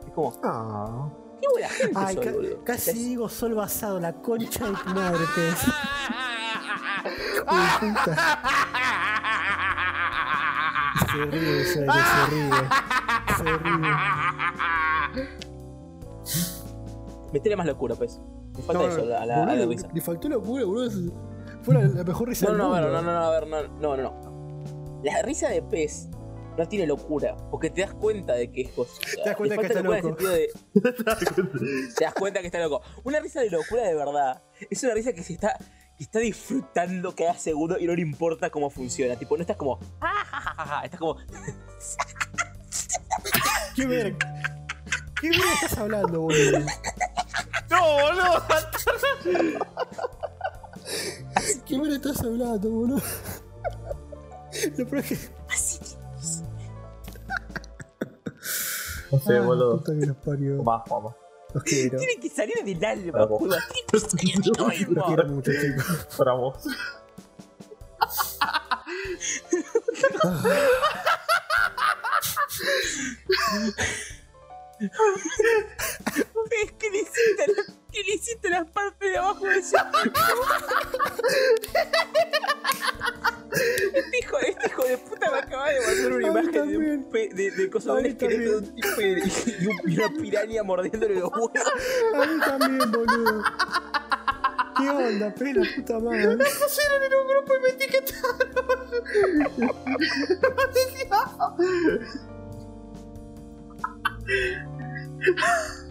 [0.06, 1.10] Es como, Ah.
[1.42, 2.64] qué buena gente Ay, Sol, ca- boludo.
[2.64, 5.58] casi digo sol basado, la concha de tu madre, pez.
[10.98, 12.50] Se ríe, se ríe, se ríe.
[13.36, 15.26] Se ríe.
[17.32, 18.20] Metele más locura, pues.
[18.56, 19.88] Me falta No, eso a la, la- a la boludo, risa.
[19.92, 21.12] Le faltó locura, boludo.
[21.62, 22.88] Fue la, la mejor risa No, del no, mundo.
[22.90, 25.00] no, no, no, a ver, no, no, no, no.
[25.02, 26.08] La risa de pez
[26.56, 28.92] no tiene locura, porque te das cuenta de que es cosa.
[29.22, 30.50] Te das cuenta que está locura en el sentido de-
[31.98, 32.80] te das cuenta que está loco.
[33.04, 35.58] Una risa de locura de verdad es una risa que se está,
[35.96, 39.16] que está disfrutando cada segundo y no le importa cómo funciona.
[39.16, 39.78] Tipo, no estás como.
[40.00, 41.16] "Ah, ja, ja, ja, ja", Estás como.
[43.74, 44.16] ¿Qué verga?
[45.20, 46.58] ¿Qué verga estás hablando, boludo?
[47.70, 48.42] ¡No, boludo!
[51.66, 53.02] ¿Qué verga estás hablando, boludo?
[54.76, 55.18] Lo peor es que.
[55.50, 55.78] Así.
[59.12, 59.78] No sé, Ah, boludo.
[59.78, 60.62] puta que los parió.
[60.62, 60.82] Más,
[61.56, 61.64] vamos.
[61.64, 61.98] Los quiero.
[61.98, 63.38] Tiene que salir del alma, Bravo.
[63.38, 63.56] boludo.
[64.18, 64.36] Tiene
[76.78, 76.90] que
[78.04, 78.04] salir del Los alma.
[78.04, 78.04] quiero mucho, chicos.
[78.04, 78.04] Para vos.
[78.04, 79.76] ¿Ves que le hiciste, las partes de abajo de ese
[83.94, 87.30] este hijo, este hijo de puta me acaba de mandar una imagen de, un pe-
[87.32, 90.08] de, de cosa de un esqueleto de un tipo y, y un- y una
[90.62, 91.50] mordiéndole los huevos.
[92.14, 93.42] A mí también, boludo.
[94.76, 96.36] ¿Qué onda, pena, puta madre?
[96.36, 98.36] pusieron en un grupo y me etiquetaron.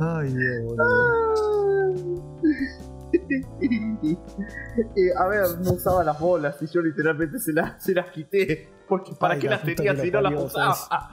[0.00, 0.72] Ay, Dios.
[4.96, 8.68] Eh, a ver, no usaba las bolas y yo literalmente se las, se las quité.
[8.88, 11.10] Porque para Ay, qué la las tenía si no las usaba.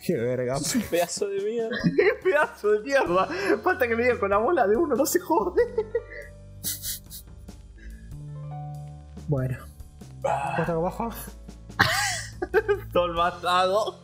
[0.00, 0.56] Qué verga.
[0.90, 1.76] Pedazo de mierda.
[1.96, 3.28] ¡Qué pedazo de mierda!
[3.62, 5.62] Falta que me digan con la bola de uno, no se jode.
[9.26, 9.58] Bueno.
[10.24, 11.10] ¿Cuánto abajo?
[12.92, 14.00] Todo el basado.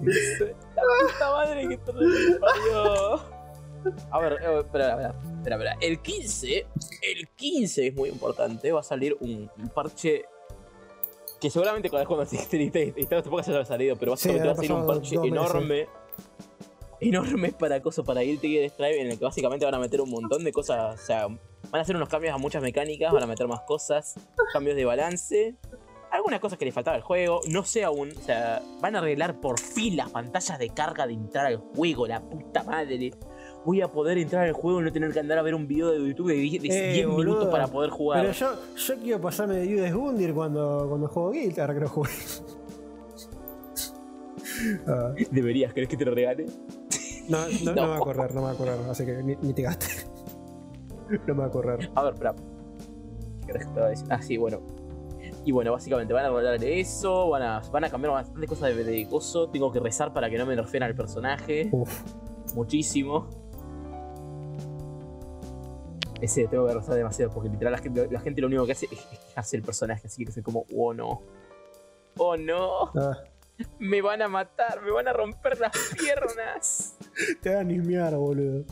[0.00, 3.34] La puta madre que todo me parió.
[4.10, 5.76] A ver, eh, espera, espera, espera, espera.
[5.80, 6.66] El 15,
[7.02, 8.72] el 15 es muy importante.
[8.72, 10.24] Va a salir un, un parche
[11.40, 14.56] que seguramente cuando cuando esté listado tampoco se haya salido, pero Sí, básicamente va a
[14.56, 15.88] salir un parche meses.
[17.00, 17.28] Enorme.
[17.30, 20.10] Enorme para cosas para Guilty Gear Strive en el que básicamente van a meter un
[20.10, 21.38] montón de cosas, o sea, van
[21.72, 24.14] a hacer unos cambios a muchas mecánicas, van a meter más cosas,
[24.52, 25.56] cambios de balance,
[26.10, 29.40] algunas cosas que le faltaba al juego, no sé aún, o sea, van a arreglar
[29.40, 33.10] por fin las pantallas de carga de entrar al juego, la puta madre.
[33.64, 35.90] Voy a poder entrar al juego y no tener que andar a ver un video
[35.90, 38.20] de YouTube de 10 de Eh, 10 minutos para poder jugar.
[38.20, 41.88] Pero yo, yo quiero pasarme de Judas Gundir cuando, cuando juego Guild, ahora que no
[41.88, 42.10] jugué.
[44.86, 46.46] Ah, Deberías, ¿querés que te lo regale?
[47.28, 47.82] No, no, no No.
[47.82, 50.06] me va a correr, no me va a correr, así que ni, ni te gastes.
[51.26, 51.90] No me va a correr.
[51.94, 52.34] A ver, espera.
[53.46, 54.06] ¿Qué crees que te iba a decir?
[54.10, 54.60] Ah, sí, bueno.
[55.44, 58.74] Y bueno, básicamente van a hablar de eso, van a, van a cambiar bastante cosas
[58.74, 59.50] de, de coso.
[59.50, 61.68] Tengo que rezar para que no me nerfeen al personaje.
[61.72, 62.02] Uf.
[62.54, 63.28] Muchísimo.
[66.22, 68.86] Ese tengo que rezar demasiado porque literal la gente, la gente lo único que hace
[68.90, 69.06] es
[69.36, 70.06] hacer el personaje.
[70.06, 71.20] Así que es como, oh no.
[72.16, 72.86] Oh no.
[72.96, 73.18] Ah,
[73.78, 76.96] Me van a matar, me van a romper las piernas.
[77.42, 78.64] te van a nismear, boludo.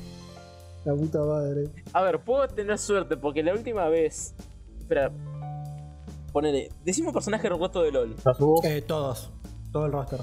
[0.84, 1.68] La puta madre.
[1.92, 4.34] A ver, puedo tener suerte porque la última vez.
[4.78, 5.12] Espera.
[6.32, 6.70] Ponele.
[6.84, 8.16] Decimos personaje roto de LOL.
[8.64, 9.30] Eh, todos.
[9.70, 10.20] Todo el roster.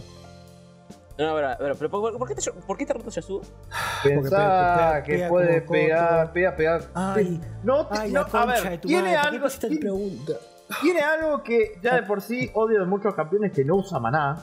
[1.18, 3.41] No, a ver, a ver, pero ¿por, por qué, te, ¿por qué te roto Yasuo?
[4.03, 6.90] Pensá que pega puede pegar, pega, pegar.
[6.94, 9.40] Ay, No, te- ay, no, a ver, tiene madre.
[9.40, 10.34] ¿Por qué algo, pregunta?
[10.82, 14.38] Tiene algo que ya de por sí odio de muchos campeones que no usa maná.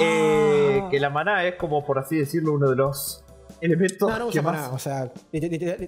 [0.00, 0.88] Eh, Ah.
[0.90, 3.24] que la maná es como, por así decirlo, uno de los
[3.60, 5.10] elementos No, no que usa más nada, o sea,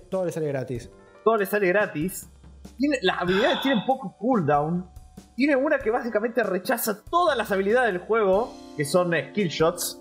[0.09, 0.90] todo le sale gratis.
[1.24, 2.31] todo le sale gratis.
[2.78, 4.89] Tiene, las habilidades tienen poco cooldown.
[5.36, 10.01] Tiene una que básicamente rechaza todas las habilidades del juego, que son eh, skill shots.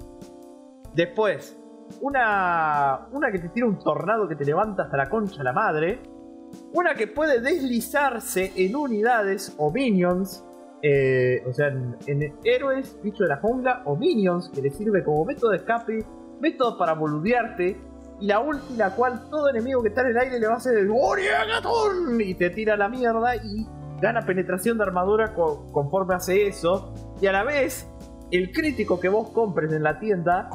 [0.93, 1.57] Después,
[2.01, 6.01] una, una que te tira un tornado que te levanta hasta la concha la madre.
[6.73, 10.43] Una que puede deslizarse en unidades o minions.
[10.83, 15.25] eh, o sea, en, héroes, bicho de la jungla o minions, que le sirve como
[15.25, 16.05] método de escape,
[16.39, 17.77] método para boludearte.
[18.19, 20.57] Y la ulti, la cual todo enemigo que está en el aire le va a
[20.57, 22.19] hacer el ¡Oriagatón!
[22.21, 23.65] Y te tira la mierda y
[24.01, 26.93] gana penetración de armadura co- conforme hace eso.
[27.21, 27.87] Y a la vez,
[28.31, 30.49] el crítico que vos compres en la tienda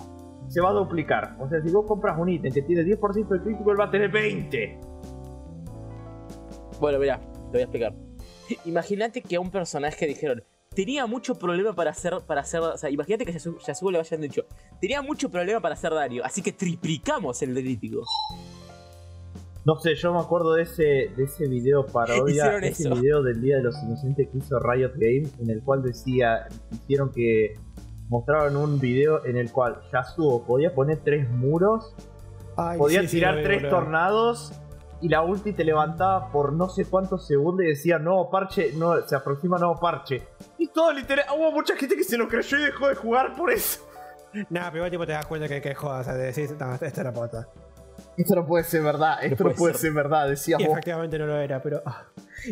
[0.48, 1.36] se va a duplicar.
[1.40, 3.90] O sea, si vos compras un ítem que tiene 10% de crítico, él va a
[3.90, 4.80] tener 20.
[6.82, 7.94] Bueno, mira, te voy a explicar.
[8.64, 10.42] Imagínate que a un personaje dijeron,
[10.74, 14.20] tenía mucho problema para hacer, para hacer, o sea, imagínate que Yasuo, Yasuo le hayan
[14.20, 14.46] dicho,
[14.80, 18.02] tenía mucho problema para hacer daño, así que triplicamos el crítico.
[19.64, 22.96] No sé, yo me acuerdo de ese, de ese video parodia, Hicieron ese eso.
[22.96, 27.12] video del Día de los Inocentes que hizo Riot Games, en el cual decía, hicieron
[27.12, 27.54] que
[28.08, 31.94] mostraron un video en el cual Yasuo podía poner tres muros,
[32.56, 34.52] Ay, podía sí, tirar tres tornados
[35.02, 39.00] y la ulti te levantaba por no sé cuántos segundos y decía nuevo parche, no,
[39.06, 40.22] se aproxima nuevo parche.
[40.58, 43.50] Y todo literal, hubo mucha gente que se lo creyó y dejó de jugar por
[43.50, 43.80] eso.
[44.48, 47.12] Nah, pero tipo te das cuenta que, que jodas, o sea, decís, no, esta era
[47.12, 47.48] pota.
[48.16, 49.80] Esto no puede ser verdad, esto no puede puede ser.
[49.82, 50.72] ser verdad, decías Y vos.
[50.72, 51.82] efectivamente no lo era, pero.
[51.84, 52.04] ah,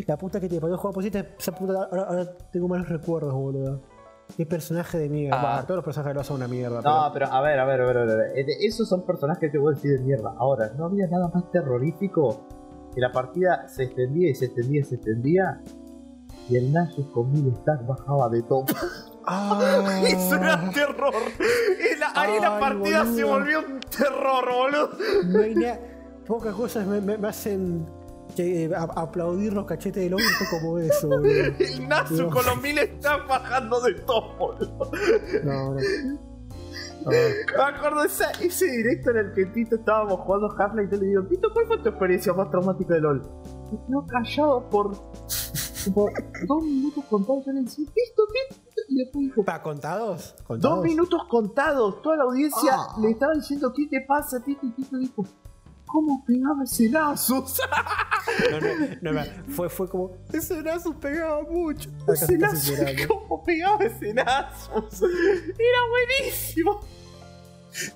[0.07, 1.33] la puta que te parió jugar pusiste.
[1.37, 1.73] Esa puta.
[1.91, 3.81] Ahora, ahora tengo malos recuerdos, boludo.
[4.37, 5.39] Qué personaje de mierda.
[5.39, 5.43] Ah.
[5.57, 6.81] Bah, todos los personajes lo son una mierda.
[6.81, 8.31] No, pero- pero a ver, a ver, a ver, a ver.
[8.37, 10.33] Eh, Esos son personajes que vos decís de mierda.
[10.37, 12.47] Ahora, ¿no había nada más terrorífico?
[12.93, 15.61] Que la partida se extendía y se extendía y se extendía.
[16.49, 18.69] Y el Nashus con mil stacks bajaba de top.
[19.23, 20.01] Ah.
[20.07, 21.13] Eso era terror.
[21.99, 24.89] La- ahí la partida se volvió un terror, boludo.
[25.25, 25.53] No hay
[26.25, 27.85] Pocas cosas me, me- me hacen
[28.35, 31.29] que, eh, aplaudir los cachetes del orto como eso, boludo.
[31.29, 32.33] El Nashus Dios.
[32.33, 34.91] con los mil stacks bajando de top, boludo.
[35.43, 35.79] No, no.
[37.05, 37.09] Ah,
[37.57, 41.07] Me acuerdo esa- ese directo en el que Tito estábamos jugando Half-Life y yo le
[41.09, 43.21] digo, Tito, ¿cuál fue tu experiencia más traumática de LOL?
[43.71, 44.91] Me quedó callado por,
[45.95, 46.11] por
[46.47, 47.45] dos minutos contados.
[47.45, 48.23] Yo le decía, Tito.
[48.87, 50.35] Y después dijo, ¿Para contados?
[50.45, 50.75] ¿Contados?
[50.77, 52.01] dos minutos contados.
[52.01, 52.95] Toda la audiencia Ah.
[53.01, 54.65] le estaba diciendo, ¿qué te pasa, Tito?
[54.65, 55.25] Y Tito dijo,
[55.91, 57.45] ¿cómo pegaba ese lazo?
[58.51, 58.67] No, no,
[59.01, 60.11] no, no, fue, fue como.
[60.31, 61.89] Ese lazo pegaba mucho.
[62.77, 63.07] llorando.
[63.07, 64.87] ¿cómo pegaba ese lazo?
[65.01, 66.79] Era buenísimo.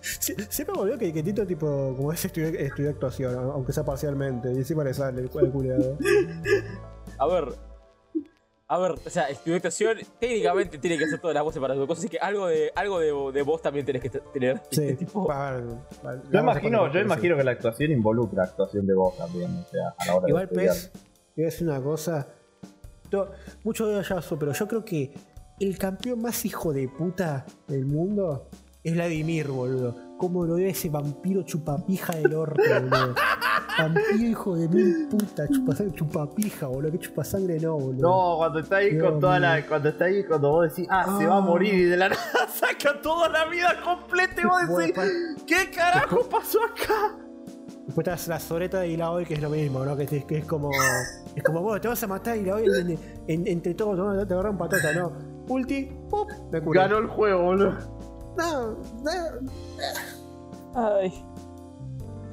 [0.02, 3.84] Sie- Siempre me olvidó que, que Tito, tipo, como es estudió, estudió actuación, aunque sea
[3.84, 5.98] parcialmente, y encima le sale el, el culiado.
[7.18, 7.54] A ver.
[8.68, 11.86] A ver, o sea, estudió actuación, técnicamente tiene que hacer todas las voces para su
[11.86, 14.60] cosa, así que algo de, algo de, de voz también tenés que tener.
[14.72, 15.28] Sí, tipo,
[16.32, 20.16] Yo imagino, yo que la actuación involucra actuación de voz también, o sea, a la
[20.16, 20.74] hora Igual, de estudiar.
[20.74, 21.00] Pez, te
[21.36, 22.28] voy a decir una cosa.
[23.12, 23.32] To-
[23.64, 25.14] mucho de Yasuo, pero yo creo que
[25.60, 28.50] el campeón más hijo de puta del mundo
[28.84, 29.96] es Vladimir, boludo.
[30.18, 33.16] Como lo ve ese vampiro chupapija del orto, boludo.
[33.78, 36.92] Vampiro hijo de mil puta, chupasangre, chupapija, boludo.
[36.94, 38.02] Que chupasangre no, boludo.
[38.08, 39.42] No, cuando está ahí con toda mío.
[39.50, 39.66] la.
[39.68, 41.42] Cuando está ahí, cuando vos decís, ah, se va a Ah.
[41.42, 44.96] morir y de la nada saca toda la vida completa y vos decís,
[45.46, 47.18] ¿qué carajo pasó acá?
[47.86, 49.96] Después está la soreta de Ilaoi, que es lo mismo, ¿no?
[49.98, 50.70] Que, es- que es como.
[51.36, 52.98] Es como, bueno, te vas a matar Ilaoi en,
[53.28, 54.26] en- entre todos, ¿no?
[54.26, 55.12] te agarran patata, ¿no?
[55.50, 56.26] Ulti, ¡pum!
[56.52, 56.80] Me curé.
[56.80, 57.95] Ganó el juego, boludo.
[58.38, 58.72] No,
[59.04, 59.52] no.
[60.76, 61.14] ay.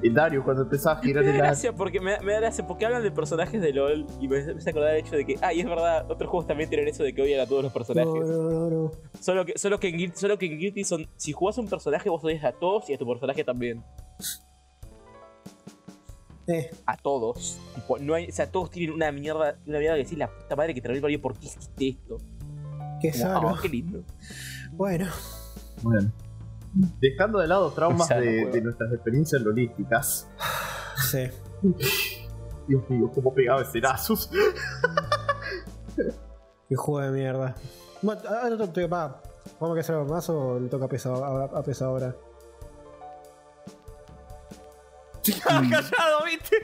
[0.04, 1.72] Y Darius, cuando empezaba a girar Me da la.
[1.76, 4.70] porque me, me da gracia porque hablan de personajes de LOL y me, me hace
[4.70, 7.14] acordar el hecho de que, ah, y es verdad, otros juegos también tienen eso de
[7.14, 8.12] que odian a todos los personajes.
[8.12, 8.90] No, no, no, no.
[9.20, 11.68] Solo que, solo que en Guilty, solo que en Guilty son, si jugás a un
[11.68, 13.84] personaje vos odias a todos y a tu personaje también.
[16.48, 17.60] Eh, A todos.
[17.76, 20.56] Tipo, no hay, o sea, todos tienen una mierda, una mierda que decís la puta
[20.56, 22.18] madre que te lo parió, ¿por qué hiciste esto?
[23.00, 23.48] qué Como, sano.
[23.50, 24.02] "Ah, qué lindo.
[24.72, 25.06] Bueno,
[25.82, 26.12] Bueno.
[27.00, 30.28] Dejando de lado traumas de, de nuestras experiencias lolísticas.
[31.10, 31.28] sí.
[32.68, 34.30] Dios mío, cómo pegaba ese Nasus.
[36.68, 37.54] Qué juego de mierda.
[38.00, 38.20] Bueno,
[38.88, 39.20] va.
[39.60, 42.14] ¿Vamos a hacer algo más o le toca a pesa, a, a Pesa ahora?
[45.70, 46.56] callado, ¿viste?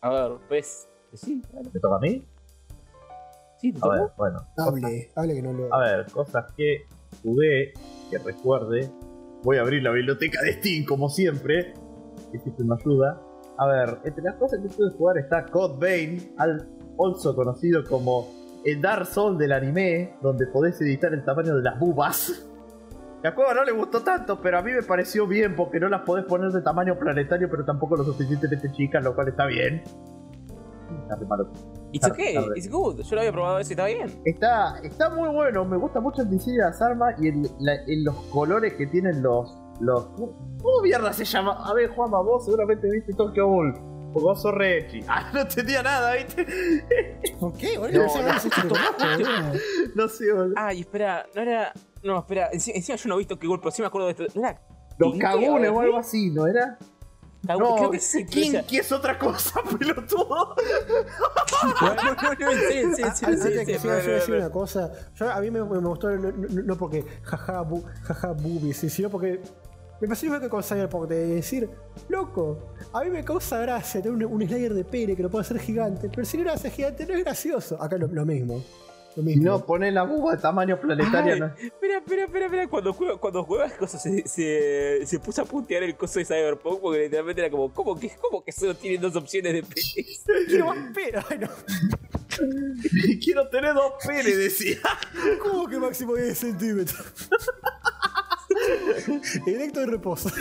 [0.00, 0.88] A ver, pues.
[1.14, 1.70] Sí, dale.
[1.72, 2.24] ¿Me toca a mí?
[3.62, 4.38] Sí, A ver, bueno.
[4.58, 5.72] Hable, hable que no lo.
[5.74, 6.82] A ver, cosas que
[7.22, 7.72] jugué,
[8.10, 8.90] que recuerde.
[9.44, 11.72] Voy a abrir la biblioteca de Steam, como siempre.
[12.30, 13.20] Que siempre me ayuda.
[13.58, 16.68] A ver, entre las cosas que pude jugar está Code Vein, al-
[16.98, 18.28] also conocido como
[18.64, 22.48] el Dark Souls del anime, donde podés editar el tamaño de las bubas.
[23.22, 25.88] Que a juego no le gustó tanto, pero a mí me pareció bien porque no
[25.88, 29.82] las podés poner de tamaño planetario, pero tampoco lo suficientemente chicas, lo cual está bien.
[31.02, 31.48] Está re malo.
[31.92, 32.52] It's okay, Tarde.
[32.56, 33.00] it's good.
[33.02, 34.20] Yo lo había probado eso y está bien.
[34.24, 37.74] Está, está muy bueno, me gusta mucho el diseño de las armas y el- la-
[37.86, 39.58] el- los colores que tienen los.
[39.80, 41.52] los ¿Cómo mierda se llama?
[41.68, 43.74] A ver, Juanma, vos seguramente viste Tokyo Ghoul.
[44.12, 45.00] Porque vos sos re echi.
[45.08, 46.44] Ah, no entendía nada, ¿viste?
[47.40, 47.74] ¿Por qué?
[47.76, 49.60] No, Boludo, no, chico conozco, boludo.
[49.94, 50.54] No sé, boludo.
[50.56, 51.72] Ay, espera, no era.
[52.02, 54.24] No, espera, enci- encima, yo no he visto qué golpe, sí me acuerdo de esto.
[54.34, 54.60] ¿No era
[54.98, 55.24] Los Tinke?
[55.26, 56.78] cagunes o ver, algo así, ¿no era?
[57.48, 60.54] No, creo que sí, Kinky es otra cosa, pelotudo.
[62.70, 64.92] en Antes que siga, yo voy a serio, decir no, no, una cosa.
[65.14, 69.10] Yo, a mí me, me gustó no, no- no porque jaja, bu, jaja boobies, sino
[69.10, 69.40] porque
[70.00, 71.68] me pasó igual que con Cyberpunk de decir,
[72.08, 75.42] loco, a mí me causa gracia tener un, un slider de pene que lo puedo
[75.42, 77.80] hacer gigante, pero si no lo hace gigante no es gracioso.
[77.82, 78.62] Acá lo, lo mismo.
[79.16, 79.44] Lo Y mismo.
[79.44, 81.36] no, pone la buba de tamaño planetario.
[81.36, 81.46] No.
[81.46, 82.68] Espera, espera, espera, espera.
[82.68, 86.80] Cuando juega, cuando juegas cosas se, se, se puso a puntear el coso de Cyberpunk
[86.80, 89.94] porque literalmente era como, ¿cómo que, cómo que solo tienen dos opciones de penes?
[90.46, 91.18] Quiero más pene.
[91.28, 91.48] Ay, no.
[93.22, 94.78] Quiero tener dos penes, decía.
[95.42, 97.04] ¿Cómo que máximo 10 centímetros?
[99.46, 100.30] Directo de reposo.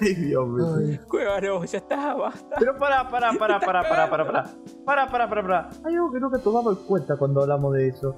[0.00, 0.98] Ay, Dios mío.
[1.42, 2.56] No, ya está, basta.
[2.58, 4.42] Pero para, para, para, para, para, para, para.
[4.84, 5.70] Para, para, para, para.
[5.84, 8.16] Hay algo que nunca tomamos en cuenta cuando hablamos de eso.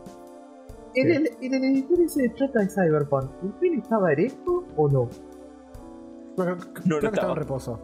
[0.95, 1.17] En ¿Qué?
[1.17, 5.09] el, en el editor ese de trata de Cyberpunk, ¿el pene estaba erecto o no?
[6.37, 7.33] Creo, No, creo no que estaba estaba.
[7.33, 7.81] en reposo.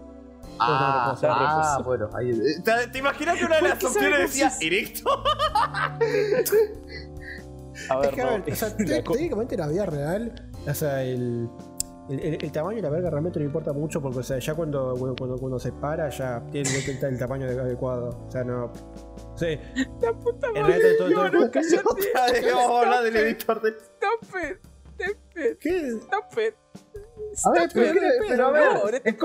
[0.58, 2.32] Ah, ah, bueno, ahí.
[2.64, 5.10] ¿Te, te imaginas que una de ¿Por las opciones decía erecto?
[7.90, 10.74] A Es ver, que, a no, ver, o sea, técnicamente en la vida real, o
[10.74, 11.48] sea, el,
[12.08, 14.54] el, el- el tamaño de la verga realmente no importa mucho porque, o sea, ya
[14.54, 18.24] cuando, cuando, cuando- cuando se para, ya tiene el, el tamaño adecuado.
[18.28, 18.72] O sea, no.
[19.36, 19.58] Sí,
[20.00, 20.78] la puta en madre.
[20.78, 22.52] realidad todo, todo- No, no, cállate.
[22.52, 23.70] Vamos a hablar del editor de.
[23.70, 24.58] Stop it.
[24.98, 25.58] Stop it.
[25.60, 25.88] ¿Qué?
[25.88, 26.54] Stop it.
[27.44, 27.92] A ver, pero.
[27.92, 28.00] ¿qué?
[28.28, 28.80] pero a ver, No, no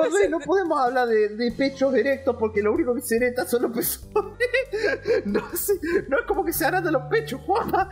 [0.09, 3.61] puedes- no podemos hablar de, de pechos erectos porque lo único que se erecta son
[3.63, 4.11] los pezones.
[5.25, 5.73] No, sé,
[6.09, 7.89] no es como que se harán de los pechos, Juanma.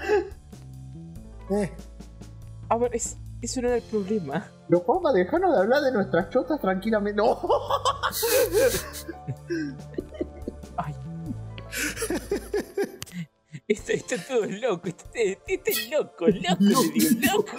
[1.51, 1.71] Eh,
[2.69, 4.51] A ver, es, eso no era el problema.
[4.67, 7.21] Pero Juanma, dejanos de hablar de nuestras chotas tranquilamente.
[7.21, 7.39] No.
[10.77, 10.93] Ay.
[13.67, 16.81] Esto, esto todo es loco, esto, esto es loco, loco,
[17.21, 17.51] loco.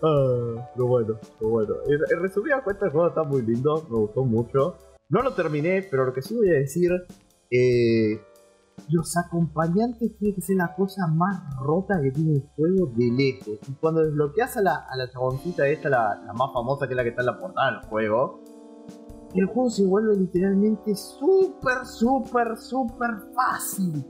[0.00, 1.74] Ah, pero bueno, pero bueno.
[1.86, 4.76] En, en resumida cuenta, el juego está muy lindo, me gustó mucho.
[5.08, 6.90] No lo terminé, pero lo que sí voy a decir,
[7.50, 8.20] eh,
[8.88, 13.68] los acompañantes tienen que ser la cosa más rota que tiene el juego de lejos.
[13.68, 16.96] Y cuando desbloqueas a la, a la chaboncita esta, la, la más famosa que es
[16.96, 18.40] la que está en la portada del juego,
[19.34, 24.04] el juego se vuelve literalmente súper, súper, súper fácil.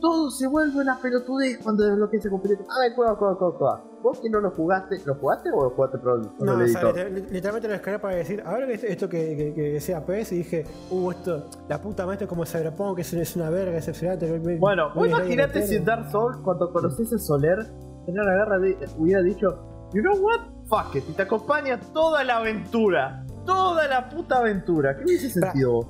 [0.00, 2.64] Todo se vuelve una pelotudez cuando desbloqueas ese completo.
[2.70, 3.84] A ver, juega, juega, juega, juega.
[4.06, 6.94] Vos que no lo jugaste, ¿lo jugaste o lo jugaste con, con no, el o
[6.94, 10.36] sea, literalmente lo descargué para decir, a ver esto, que, que, que sea PS y
[10.38, 13.88] dije, uh, esto, la puta madre, esto es como Cyberpunk, es, es una verga, es
[13.88, 14.30] excelente.
[14.30, 17.58] me- me- Bueno, vos imaginate si Dark Souls, cuando conoces a Soler,
[18.06, 20.40] en la guerra de- hubiera dicho, you know what?
[20.68, 23.26] Fuck it, y te acompaña toda la aventura.
[23.44, 24.96] Toda la puta aventura.
[24.96, 25.86] ¿Qué hubiese sentido vos?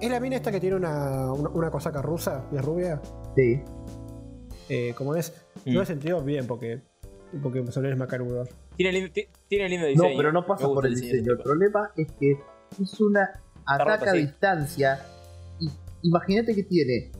[0.00, 3.00] ¿Es la mina esta que tiene una, una, una cosaca rusa y es rubia?
[3.36, 3.62] Sí.
[4.68, 5.32] Eh, como es,
[5.66, 5.70] Mm.
[5.70, 6.80] yo he sentido bien porque,
[7.42, 8.44] porque Soler es macanudo.
[8.76, 9.12] Tiene lindo,
[9.48, 10.16] tiene lindo No, diseño.
[10.16, 11.32] pero no pasa por el diseño.
[11.32, 12.32] El problema es que
[12.82, 13.30] es una
[13.66, 14.18] ataca a sí.
[14.18, 15.00] distancia.
[16.02, 17.12] Imagínate que tiene.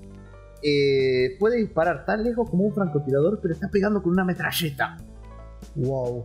[0.62, 4.96] eh, puede disparar tan lejos como un francotirador, pero está pegando con una metralleta.
[5.74, 6.24] Wow.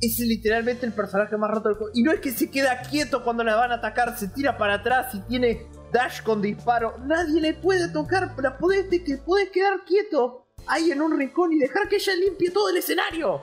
[0.00, 1.92] es literalmente el personaje más roto del juego.
[1.94, 4.74] Y no es que se queda quieto cuando la van a atacar, se tira para
[4.74, 5.62] atrás y tiene
[5.92, 6.98] dash con disparo.
[7.06, 11.52] Nadie le puede tocar, pero podés, te, que podés quedar quieto ahí en un rincón
[11.52, 13.42] y dejar que ella limpie todo el escenario.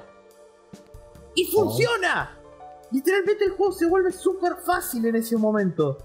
[1.35, 2.37] Y funciona.
[2.91, 5.97] Literalmente el juego se vuelve súper fácil en ese momento.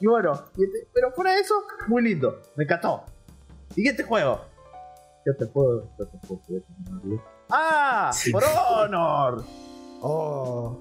[0.00, 1.54] Y bueno, este- pero fuera de eso,
[1.88, 2.40] muy lindo.
[2.56, 3.04] Me encantó.
[3.74, 4.40] Siguiente juego.
[5.26, 5.88] Yo te puedo.
[5.98, 6.40] Yo te puedo.
[7.50, 8.10] ¡Ah!
[8.12, 8.30] Sí.
[8.30, 9.44] ¡For Honor!
[10.00, 10.78] Oh.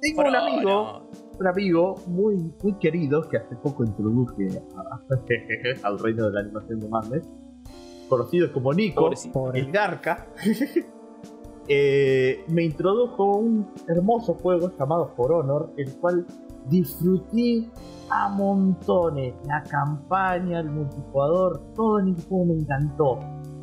[0.00, 1.10] Tengo un amigo.
[1.38, 5.00] Un amigo muy, muy querido que hace poco introduje a-
[5.88, 7.28] al reino de la animación de Madness,
[8.08, 9.10] conocido como Nico.
[9.32, 9.60] Pobre.
[9.60, 10.26] el Garca.
[11.66, 16.26] Eh, me introdujo un hermoso juego llamado For Honor, el cual
[16.68, 17.70] disfruté
[18.10, 19.34] a montones.
[19.46, 23.18] La campaña, el multijugador, todo en el juego me encantó.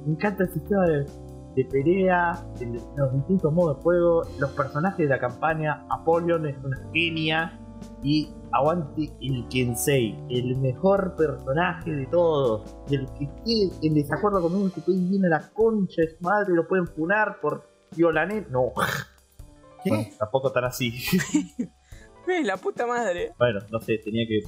[0.05, 1.05] Me encanta el sistema de,
[1.55, 5.85] de pelea, el- los distintos modos de juego, los personajes de la campaña.
[5.89, 7.57] Apollon es una genia.
[8.03, 12.75] Y aguante el Kensei, el mejor personaje de todos.
[12.87, 16.23] Y el que esté en desacuerdo conmigo, que puede viene a la concha de su
[16.23, 18.45] madre, lo pueden funar por violané.
[18.51, 18.71] No,
[19.83, 19.89] ¿Qué?
[19.89, 20.93] bueno, tampoco tan así.
[22.45, 23.33] La puta madre.
[23.37, 24.41] bueno, no sé, tenía que.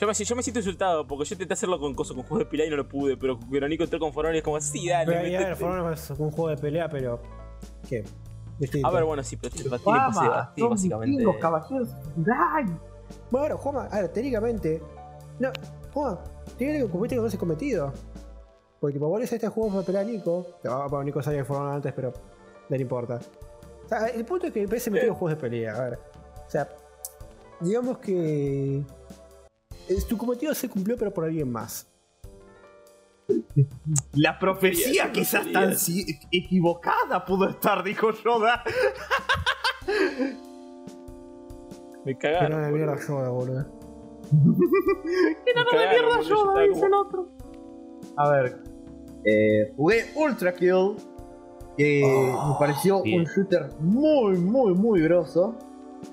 [0.00, 2.50] Yo me, yo me siento insultado porque yo intenté hacerlo con cosas, con juegos de
[2.50, 5.06] pila y no lo pude, pero Veronico entró con Forón y es como así, dale.
[5.06, 5.64] Pero ahí, a ver, metete.
[5.64, 7.20] For Honor es un juego de pelea, pero.
[7.88, 8.04] ¿Qué?
[8.58, 8.86] Distinto.
[8.86, 11.10] A ver, bueno, sí, pero tiene, Fama, básicamente.
[11.10, 11.88] vikingos, caballeros.
[13.30, 14.82] Bueno, Juanma, a ver, técnicamente.
[15.40, 15.50] No,
[15.92, 16.20] Juanma,
[16.56, 17.92] tiene que cumpliste con ese cometido.
[18.80, 20.46] Porque tipo, vos este juego para pelear a Nico.
[20.62, 22.12] Que va para Nico sabía que fueron antes, pero
[22.68, 23.18] no le importa.
[23.84, 25.74] O sea, el punto es que PS metió juegos de pelea.
[25.74, 25.98] A ver.
[26.46, 26.68] O sea,
[27.60, 28.84] digamos que.
[29.88, 31.86] Es- Tu cometido se cumplió, pero por alguien más.
[34.14, 38.62] La profecía quizás tan si- equivocada pudo estar, dijo Yoda.
[42.04, 42.62] Me cagaron.
[42.62, 43.66] la mierda Yoda, boludo.
[45.44, 46.62] ¡Qué nano de mierda, Yoda!
[46.62, 47.28] Dice el otro.
[48.16, 48.62] A ver.
[49.24, 50.96] eh, jugué Ultra Kill.
[51.76, 53.20] Que Oh, me pareció bien.
[53.20, 55.56] un shooter muy, muy, muy grosso.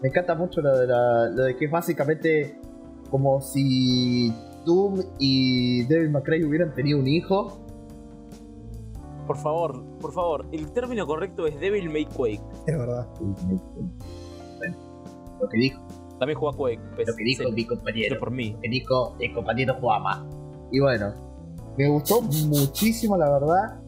[0.01, 2.59] Me encanta mucho lo de, la- lo de que es básicamente
[3.09, 4.33] como si
[4.65, 7.59] Doom y Devil Cry hubieran tenido un hijo.
[9.27, 10.45] Por favor, por favor.
[10.51, 12.41] El término correcto es Devil May Quake.
[12.67, 13.07] Es verdad.
[13.19, 14.77] Bueno,
[15.41, 15.81] lo que dijo,
[16.19, 16.79] También juega Quake.
[16.95, 18.19] pues, lo que dijo sí, mi compañero.
[18.19, 18.55] por mí.
[18.61, 20.27] que dijo el compañero Juama.
[20.71, 21.13] Y bueno,
[21.77, 23.81] me gustó muchísimo, la verdad.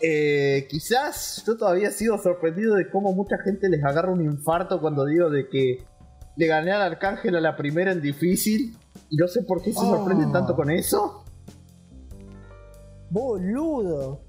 [0.00, 5.04] Eh, quizás yo todavía sigo sorprendido de cómo mucha gente les agarra un infarto cuando
[5.06, 5.84] digo de que
[6.36, 8.76] le gané al Arcángel a la primera en difícil.
[9.10, 9.96] Y no sé por qué se Oh.
[9.96, 11.22] sorprenden tanto con eso.
[13.10, 14.20] ¡Boludo!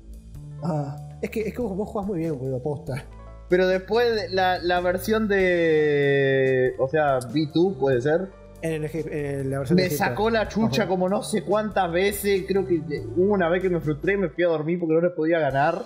[0.62, 3.06] Ah, es que, es que vos, vos jugás muy bien, boludo, posta.
[3.50, 6.74] Pero después de la, la versión de...
[6.80, 8.30] O sea, B2 puede ser.
[8.62, 10.90] En, el, en la versión Me sacó la chucha Ajá.
[10.90, 12.46] como no sé cuántas veces.
[12.48, 12.82] Creo que
[13.16, 15.40] hubo una vez que me frustré y me fui a dormir porque no le podía
[15.40, 15.84] ganar.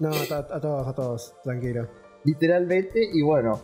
[0.00, 1.86] No, a, a todos, a todos, tranquilo.
[2.24, 3.60] literalmente, y bueno.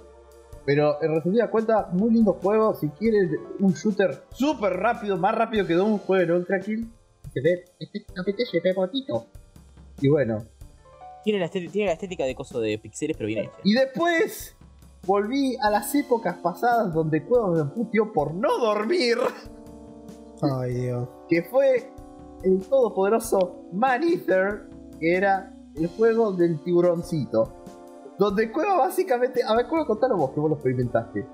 [0.65, 2.75] Pero en resumida cuenta, muy lindo juego.
[2.75, 6.91] Si quieres un shooter súper rápido, más rápido que un juego en Ultra Kill,
[7.33, 9.27] se ve, este apetece, ve bonito.
[10.01, 10.45] Y bueno.
[11.25, 13.53] Tiene la, estética, tiene la estética de coso de pixeles, pero bien hecha.
[13.63, 14.57] Y después
[15.07, 19.19] volví a las épocas pasadas donde Cuevas me putió por no dormir,
[20.43, 21.09] Ay, Dios.
[21.29, 21.91] que fue
[22.43, 24.69] el todopoderoso Man Eater,
[24.99, 27.60] que era el juego del tiburoncito.
[28.21, 29.41] Donde Cueva básicamente.
[29.43, 31.27] A ver, Cueva, contalo vos que vos lo experimentaste.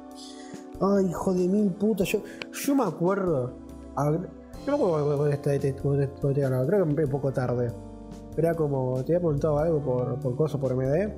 [0.80, 2.06] Ay, hijo de mil putas.
[2.08, 2.20] Yo,
[2.52, 3.58] yo me acuerdo.
[3.96, 4.08] a
[4.66, 7.32] no me acuerdo cuando este- este- cuando te- cuando te ganaba, Creo que un poco
[7.32, 7.72] tarde.
[8.36, 8.94] Era como.
[9.02, 11.12] Te había preguntado algo por, por cosa, por MD.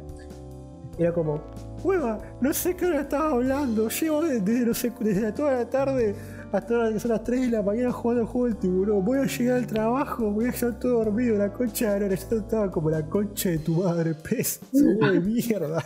[0.96, 1.38] Era como.
[1.84, 3.88] Hueva, no sé qué hora estaba hablando.
[3.90, 6.14] Llevo desde, no desde toda la tarde
[6.52, 9.04] hasta ahora que son las 3 de la mañana jugando al juego del tiburón.
[9.04, 11.36] Voy a llegar al trabajo, voy a estar todo dormido.
[11.36, 12.14] La concha de la.
[12.14, 14.60] Yo estaba como la concha de tu madre, pez.
[14.72, 15.84] De mierda.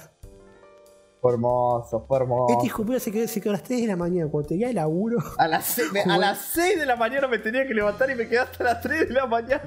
[1.20, 2.52] Fue hermoso, fue hermoso.
[2.55, 4.74] Este hijo se quedó, se quedó a las 3 de la mañana cuando tenía el
[4.74, 5.18] laburo.
[5.39, 8.14] A las, se- me- a las 6 de la mañana me tenía que levantar y
[8.16, 9.62] me quedé hasta las 3 de la mañana.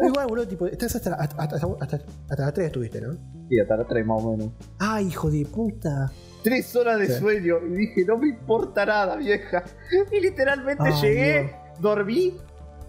[0.00, 1.96] Igual, boludo, tipo, estás hasta, hasta, hasta, hasta,
[2.30, 3.12] hasta las 3 estuviste, ¿no?
[3.48, 4.48] Sí, hasta las 3 más o menos.
[4.78, 6.10] Ay, hijo de puta.
[6.42, 7.14] 3 horas de Sí.
[7.20, 9.64] sueño y dije, no me importa nada, vieja.
[10.12, 12.36] Y literalmente llegué, dormí,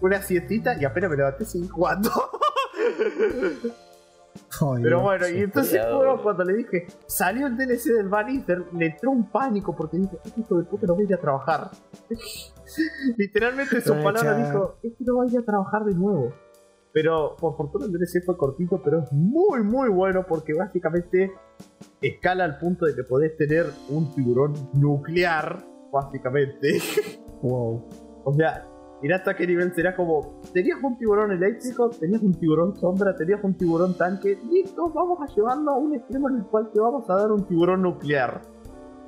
[0.00, 2.10] una siestita y apenas me levanté seguí jugando.
[4.60, 5.02] Pero Dios.
[5.02, 9.10] bueno, y entonces bueno, cuando le dije, salió el DLC del Van Eater, le entró
[9.10, 11.70] un pánico porque dije, este hijo de puta no voy a ir a trabajar.
[13.16, 14.34] Literalmente palabras cha.
[14.36, 16.32] dijo, es que no voy a ir a trabajar de nuevo.
[16.92, 21.32] Pero por fortuna el DLC fue cortito, pero es muy muy bueno porque básicamente
[22.02, 26.78] escala al punto de que podés tener un tiburón nuclear, básicamente.
[27.42, 27.88] Wow.
[28.24, 28.66] O sea,
[29.00, 30.40] mirá hasta qué nivel será como.
[30.52, 34.38] Tenías un tiburón eléctrico, tenías un tiburón sombra, tenías un tiburón tanque.
[34.50, 37.46] Listo, vamos a llevarlo a un extremo en el cual te vamos a dar un
[37.46, 38.42] tiburón nuclear.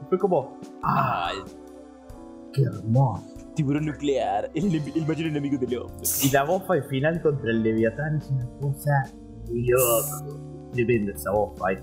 [0.01, 0.59] Y fue como.
[0.83, 1.31] ¡Ah!
[1.35, 3.23] El ¡Qué hermoso!
[3.55, 4.51] tiburón nuclear.
[4.55, 5.97] El, el mayor enemigo del hombre.
[6.25, 9.13] Y la bofa final contra el Leviatán es una cosa.
[9.51, 10.41] loco.
[10.73, 11.73] Tremenda esa bofa.
[11.73, 11.83] eh.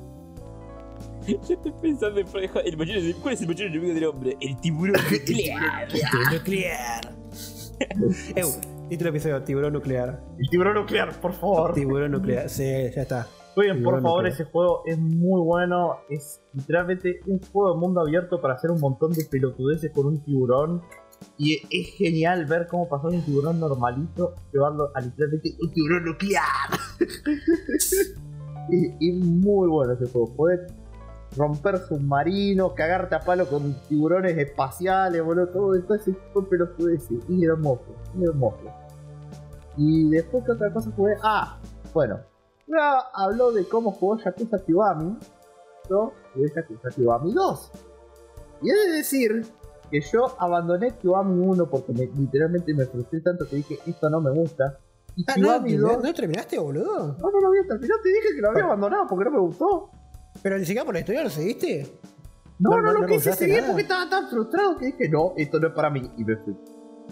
[1.48, 2.28] Yo estoy pensando en
[2.66, 3.16] el mayor.
[3.22, 4.38] ¿Cuál es el mayor enemigo del hombre?
[4.40, 5.88] El tiburón nuclear.
[5.88, 7.16] Tiburón nuclear.
[8.36, 8.44] Eh,
[8.90, 10.24] título episodio: Tiburón nuclear.
[10.40, 11.74] El tiburón nuclear, por favor.
[11.74, 12.50] Tiburón nuclear.
[12.50, 13.28] Sí, ya está.
[13.56, 14.34] Oigan, por favor, nuclear.
[14.34, 15.98] ese juego es muy bueno.
[16.10, 20.24] Es literalmente un juego de mundo abierto para hacer un montón de pelotudeces con un
[20.24, 20.82] tiburón.
[21.38, 26.06] Y es genial ver cómo pasar de un tiburón normalito, llevarlo a literalmente un tiburón
[26.06, 26.46] nuclear.
[28.72, 30.34] y, y muy bueno ese juego.
[30.34, 30.62] Podés
[31.38, 37.24] romper submarinos, cagarte a palo con tiburones espaciales, boludo, todo, todo ese tipo de pelotudeces.
[37.30, 37.86] Y hermoso,
[38.18, 38.64] y hermoso.
[39.78, 41.14] Y después, ¿qué otra cosa jugué?
[41.24, 41.58] Ah,
[41.94, 42.20] bueno,
[42.68, 45.18] ya habló de cómo jugó Yakuza Kiwami.
[45.90, 47.72] Yo jugué Yakuza Kiwami 2.
[48.62, 49.46] Y he de decir
[49.90, 54.20] que yo abandoné Kiwami 1 porque me- literalmente me frustré tanto que dije, esto no
[54.22, 54.78] me gusta.
[55.16, 56.04] Y Ah, ¿no, Kiwami ¿no, 2...
[56.04, 57.16] ¿no terminaste, boludo?
[57.20, 59.90] No, no lo había terminado, te dije que lo había abandonado porque no me gustó.
[60.42, 62.00] Pero ni siquiera por la historia lo seguiste.
[62.60, 63.68] No, No, no, no, no quise seguir nada.
[63.68, 66.12] porque estaba tan frustrado que dije, no, esto no es para mí.
[66.18, 66.56] Y me fui.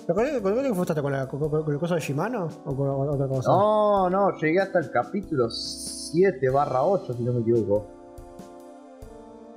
[0.06, 2.48] ¿Con qué qué fuiste con, la, con, con- con el coso de Shimano?
[2.66, 3.50] ¿O con otra cosa?
[3.50, 7.88] No, no, llegué hasta el capítulo 7 barra 8, si no me equivoco.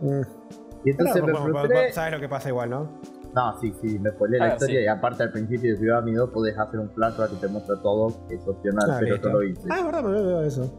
[0.01, 0.23] Mm.
[0.85, 1.93] Y entonces Pero, me frustré.
[1.93, 2.89] sabes lo que pasa igual, ¿no?
[3.35, 4.85] No, sí, sí, me spoilé Ah, la historia sí.
[4.85, 8.27] y aparte al principio de Ciudad 2 podés hacer un flashback que te muestra todo,
[8.27, 9.63] que es opcional, Ah, pero yo lo hice.
[9.71, 10.73] Ah, es verdad, me de eso.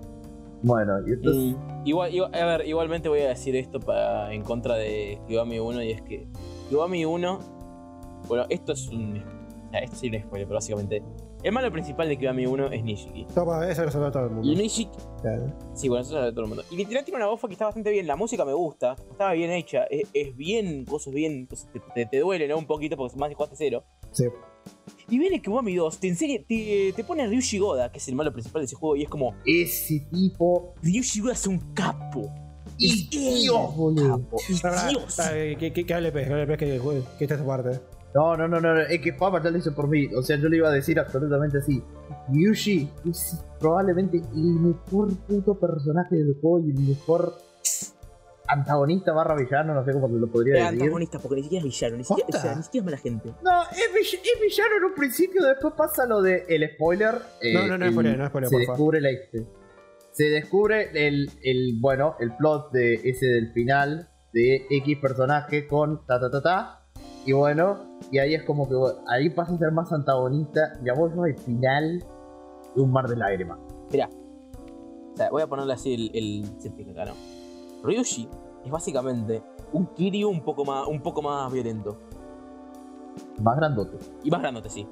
[0.64, 1.56] Bueno, y entonces...
[1.86, 5.60] Y igual, igual- a ver, igualmente voy a decir esto para, en contra de Kiwami
[5.60, 6.28] 1 y es que
[6.70, 7.40] Kiwami 1,
[8.28, 9.18] bueno, esto es un,
[9.68, 11.02] o sea, esto sí es un spoiler, pero básicamente
[11.44, 13.26] el malo principal de Kiwami 1 es Nishiki.
[13.34, 14.52] Toma, eso lo sabe todo el mundo.
[14.52, 15.52] Y Nishiki, Claro.
[15.74, 16.64] sí, bueno, eso lo sabe todo el mundo.
[16.70, 19.50] Y literal tiene una voz que está bastante bien, la música me gusta, estaba bien
[19.52, 22.58] hecha, es, es bien, cosas bien, cosas te, te, te duele, ¿no?
[22.60, 23.84] Un poquito porque más de jugaste cero.
[24.12, 24.26] Sí.
[25.12, 28.16] Y viene Kiwami 2, te enseña, te, te pone a Ryushi Goda, que es el
[28.16, 30.74] malo principal de ese juego, y es como, Ese tipo...
[30.82, 32.34] Ryushi Goda es un capo.
[32.78, 34.22] ¡Y Dios, boludo!
[34.38, 34.62] Dios.
[34.62, 37.82] que, hable pez, que hable pez, que, que esta parte.
[38.16, 40.08] No, no, no, no, no, es que Papa ya lo hizo por mí.
[40.16, 41.82] O sea, yo le iba a decir absolutamente así.
[42.30, 47.34] Yushi es probablemente el mejor puto personaje del juego y el mejor
[48.52, 50.82] antagonista barra villano, no sé cómo lo podría Es decir.
[50.82, 53.34] antagonista porque ni siquiera es villano, ni siquiera, o sea, ni siquiera es mala gente.
[53.44, 57.16] No, es, vill- es villano en un principio, después pasa lo de el spoiler.
[57.42, 58.78] eh, No, no, no el- spoiler, no spoiler, Se por favor.
[58.78, 59.48] descubre la este,
[60.12, 66.06] Se descubre el, el, bueno, el plot de ese del final de X personaje con
[66.06, 66.78] ta ta ta ta.
[67.26, 68.76] Y bueno, y ahí es como que
[69.08, 70.74] ahí pasa a ser más antagonista.
[70.84, 72.00] Y a vos no el final
[72.76, 73.60] de un mar de lágrimas.
[73.92, 74.10] Mirá.
[75.14, 77.14] O sea, voy a ponerle así el, el setting acá, ¿no?
[77.84, 78.28] Ryushi
[78.66, 79.42] es básicamente
[79.74, 81.98] un Kiryu un poco más, un poco más violento.
[83.42, 83.98] Más grandote.
[84.24, 84.88] Y más grandote, sí.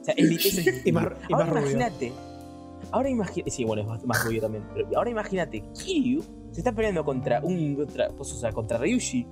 [0.00, 1.60] O sea, es, es- Y más- y ahora más rubio.
[1.72, 2.12] imagínate.
[2.90, 3.50] Ahora imagínate.
[3.50, 4.64] Sí, bueno, es más, más rubio también.
[4.74, 7.76] Pero ahora imagínate, Kiryu se está peleando contra un.
[7.76, 9.26] Contra, pues, o sea, contra Ryushi.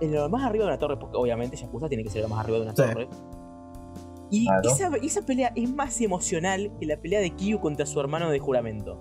[0.00, 2.40] En lo más arriba de una torre, porque obviamente Yakuza tiene que ser lo más
[2.40, 2.82] arriba de una Sí.
[2.82, 3.08] torre.
[4.30, 4.70] Y Claro.
[4.70, 8.38] esa, esa pelea es más emocional que la pelea de Kiryu contra su hermano de
[8.38, 8.98] juramento.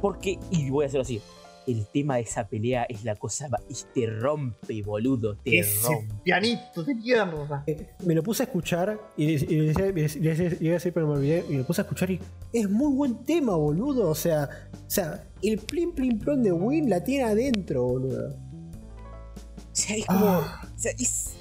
[0.00, 1.20] Porque, y voy a hacerlo así,
[1.68, 6.14] el tema de esa pelea es la cosa, y te rompe, boludo, te Ese rompe.
[6.24, 7.62] pianito de mierda.
[7.66, 11.44] Eh, Me lo puse a escuchar y, y, y y decir, pero me olvidé.
[11.48, 12.20] Y me puse a escuchar y
[12.52, 14.08] es muy buen tema, boludo.
[14.10, 18.28] O sea, o sea el plin plin plon de Win la tiene adentro, boludo.
[18.30, 20.26] O sea, es como.
[20.26, 20.62] Ah.
[20.74, 21.34] O sea, es.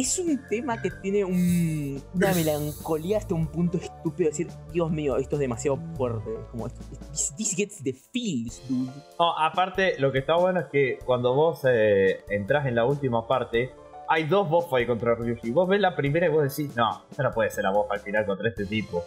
[0.00, 4.30] Es un tema que tiene un, una melancolía hasta un punto estúpido.
[4.30, 6.30] de Decir, Dios mío, esto es demasiado fuerte.
[6.50, 6.80] Como, esto-
[7.12, 8.90] this, this gets the feels, dude.
[9.18, 13.26] No, aparte, lo que está bueno es que cuando vos eh, entras en la última
[13.28, 13.72] parte,
[14.08, 15.50] hay dos boss fight contra Ryushi.
[15.50, 18.00] Vos ves la primera y vos decís, no, esta no puede ser la boss al
[18.00, 19.04] final contra este tipo.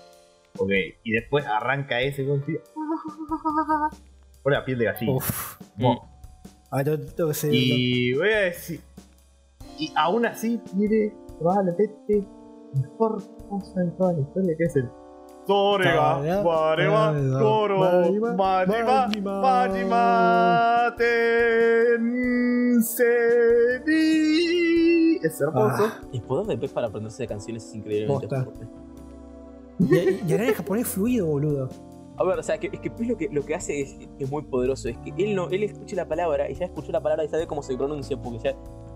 [0.60, 0.70] Ok,
[1.04, 2.62] y después arranca ese y vos decís,
[4.44, 5.14] Pone la piel de gallina.
[5.14, 5.58] Uf.
[6.70, 7.54] Ah, que ser.
[7.54, 8.80] Y voy a decir.
[9.78, 12.26] Y aún así tiene probablemente
[12.76, 14.90] mejor cosa de toda la historia que es el.
[15.46, 20.96] Torega, Torega, Koro, Majima, Majima,
[23.84, 25.20] Tensei.
[25.22, 25.84] Es hermoso.
[25.88, 28.68] Ah, El poder de Pez para aprenderse de canciones es increíblemente fuerte.
[29.80, 31.70] y, y hablar en japonés fluido, boludo.
[32.18, 34.30] A ver, o sea, que, es que Pez lo que, lo que hace es, es
[34.30, 34.88] muy poderoso.
[34.90, 37.48] Es que él no, él escucha la palabra y ya escuchó la palabra y sabe
[37.48, 38.54] cómo se pronuncia, porque ya.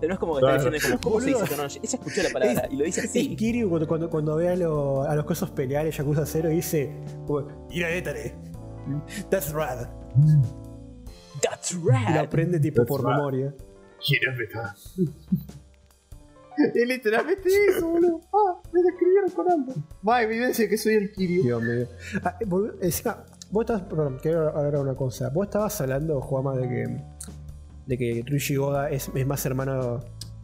[0.07, 0.57] No es como que Claro.
[0.57, 1.57] está diciendo como, ¿cómo se dice esto?
[1.57, 3.35] No, ella escuchó la palabra y lo dice Es así.
[3.35, 6.91] Kiryu cuando, cuando, cuando ve a, lo- a los cosos pelear Yakuza 0 dice:
[7.71, 8.35] Iraetare.
[9.31, 9.87] That's rad.
[11.41, 12.17] That's Y lo right.
[12.17, 13.15] aprende tipo That's por rad.
[13.17, 13.55] memoria.
[14.05, 14.21] ¿Quién
[16.73, 18.21] Es literalmente eso, boludo.
[18.33, 19.73] Ah, me describieron con algo.
[20.01, 21.43] Más evidencia que soy el Kiryu.
[21.43, 21.87] Dios mío.
[22.23, 23.83] Ah, eh, boludo, encima, vos estabas.
[23.83, 25.29] Perdón, quiero hablar una cosa.
[25.29, 27.03] Vos estabas hablando, Juama, de que.
[27.85, 29.99] de que Ryushi Goda es, es más hermano.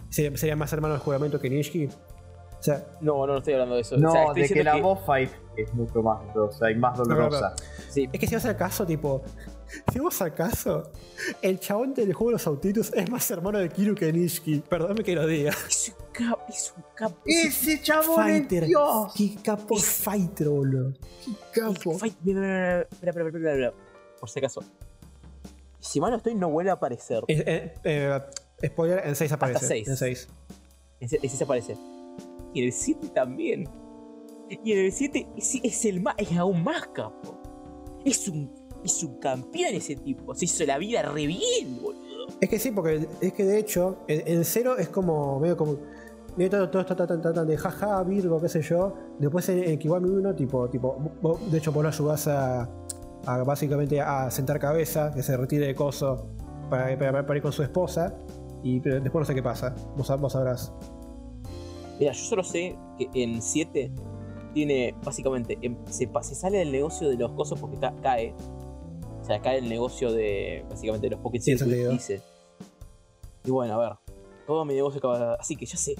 [0.09, 1.87] Sería, sería más hermano del juramento que Nishiki.
[1.87, 3.97] O sea, No, no, no estoy hablando de eso.
[3.97, 6.97] No, o sea, estoy de que la boss fight es mucho más dolorosa y más
[6.97, 7.53] dolorosa.
[7.89, 9.21] Sí, es que si vas al caso, tipo.
[9.91, 10.91] Si vas al caso,
[11.41, 14.59] el chabón del juego de los autitos es más hermano de Kiryu que Nishiki.
[14.59, 15.51] Perdóname que lo diga.
[15.67, 17.17] es capo, es un capo.
[17.25, 18.65] Ese chabón es Fighter.
[18.67, 19.13] Dios.
[19.15, 20.93] Qué capo fighter, boludo.
[21.53, 21.97] Qué capo.
[21.99, 23.73] Fight- Espera, espera, espera, espera, espera.
[24.19, 24.61] Por si acaso.
[25.79, 27.23] Si mal no estoy, no vuelve a aparecer.
[27.27, 27.73] Eh, eh,
[28.61, 29.67] eh, spoiler, en 6 aparece.
[29.67, 29.87] seis.
[29.87, 30.27] En 6.
[31.01, 31.75] Ese, ese se aparece.
[32.53, 33.67] Y en el 7 también.
[34.63, 37.41] Y en el 7 es, es el más, es aún más capo.
[38.05, 38.49] Es un,
[38.85, 40.33] es un campeón ese tipo.
[40.35, 42.27] Se hizo la vida re bien, boludo.
[42.39, 45.79] Es que sí, porque es que de hecho, en, en cero es como medio como.
[46.35, 48.93] Medio todo, todo esto tratan, tratan de jaja, Virgo, qué sé yo.
[49.19, 50.95] Después en, en Kiwami 1, tipo, tipo.
[51.21, 52.69] vos- de hecho, vos lo ayudás a,
[53.25, 56.27] a básicamente a sentar cabeza, que se retire de coso
[56.69, 58.15] para, para- para ir con su esposa.
[58.63, 59.75] Y pero después no sé qué pasa.
[59.95, 60.73] Vos, vos sabrás.
[61.99, 63.91] Mira, yo solo sé que en 7
[64.53, 68.33] tiene, básicamente, em- se, sale del negocio de los cosos porque ca- cae.
[69.21, 71.91] O sea, cae el negocio de, básicamente, de los Pocket Tiene Circuit, sentido.
[71.91, 72.21] dice.
[73.45, 74.15] Y bueno, a ver,
[74.47, 75.35] todo mi negocio acaba...
[75.35, 75.95] Así que ya sé.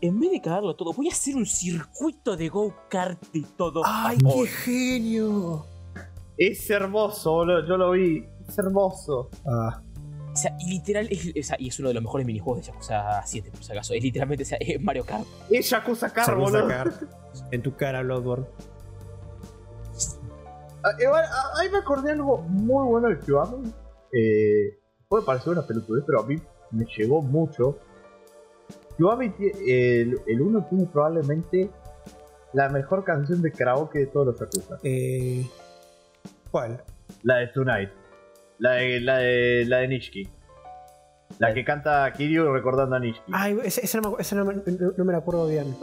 [0.00, 3.82] En vez de cagarlo todo, voy a hacer un circuito de go-kart de todo.
[3.84, 5.64] ¡Ay, qué genio!
[6.36, 7.66] Es hermoso, boludo.
[7.66, 8.24] Yo lo vi.
[8.48, 9.30] Es hermoso.
[9.46, 9.82] Ah,
[10.32, 12.70] O sea, y literal, es, o sea, y es uno de los mejores minijuegos de
[12.72, 13.94] Yakuza 7, por si acaso.
[13.94, 15.26] Es literalmente, o sea, es Mario Kart.
[15.50, 16.68] Es Yakuza Saco boludo.
[17.50, 18.46] en tu cara, Bloodborne.
[20.84, 23.68] Ah, igual, ah, ahí me acordé algo muy bueno del Kiwami.
[24.12, 24.78] Eh,
[25.08, 26.36] puede parecer una pelotudez, pero a mí
[26.70, 27.78] me llegó mucho.
[28.98, 29.32] Kiwami,
[29.66, 31.70] el, el 1 tiene probablemente
[32.52, 34.76] la mejor canción de karaoke de todos los Yakuza.
[34.82, 35.46] Eh,
[36.50, 36.82] ¿Cuál?
[37.22, 37.90] La de Tonight.
[38.58, 40.28] La de, la de, la de Nishiki.
[41.38, 43.30] La que canta Kiryu recordando a Nishiki.
[43.32, 45.76] Ay, esa, esa no, me, esa no me- no- no me la acuerdo bien.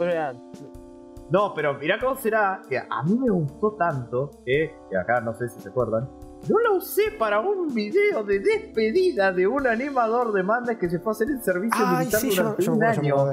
[1.30, 5.34] No, pero mirá cómo será que a mí me gustó tanto que, que acá no
[5.34, 6.08] sé si se acuerdan.
[6.48, 10.98] Yo la usé para un video de despedida de un animador de Mandes que se
[11.00, 13.32] fue a hacer el servicio Ay, militar sí, durante yo, un yo, año.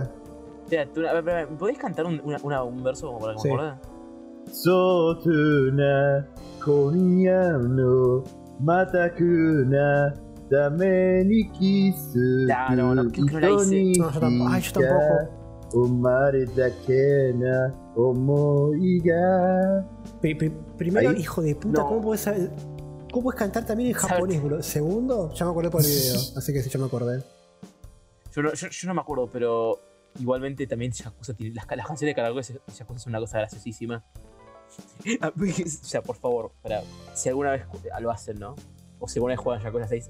[0.70, 3.48] Espera, ¿podés cantar un, una, una, un verso como para que sí.
[3.50, 3.74] me acordé?
[4.52, 6.28] Sotuna,
[6.64, 8.24] Koniano,
[8.60, 10.14] Matakuna,
[10.50, 10.70] No,
[12.76, 13.94] no, no, creo que no la hice.
[14.00, 14.50] No, yo tampoco.
[14.52, 15.44] Ay, yo tampoco.
[15.76, 19.86] Omare Dakena, Omoiga.
[20.78, 22.52] Primero, hijo de puta, ¿cómo podés saber?
[23.14, 24.64] ¿Cómo puedes cantar también en ¿Sabes japonés, bro?
[24.64, 27.24] Segundo, ya me acordé por el video, así que sí, ya me acordé.
[28.36, 29.80] Yo no, yo, yo no me acuerdo, pero
[30.20, 31.54] igualmente también Yakuza tiene.
[31.54, 34.04] Las, las canciones de karaoke de Yakuza son una cosa graciosísima.
[35.06, 36.82] O sea, por favor, para,
[37.14, 37.62] si alguna vez
[38.00, 38.56] lo hacen, ¿no?
[38.98, 40.10] O si alguna vez juegan Yakuza 6,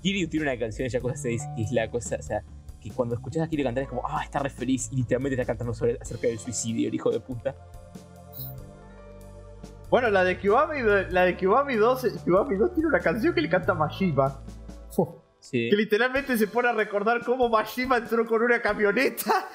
[0.00, 2.42] Kiryu tiene una canción de Yakuza 6 que es la cosa, o sea,
[2.80, 5.44] que cuando escuchas a Kiryu cantar es como, ah, está re feliz y literalmente está
[5.44, 7.54] cantando sobre, acerca del suicidio, el hijo de puta.
[9.90, 13.40] Bueno, la de Kiwami, la de Kiwami 2, eh, Kiwami 2 tiene una canción que
[13.40, 14.40] le canta Mashima.
[14.90, 15.20] Fu.
[15.40, 15.68] Sí.
[15.70, 19.48] Que literalmente se pone a recordar cómo Mashima entró con una camioneta.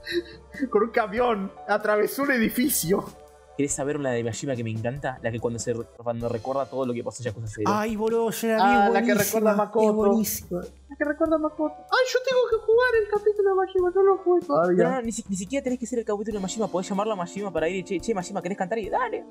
[0.70, 1.52] con un camión.
[1.68, 3.04] Atravesó un edificio.
[3.56, 5.18] ¿Querés saber una de Mashima que me encanta?
[5.22, 7.70] La que cuando, se, cuando recuerda todo lo que pasó en Yakuza 0.
[7.72, 8.60] Ay, boludo, yo la vi.
[8.64, 10.12] Ah, la que recuerda a Makoto.
[10.90, 11.74] La que recuerda a Makoto.
[11.74, 13.90] Ay, yo tengo que jugar el capítulo de Mashima.
[13.94, 14.84] No lo jugué todavía.
[14.84, 17.14] No, no, ni, si- ni siquiera tenés que ser el capítulo de Mashima, podés llamarla
[17.14, 18.78] a Mashima para ir y che, che, Mashima, ¿querés cantar?
[18.78, 19.24] Y dale.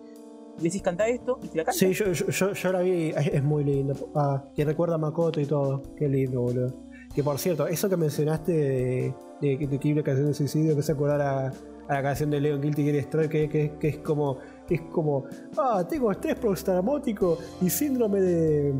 [0.57, 1.77] Le decís canta esto y te la canta.
[1.77, 4.11] Sí, yo, yo, yo, yo la vi, es, muy lindo.
[4.15, 5.81] Ah, que recuerda a Makoto y todo.
[5.97, 6.73] Qué lindo, boludo.
[7.13, 10.81] Que por cierto, eso que mencionaste de, de, de que una canción de suicidio que
[10.81, 11.47] se acordar a,
[11.87, 14.39] a la canción de Leon Guilty Gear Strive, que, que, que es como.
[14.69, 15.25] es como.
[15.57, 18.73] Ah, tengo estrés postraumático y síndrome de.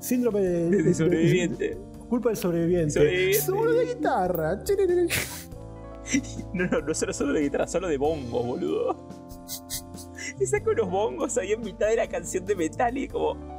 [0.00, 0.82] Síndrome de.
[0.82, 1.78] De sobreviviente.
[2.08, 2.92] Culpa del sobreviviente.
[2.92, 3.40] Sobreviviente.
[3.40, 4.58] Solo de guitarra.
[6.54, 9.06] No, no, no solo solo de guitarra, solo de bongo, boludo.
[10.38, 13.58] Se saca unos bongos ahí en mitad de la canción de metal y como.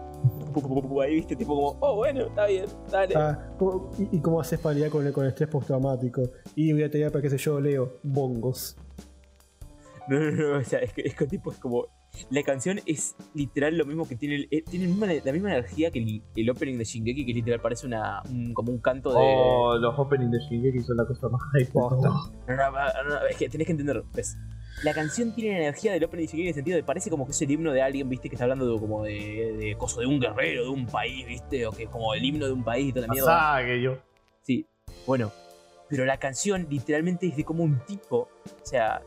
[1.01, 3.13] Ahí viste, tipo como, oh bueno, está bien, dale.
[3.15, 6.23] Ah, ¿cómo- y, y cómo haces para lidiar con el, con el estrés postraumático?
[6.55, 8.75] Y voy a tener para qué sé yo, leo, bongos.
[10.09, 11.85] No, no, no, o sea, es que, es que tipo, es como.
[12.31, 14.35] La canción es literal lo mismo que tiene.
[14.35, 17.61] el- eh, tiene misma- la misma energía que el, el opening de Shingeki, que literal
[17.61, 19.17] parece una, un- como un canto de.
[19.19, 21.41] Oh, los openings de Shingeki son la cosa más
[21.71, 22.01] todo.
[22.01, 22.11] No,
[22.47, 24.35] no, no, no, es que tenés que entender, ¿ves?
[24.83, 27.41] La canción tiene la energía del Shingeki en el sentido de parece como que es
[27.41, 28.29] el himno de alguien, ¿viste?
[28.29, 31.67] Que está hablando de, como de, de coso de un guerrero, de un país, ¿viste?
[31.67, 33.57] O que es como el himno de un país y toda la mierda.
[33.57, 33.97] Sasuke, yo.
[34.41, 34.65] Sí,
[35.05, 35.31] bueno.
[35.89, 39.01] Pero la canción literalmente es de como un tipo, o sea,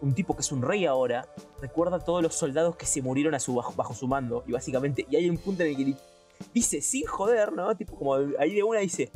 [0.00, 1.26] un tipo que es un rey ahora,
[1.60, 4.44] recuerda a todos los soldados que se murieron a su, bajo, bajo su mando.
[4.46, 5.94] Y básicamente, y hay un punto en el que
[6.54, 7.74] dice, sin joder, ¿no?
[7.76, 9.10] Tipo, como ahí de una dice,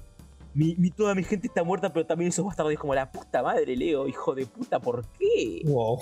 [0.55, 2.73] mi, mi- toda mi gente está muerta, pero también esos bastardos.
[2.73, 5.63] Es como la puta madre, Leo, hijo de puta, ¿por qué?
[5.67, 5.99] Wow.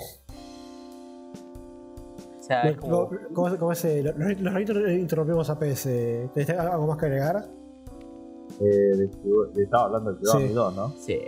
[2.39, 3.09] O sea, es como...
[3.33, 5.83] ¿Cómo, cómo se, los, los ratitos interrumpimos a PS.
[6.33, 7.45] ¿Tenés algo más que agregar?
[8.59, 9.07] Eh, de,
[9.53, 10.53] de- estaba hablando del Kiwami Sí.
[10.53, 10.89] 2, ¿no?
[10.97, 11.19] Sí.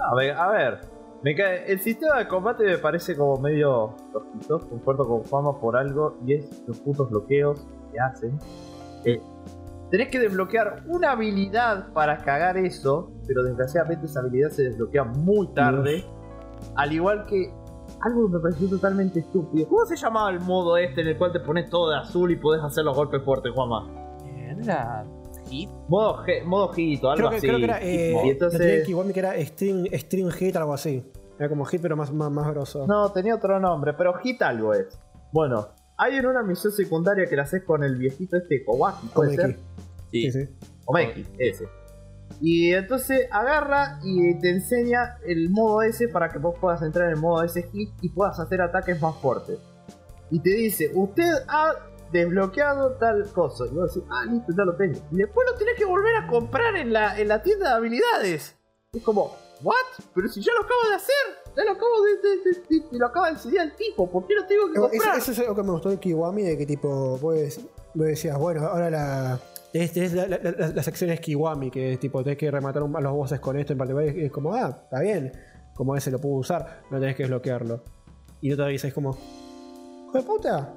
[0.00, 0.80] A ver, a ver.
[1.22, 5.76] Me cae- el sistema de combate me parece como medio flojito, concuerdo con fama por
[5.76, 8.38] algo, y es los putos bloqueos que hacen.
[9.04, 9.20] Eh,
[9.92, 15.46] tenés que desbloquear una habilidad para cagar eso, pero desgraciadamente esa habilidad se desbloquea muy
[15.54, 16.02] tarde.
[16.76, 17.52] Al igual que
[18.00, 19.68] algo que me pareció totalmente estúpido.
[19.68, 22.36] ¿Cómo se llamaba el modo este en el cual te pones todo de azul y
[22.36, 23.86] podés hacer los golpes fuertes, Juanma?
[24.24, 25.04] Eh, ¿No era
[25.50, 25.68] hit?
[25.88, 27.46] Modo, G- modo hito, algo Creo que, así.
[27.46, 27.80] creo que era.
[27.82, 28.86] Eh, y entonces...
[29.12, 31.04] que era Stream, stream Hit, algo así.
[31.38, 32.86] Era como Hit, pero más, más, más grosso.
[32.86, 34.98] No, tenía otro nombre, pero Hit algo es.
[35.32, 35.68] Bueno,
[36.02, 39.52] hay en una misión secundaria que la haces con el viejito este Kowaki, puede Komeki.
[39.54, 39.60] ser.
[40.10, 40.30] Sí.
[40.30, 40.48] Sí, sí.
[40.84, 41.68] Komeki, ese.
[42.40, 47.14] Y entonces agarra y te enseña el modo ese para que vos puedas entrar en
[47.14, 49.58] el modo ese hit y puedas hacer ataques más fuertes.
[50.30, 51.74] Y te dice, usted ha
[52.10, 53.66] desbloqueado tal cosa.
[53.66, 54.98] Y vos decís, ah, listo, ya lo tengo.
[55.12, 58.56] Y después lo tenés que volver a comprar en la, en la tienda de habilidades.
[58.92, 59.76] Es como, ¿what?
[60.14, 61.41] Pero si ya lo acabo de hacer.
[61.56, 64.10] Ya lo acabo de, de, de- de- de- lo acaba de enseñar el tipo.
[64.10, 65.18] ¿Por qué lo tengo que comprar?
[65.18, 66.88] eso es algo que me gustó de Kiwami, de que tipo,
[67.18, 67.20] vos,
[67.94, 69.40] vos decías, bueno, ahora la.
[69.74, 72.82] Es, es la, la, la- la sección es Kiwami, que es tipo, tenés que rematar
[72.82, 74.16] un- a los bosses con esto en particular.
[74.16, 75.32] y Es como, ah, está bien.
[75.74, 77.82] Como ese lo puedo usar, no tenés que desbloquearlo.
[78.40, 79.10] Y no te avisas, es como,
[80.08, 80.74] ¡Hijo de puta!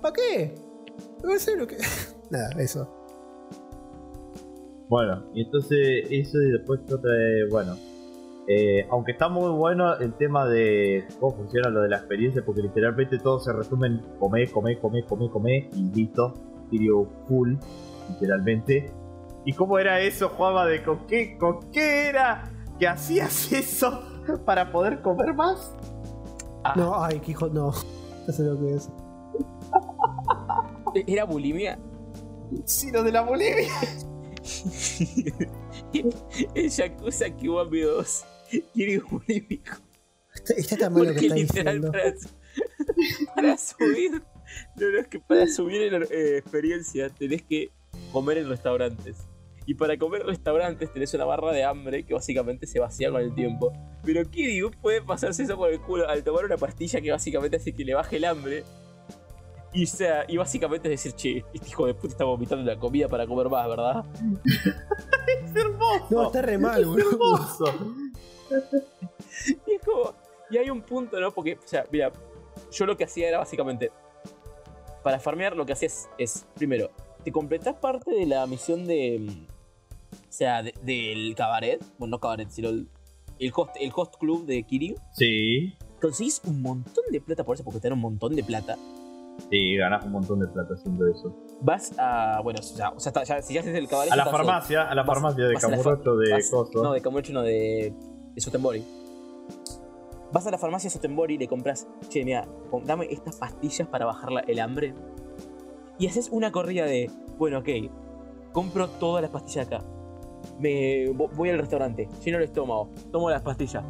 [0.00, 0.54] ¿Para qué?
[1.22, 1.76] No sé lo que.
[2.30, 2.88] Nada, eso.
[4.88, 7.76] Bueno, y entonces eso y después otra de, bueno,
[8.52, 12.62] eh, aunque está muy bueno el tema de cómo funciona lo de la experiencia, porque
[12.62, 16.34] literalmente todo se resume en comer, comer, comer, comer, comer y listo,
[16.68, 17.54] Sirio full,
[18.08, 18.92] literalmente.
[19.44, 22.50] ¿Y cómo era eso, Juama, de con qué, con qué era
[22.80, 24.02] que hacías eso
[24.44, 25.72] para poder comer más?
[26.64, 27.72] Ah, No, ay, que hijo, no.
[28.26, 28.90] No sé lo que es.
[31.06, 31.78] ¿Era bulimia?
[32.64, 33.70] Sí, lo de la Bolivia.
[36.54, 38.24] el Yakuza Kiwami 2.
[38.74, 39.72] Quiere bulímico.
[40.34, 41.92] Está, está tan malo que está literal diciendo.
[41.92, 44.22] para, para subir.
[44.76, 47.70] No, no, es que para subir en eh, experiencia tenés que
[48.12, 49.16] comer en restaurantes.
[49.66, 53.20] Y para comer en restaurantes tenés una barra de hambre que básicamente se vacía con
[53.20, 53.72] el tiempo.
[54.04, 57.72] Pero Kiryu puede pasarse eso por el culo al tomar una pastilla que básicamente hace
[57.72, 58.64] que le baje el hambre.
[59.72, 63.06] Y, sea, y básicamente es decir, che, este hijo de puta está vomitando la comida
[63.06, 64.04] para comer más, ¿verdad?
[65.44, 66.06] Es hermoso.
[66.10, 67.10] No, está re mal, Es boludo.
[67.36, 67.94] hermoso.
[69.66, 70.14] Y es como.
[70.50, 71.30] Y hay un punto, ¿no?
[71.30, 72.10] Porque, o sea, mira,
[72.72, 73.90] yo lo que hacía era básicamente.
[75.02, 76.90] Para farmear, lo que hacías es, primero,
[77.24, 79.18] te completás parte de la misión de.
[79.20, 79.46] mm,
[80.12, 81.82] O sea, de- del cabaret.
[81.98, 82.88] Bueno, no cabaret, sino el,
[83.38, 84.96] el, host, el host club de Kiryu.
[85.12, 88.76] Sí, Conseguís un montón de plata por eso, porque te dan un montón de plata.
[89.50, 91.34] sí, ganas un montón de plata haciendo eso.
[91.60, 92.40] Vas a.
[92.42, 94.12] Bueno, o sea, o sea, ya- si ya haces el cabaret.
[94.12, 96.82] A la farmacia, a la farmacia de vas fa- Kamurocho de vas- Coso.
[96.82, 97.94] No, de Kamurocho no, de,
[98.34, 98.84] de Sotenbori.
[100.32, 102.46] Vas a la farmacia Sotenbori y le compras, che, mira,
[102.84, 104.94] dame estas pastillas para bajar la- el hambre.
[105.98, 107.68] Y haces una corrida de, bueno, ok,
[108.52, 109.84] compro todas las pastillas acá.
[110.58, 113.84] Me vo- voy al restaurante, lleno el estómago, tomo las pastillas,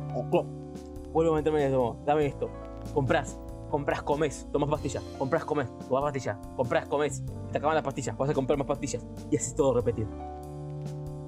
[1.12, 2.48] vuelvo a meterme en el estómago, dame esto.
[2.94, 3.38] Comprás,
[3.70, 7.22] comprás, comés, tomas pastillas, comprás, comés, tomas pastillas, comprás, comés,
[7.52, 10.06] te acaban las pastillas, vas a comprar más pastillas y haces todo repetir.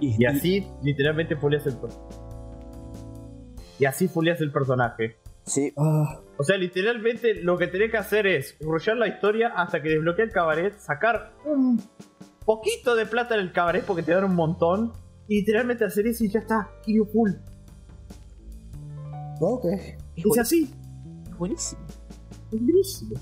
[0.01, 1.77] Y así, literalmente, fuleas el.
[3.79, 5.17] Y así fuleas el personaje.
[5.45, 9.83] Sí, Ah, O sea, literalmente lo que tenés que hacer es enrollar la historia hasta
[9.83, 11.83] que desbloquee el cabaret, sacar un
[12.45, 14.93] poquito de plata en el cabaret porque te dan un montón.
[15.29, 17.31] Y literalmente hacer eso y ya está, Kiryu full.
[19.41, 19.65] ok.
[19.65, 20.71] es, Es así,
[21.29, 21.81] es buenísimo.
[22.53, 23.15] es buenísimo.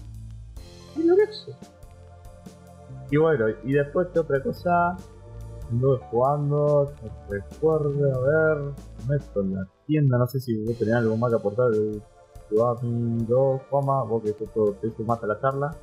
[1.28, 1.46] Es.
[3.10, 4.96] Y bueno, y después qué otra cosa.
[5.70, 8.74] Anduve jugando, no recuerdo, a ver,
[9.36, 12.00] en la tienda, no sé si vos tenés algo más que aportar de
[12.48, 15.76] Kiwami 2, Juama, vos que todo te sumaste a la charla.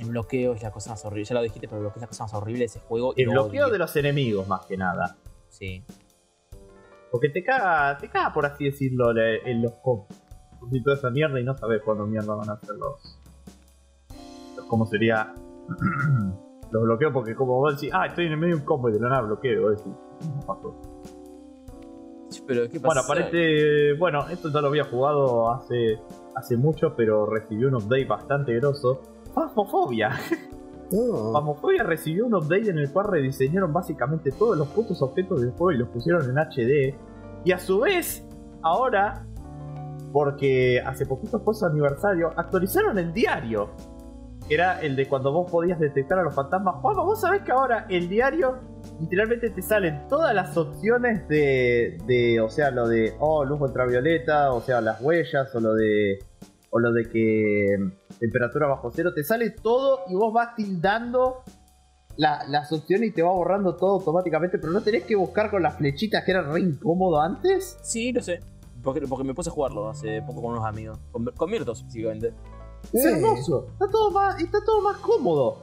[0.00, 1.24] El bloqueo es la cosa más horrible.
[1.24, 3.14] Ya lo dijiste, pero el bloqueo es la cosa más horrible de ese juego.
[3.16, 3.72] El lo bloqueo odio.
[3.72, 5.16] de los enemigos, más que nada.
[5.48, 5.84] Sí.
[7.10, 10.08] Porque te caga, te caga por así decirlo en los combos.
[10.70, 13.20] Y toda esa mierda y no sabes cuándo mierda van a ser los.
[14.56, 15.32] los ¿Cómo sería?
[16.70, 18.92] los bloqueos, porque como vos decís, ah, estoy en el medio de un combo y
[18.92, 19.62] de la nada bloqueo.
[19.62, 19.92] Vos decís,
[20.22, 20.93] no pasó.
[22.46, 23.12] Pero, ¿qué Bueno, pasa?
[23.12, 23.94] aparece.
[23.98, 25.98] Bueno, esto ya lo había jugado hace,
[26.34, 29.02] hace mucho, pero recibió un update bastante grosso.
[29.34, 30.10] Phasmophobia.
[30.92, 31.32] No.
[31.32, 35.72] Phasmophobia recibió un update en el cual rediseñaron básicamente todos los putos objetos del juego
[35.72, 36.94] y los pusieron en HD.
[37.44, 38.26] Y a su vez,
[38.62, 39.26] ahora,
[40.12, 43.70] porque hace poquito fue su aniversario, actualizaron el diario.
[44.48, 46.74] Era el de cuando vos podías detectar a los fantasmas.
[46.82, 48.58] Juanma, vos sabés que ahora el diario
[49.00, 54.52] literalmente te salen todas las opciones de, de o sea, lo de, oh, luz ultravioleta,
[54.52, 56.18] o sea, las huellas, o lo de,
[56.70, 61.42] o lo de que mm, temperatura bajo cero, te sale todo y vos vas tildando
[62.18, 65.62] la- las opciones y te va borrando todo automáticamente, pero no tenés que buscar con
[65.62, 67.78] las flechitas que era re incómodo antes.
[67.82, 68.40] Sí, lo sé.
[68.82, 70.98] Porque, porque me puse a jugarlo hace poco con unos amigos.
[71.10, 72.34] Con, con Mirtos, específicamente.
[72.92, 73.08] Es Sí.
[73.08, 75.62] hermoso, está todo más, está todo más cómodo.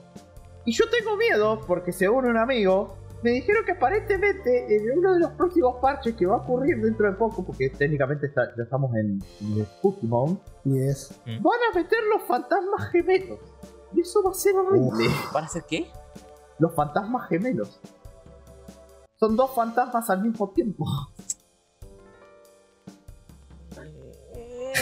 [0.66, 5.20] Y yo tengo miedo porque según un amigo me dijeron que aparentemente en uno de
[5.20, 8.94] los próximos parches que va a ocurrir dentro de poco, porque técnicamente está- ya estamos
[8.96, 9.68] en, en
[10.10, 11.20] Mode, Yes.
[11.26, 13.40] van a meter los fantasmas gemelos.
[13.94, 15.06] Y eso va a ser horrible.
[15.34, 15.88] ¿Van a hacer qué?
[16.60, 17.80] Los fantasmas gemelos.
[19.20, 20.86] Son dos fantasmas al mismo tiempo.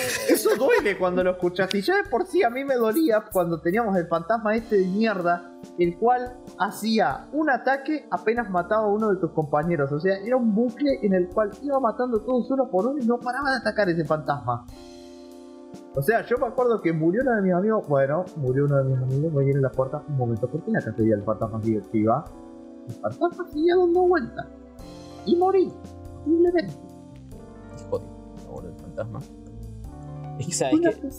[0.30, 1.74] Eso duele cuando lo escuchas.
[1.74, 4.86] Y ya de por sí a mí me dolía cuando teníamos el fantasma este de
[4.88, 9.92] mierda, el cual hacía un ataque apenas mataba a uno de tus compañeros.
[9.92, 13.06] O sea, era un bucle en el cual iba matando todos uno por uno y
[13.06, 14.66] no paraba de atacar ese fantasma.
[15.96, 17.88] O sea, yo me acuerdo que murió uno de mis amigos.
[17.88, 19.34] Bueno, murió uno de mis amigos.
[19.34, 20.48] Voy a ir en la puerta un momento.
[20.48, 22.26] ¿Por qué la cacería del fantasma sigue activa?
[22.88, 24.48] El fantasma seguía dando vueltas.
[25.26, 25.72] Y morí.
[26.24, 26.74] Simplemente.
[27.90, 28.08] Joder,
[28.48, 29.20] ahora el fantasma.
[30.40, 31.10] Es que, ¿sabes qué?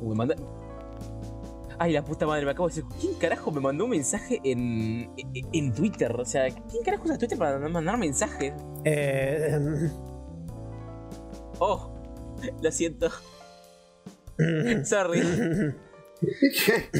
[0.00, 0.34] Uy, manda...
[1.78, 2.90] Ay, la puta madre, me acabo de decir.
[3.00, 6.14] ¿Quién carajo me mandó un mensaje en, en, en Twitter?
[6.14, 8.52] O sea, ¿quién carajo usa Twitter para mandar mensajes?
[8.84, 9.90] Eh, em,
[11.62, 11.92] Oh,
[12.62, 13.10] lo siento.
[14.84, 15.20] Sorry.
[16.20, 16.96] ¿Te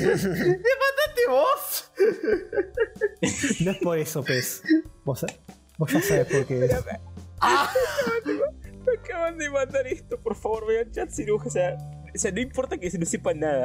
[0.82, 1.92] mataste vos?
[3.60, 4.62] no es por eso, pez.
[5.04, 5.24] Vos,
[5.78, 6.72] vos ya sabes por qué es.
[8.90, 11.76] Me acaban de mandar esto, por favor, vean chat sin o sea,
[12.14, 13.64] o sea, no importa que se no sepan nada,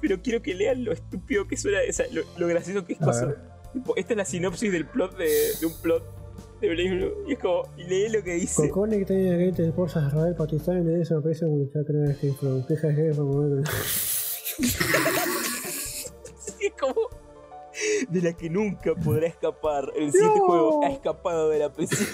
[0.00, 2.98] pero quiero que lean lo estúpido que suena, o sea, lo, lo gracioso que es.
[3.72, 5.26] Tipo, esta es la sinopsis del plot de,
[5.60, 8.68] de un plot de Blade Blue, y es como, lee lo que dice.
[8.68, 11.84] Cocone que tiene gente de Forza Israel Pakistán y le dice una presa como ya
[11.84, 13.42] creer que from queja de jefe como
[14.58, 14.66] Y
[16.66, 16.94] es como
[18.08, 19.92] de la que nunca podrá escapar.
[19.96, 20.46] El siguiente No.
[20.46, 22.08] juego ha escapado de la prisión.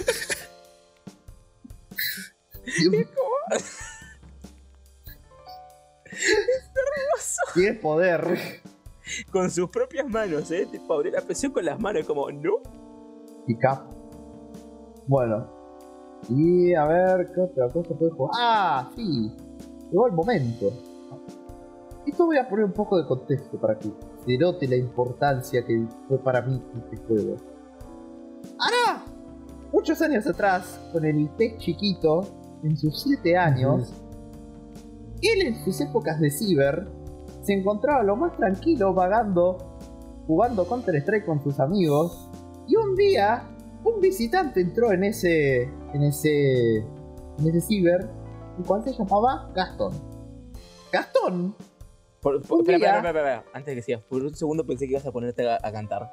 [7.53, 8.21] Tienes poder.
[9.31, 10.67] Con sus propias manos, eh.
[10.71, 12.53] Tipo, abrió la presión con las manos, como, ¿no?
[13.47, 13.85] Y cap.
[15.07, 15.49] Bueno.
[16.29, 18.31] Y a ver, ¿qué otra cosa puede jugar?
[18.37, 19.35] Ah, sí.
[19.89, 20.71] Llegó el momento.
[22.05, 23.91] Esto voy a poner un poco de contexto para que
[24.25, 27.37] se note la importancia que fue para mí este juego.
[28.57, 29.03] Ahora,
[29.71, 32.21] muchos años atrás, con el pez chiquito,
[32.63, 33.93] en sus 7 años,
[35.21, 36.87] él en sus épocas de ciber
[37.43, 39.57] se encontraba lo más tranquilo vagando,
[40.27, 42.29] jugando Counter Strike con sus amigos,
[42.67, 43.43] y un día
[43.83, 48.07] un visitante entró en ese en ese en ese ciber,
[48.59, 49.91] el cual se llamaba Gastón.
[50.91, 51.55] Gastón
[52.21, 54.91] Por, espera, día- espera, espera, espera, antes de que sigas, por un segundo pensé que
[54.91, 56.11] ibas a ponerte a, a cantar.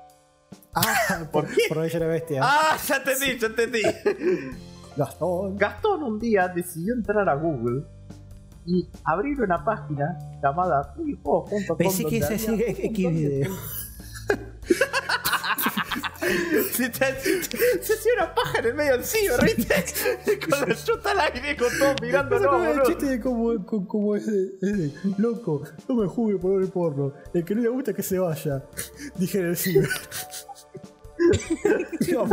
[0.74, 1.62] Ah, ¿Por qué?
[1.68, 2.40] por ella la bestia.
[2.42, 3.82] Ah, ya entendí, ya entendí.
[4.98, 5.56] Gastón.
[5.56, 7.84] Gastón un día decidió entrar a Google
[8.66, 13.14] y abrir una página llamada videojuegos.com Pensé que ese sí había es un X montón
[13.14, 13.50] de video.
[16.72, 20.38] Se, hacía una paja en el medio del ciber, ¿viste?
[20.40, 25.62] Con la chuta al aire, con todo mirando, no, el chiste de ese, ese, loco,
[25.88, 27.14] no me juzgue por el porno.
[27.32, 28.62] El que no le gusta que se vaya.
[29.16, 29.88] Dije en el ciber.
[32.06, 32.24] Mío.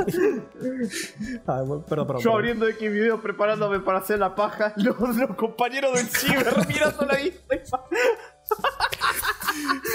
[1.47, 2.17] ah, perdón, perdón.
[2.19, 7.05] Yo abriendo X video preparándome para hacer la paja, los, los compañeros del ciber mirando
[7.05, 7.83] la vista.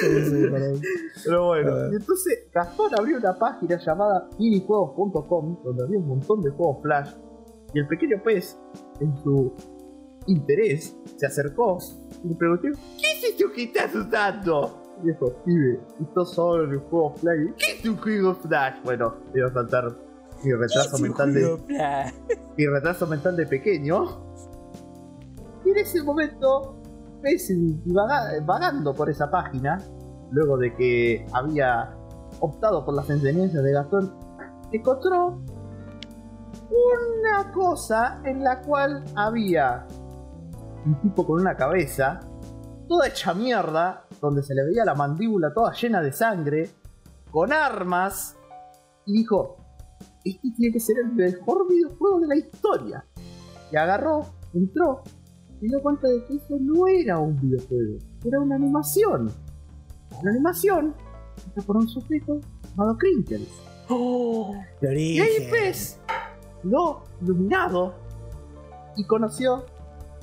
[0.00, 0.46] Sí, sí.
[1.24, 6.50] Pero bueno, y entonces Gastón abrió una página llamada minijuegos.com donde había un montón de
[6.50, 7.10] juegos flash
[7.72, 8.58] y el pequeño pez,
[9.00, 9.54] en su
[10.26, 11.78] interés, se acercó
[12.24, 12.68] y le preguntó
[13.00, 14.89] ¿Qué es esto que estás usando?
[15.02, 17.38] Dijo, pibe, esto solo en el juego flash.
[17.56, 18.74] ¿Qué es un juego flash?
[18.84, 19.84] Bueno, iba a saltar
[20.44, 21.42] mi retraso mental de,
[22.56, 24.04] mi retraso mental de pequeño.
[25.64, 26.76] Y en ese momento,
[27.22, 27.50] ves
[27.86, 29.78] vaga- vagando por esa página,
[30.30, 31.94] luego de que había
[32.40, 34.14] optado por las enseñanzas de Gastón,
[34.72, 35.42] encontró
[36.70, 39.86] una cosa en la cual había
[40.86, 42.20] un tipo con una cabeza
[42.88, 46.70] toda hecha mierda, donde se le veía la mandíbula toda llena de sangre,
[47.30, 48.36] con armas,
[49.06, 49.56] y dijo,
[50.24, 53.04] este tiene que ser el mejor videojuego de la historia.
[53.72, 55.02] Y agarró, entró,
[55.60, 59.30] y dio cuenta de que eso no era un videojuego, era una animación.
[60.20, 60.94] Una animación
[61.36, 62.40] hecha por un sujeto
[62.70, 63.48] llamado Crinkles.
[64.80, 65.98] El Y ahí ves,
[66.62, 67.94] lo iluminado,
[68.96, 69.64] y conoció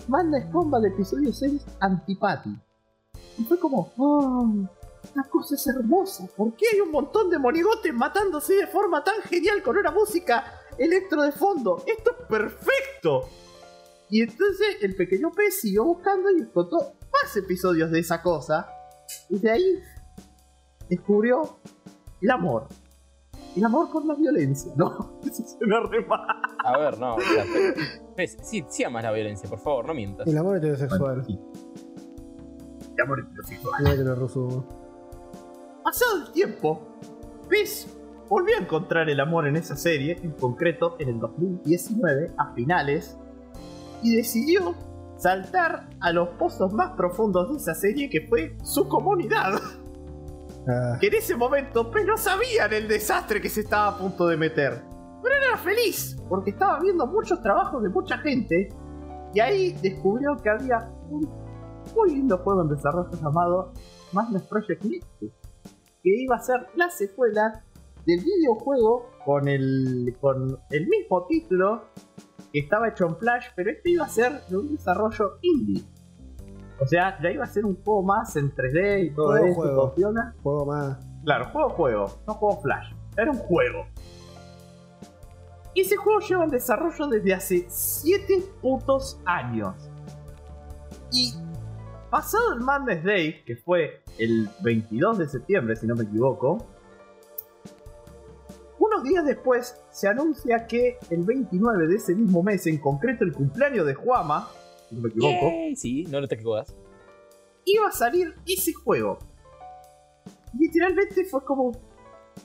[0.08, 2.58] Banda Escomba de episodio 6 Antipati.
[3.38, 4.48] Y fue como, oh,
[5.04, 6.28] esta cosa es hermosa.
[6.36, 10.44] ¿Por qué hay un montón de monigotes matándose de forma tan genial con una música
[10.78, 11.84] electro de fondo?
[11.86, 13.30] Esto es perfecto.
[14.10, 18.68] Y entonces el pequeño pez siguió buscando y encontró más episodios de esa cosa.
[19.30, 19.80] Y de ahí
[20.90, 21.60] descubrió
[22.22, 22.68] el amor.
[23.56, 25.20] El amor por la violencia, ¿no?
[25.26, 26.28] Eso suena re mal.
[26.64, 27.16] A ver, no.
[27.16, 27.74] o sea, pe-
[28.16, 30.28] pez, sí, sí amas la violencia, por favor, no mientas.
[30.28, 31.26] El amor heterosexual.
[31.26, 31.40] Sí.
[33.04, 33.82] Amor heterosexual.
[33.82, 34.66] Igual que lo ruso.
[35.84, 36.98] Pasado el tiempo,
[37.50, 37.88] Pez
[38.30, 43.18] volvió a encontrar el amor en esa serie, en concreto en el 2019, a finales,
[44.04, 44.76] y decidió
[45.18, 49.60] saltar a los pozos más profundos de esa serie que fue su comunidad.
[50.70, 54.28] Ah, Que en ese momento pues no sabían el desastre que se estaba a punto
[54.28, 54.84] de meter.
[55.24, 58.68] Pero él era feliz, porque estaba viendo muchos trabajos de mucha gente,
[59.34, 61.47] y ahí descubrió que había un
[61.96, 63.74] muy lindo juego en desarrollo llamado
[64.14, 65.32] Madness Project Nexus,
[66.04, 67.64] que iba a ser la secuela
[68.06, 71.86] del videojuego con el, con el mismo título
[72.52, 75.84] que estaba hecho en Flash, pero este iba a ser de un desarrollo indie.
[76.80, 79.56] O sea, ya iba a ser un juego más en 3D y todo Juego, eso,
[79.56, 79.96] juego.
[79.96, 80.36] piola.
[80.44, 80.98] juego más.
[81.24, 82.94] Claro, juego juego, no juego Flash.
[83.18, 83.86] Era un juego.
[85.74, 89.76] Y ese juego lleva en desarrollo desde hace 7 putos años.
[91.12, 91.34] Y
[92.10, 96.58] pasado el Madness Day, que fue el 22 de septiembre, si no me equivoco,
[98.80, 103.34] unos días después se anuncia que el 29 de ese mismo mes, en concreto el
[103.34, 104.48] cumpleaños de Juama,
[104.88, 106.76] si no me equivoco, Yay, Sí, no, no te equivocas.
[107.66, 109.18] iba a salir ese juego.
[110.58, 111.72] Literalmente fue como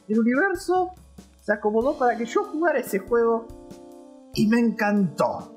[0.08, 0.92] el universo
[1.40, 3.46] se acomodó para que yo jugara ese juego
[4.34, 5.56] y me encantó.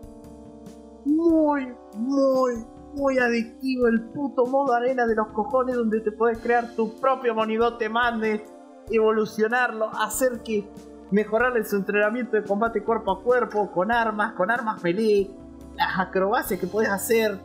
[1.05, 2.65] Muy, muy,
[2.95, 7.35] muy adictivo el puto modo arena de los cojones donde te puedes crear tu propio
[7.35, 8.41] monigote Madness,
[8.89, 10.67] evolucionarlo, hacer que
[11.11, 15.29] mejorarle su entrenamiento de combate cuerpo a cuerpo, con armas, con armas melee,
[15.75, 17.39] las acrobacias que puedes hacer,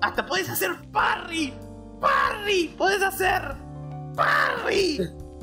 [0.00, 1.54] hasta puedes hacer parry.
[2.00, 2.74] ¡Parry!
[2.76, 3.56] ¡Puedes hacer!
[4.14, 5.00] ¡Parry!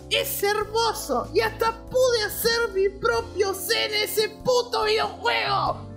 [0.09, 1.27] ¡Es hermoso!
[1.33, 5.92] Y hasta pude hacer mi propio en ese puto videojuego.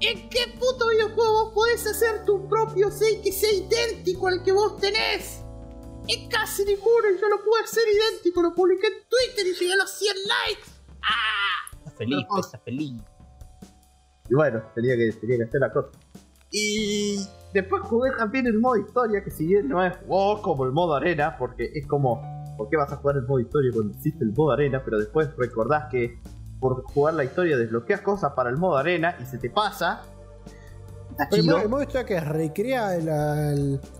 [0.00, 4.52] ¿En qué puto videojuego vos podés hacer tu propio y que sea idéntico al que
[4.52, 5.42] vos tenés?
[6.08, 8.42] En casi ninguno y yo lo pude hacer idéntico.
[8.42, 10.70] Lo publiqué en Twitter y llegué a los 100 likes.
[11.02, 11.76] ¡Ah!
[11.78, 12.40] Estás feliz, No.
[12.40, 13.02] estás feliz.
[14.28, 15.88] Y bueno, tenía que, tenía que hacer la cosa.
[16.50, 17.18] Y
[17.54, 20.94] después jugué también el modo historia, que si bien no es wow, como el modo
[20.94, 22.20] arena, porque es como,
[22.56, 24.82] ¿por qué vas a jugar el modo historia cuando existe el modo arena?
[24.84, 26.20] Pero después recordás que
[26.74, 30.02] por jugar la historia desbloqueas cosas para el modo arena y se te pasa.
[31.30, 31.58] Chido.
[31.58, 33.52] ¿El modo historia que recrea la,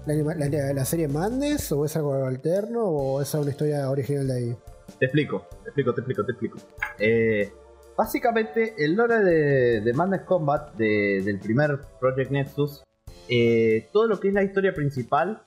[0.06, 1.72] la, anima- la- la serie Madness?
[1.72, 2.82] ¿O es algo alterno?
[2.84, 4.56] ¿O es una historia original de ahí?
[4.98, 6.59] Te explico, te explico, te explico, te explico.
[6.98, 7.52] Eh,
[7.97, 12.82] básicamente, el lore de, de Madness Combat de- del primer Project Nexus,
[13.28, 15.43] eh, todo lo que es la historia principal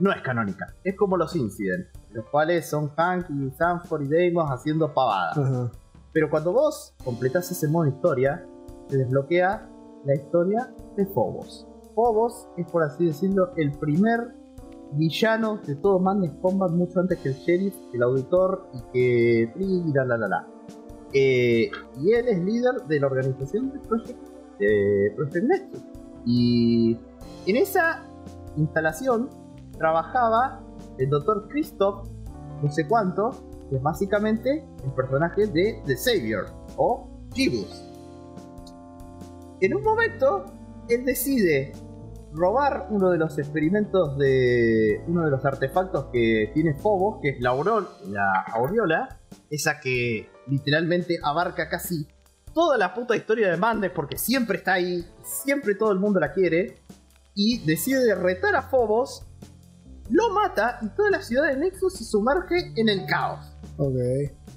[0.00, 0.74] no es canónica.
[0.82, 5.36] Es como los Incidents, los cuales son Hank y Sanford y Deimos haciendo pavadas.
[6.18, 8.44] Pero cuando vos completás ese modo historia,
[8.88, 9.70] se desbloquea
[10.04, 11.68] la historia de Phobos.
[11.94, 14.34] Phobos es, por así decirlo, el primer
[14.94, 19.52] villano de todo Madness Combat mucho antes que el sheriff, el auditor y que.
[19.60, 20.48] y la la la la.
[21.12, 21.70] Eh,
[22.00, 24.28] y él es líder de la organización de Project,
[24.58, 25.76] de Project.
[26.26, 26.98] Y
[27.46, 28.02] en esa
[28.56, 29.28] instalación
[29.78, 30.64] trabajaba
[30.98, 32.08] el doctor Christoph,
[32.60, 33.30] no sé cuánto,
[33.68, 36.46] que es básicamente el personaje de The Savior
[36.76, 37.84] o Gibus.
[39.60, 40.44] En un momento,
[40.88, 41.72] él decide
[42.32, 47.40] robar uno de los experimentos de uno de los artefactos que tiene Phobos, que es
[47.40, 49.18] la, aurol- la aureola,
[49.50, 52.06] esa que literalmente abarca casi
[52.54, 56.32] toda la puta historia de Mandes porque siempre está ahí, siempre todo el mundo la
[56.32, 56.76] quiere,
[57.34, 59.24] y decide retar a Phobos,
[60.10, 63.57] lo mata y toda la ciudad de Nexus se sumerge en el caos.
[63.78, 63.94] Ok.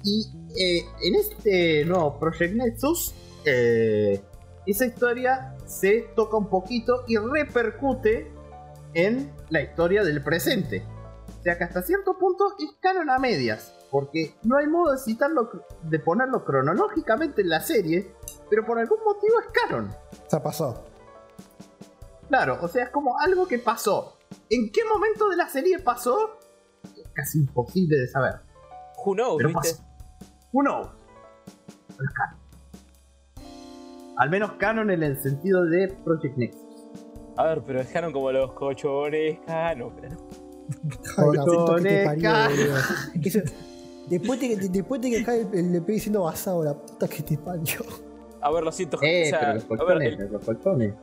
[0.04, 0.26] Y
[0.58, 4.20] eh, en este nuevo Project Nexus, eh,
[4.66, 8.32] esa historia se toca un poquito y repercute
[8.94, 10.84] en la historia del presente.
[11.38, 14.98] O sea que hasta cierto punto es canon a medias, porque no hay modo de
[14.98, 15.50] citarlo,
[15.82, 18.14] de ponerlo cronológicamente en la serie,
[18.50, 19.88] pero por algún motivo es canon.
[20.26, 20.84] O sea, pasó.
[22.28, 24.18] Claro, o sea, es como algo que pasó.
[24.50, 26.38] ¿En qué momento de la serie pasó?
[26.96, 28.51] Es casi imposible de saber.
[29.04, 29.82] Who knows, Pero ¿viste?
[29.82, 29.82] pasó.
[30.52, 30.88] Who knows?
[31.90, 32.38] Es canon.
[34.18, 36.60] Al menos canon en el sentido de Project Nexus.
[37.36, 40.28] A ver, pero dejaron como los cochones canon, pero no.
[43.22, 43.44] Que te
[44.08, 47.22] Después de que, después de que acá el, el EP diciendo basado, la puta que
[47.22, 47.80] te parió.
[48.40, 48.98] A ver, lo siento.
[49.00, 50.94] Eh, o sea, pero los a ver, colchones, el- los colchones.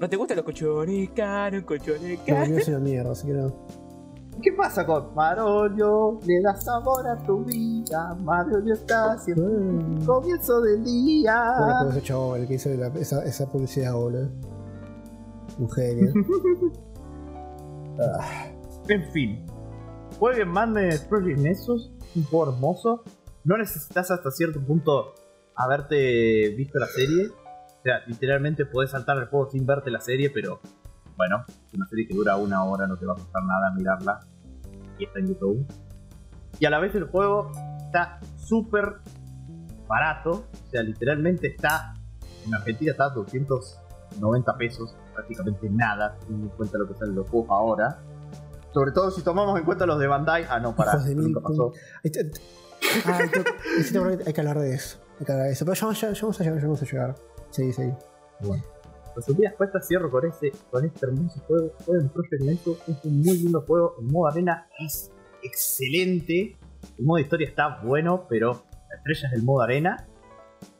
[0.00, 2.56] ¿no te gustan los cochones canon, cochones No, canon?
[2.58, 3.54] yo soy una mierda, así que no.
[4.42, 6.18] ¿Qué pasa con Marolio?
[6.26, 8.14] Le da sabor a tu vida.
[8.20, 9.98] Marolio está haciendo Mm.
[10.00, 11.54] el comienzo del día.
[11.80, 14.28] con ese chabón, el que hizo la- esa, esa publicidad, boludo.
[15.58, 16.12] Un genio.
[18.88, 19.46] En fin,
[20.18, 23.02] jueguen Madness Project Nexus, un juego hermoso.
[23.44, 25.14] no necesitas hasta cierto punto
[25.54, 27.28] haberte visto la serie.
[27.28, 30.60] O sea, literalmente podés saltar el juego sin verte la serie, pero
[31.16, 34.20] bueno, es una serie que dura una hora, no te va a costar nada mirarla.
[34.98, 35.66] Y está en YouTube.
[36.58, 37.50] Y a la vez el juego
[37.86, 38.96] está súper
[39.88, 40.30] barato.
[40.52, 41.94] O sea, literalmente está.
[42.46, 44.94] En Argentina está a 290 pesos.
[45.14, 47.98] Prácticamente nada, teniendo en cuenta lo que salen los juegos ahora.
[48.72, 50.46] Sobre todo si tomamos en cuenta los de Bandai.
[50.48, 50.92] Ah, no, para.
[51.28, 51.72] Nunca pasó.
[52.02, 52.30] Este-
[53.06, 53.44] Ah, hay que-
[53.78, 54.98] necesito hablar- hay que hablar de eso.
[55.18, 55.64] Hay que hablar de eso.
[55.64, 57.14] Pero ya, ya- ya vamos a llegar, ya vamos a llegar.
[57.50, 57.92] Sí, sí.
[59.16, 61.72] Resumidas cuentas, cierro con, ese, con este hermoso juego.
[61.84, 63.96] Jueguen Project Nexus, es un muy lindo juego.
[64.00, 65.12] El modo arena es
[65.42, 66.56] excelente.
[66.98, 70.06] El modo historia está bueno, pero la estrella es el modo arena.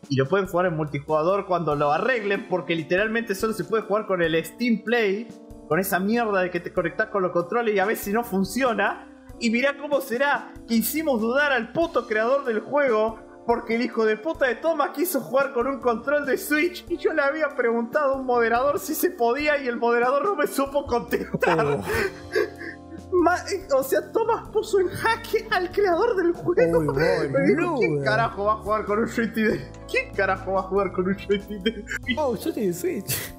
[0.08, 4.06] Y lo pueden jugar en multijugador cuando lo arreglen, porque literalmente solo se puede jugar
[4.06, 5.28] con el Steam Play,
[5.68, 9.10] con esa mierda de que te conectás con los controles y a veces no funciona.
[9.40, 14.04] Y mirá cómo será que hicimos dudar al puto creador del juego, porque el hijo
[14.04, 17.48] de puta de Thomas quiso jugar con un control de Switch y yo le había
[17.50, 21.64] preguntado a un moderador si se podía y el moderador no me supo contestar.
[21.66, 21.82] Oh.
[23.12, 26.78] Ma- eh, o sea, Thomas puso en jaque al creador del juego.
[26.78, 27.76] Uy, Me dijo.
[27.78, 29.72] ¿Quién carajo va a jugar con un joystick de...
[29.90, 31.84] ¿Quién carajo va a jugar con un joystick de...
[32.16, 33.34] Oh, tengo Switch.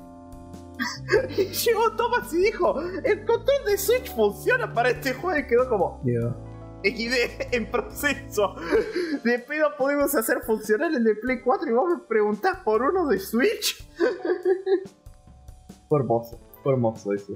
[1.38, 5.70] Y llegó Thomas y dijo, el control de Switch funciona para este juego y quedó
[5.70, 6.02] como
[6.86, 8.56] XD en proceso.
[9.24, 13.08] De pedo podemos hacer funcionar el de Play 4 y vos me preguntás por uno
[13.08, 13.88] de Switch.
[15.90, 17.36] Fue hermoso, fue hermoso eso.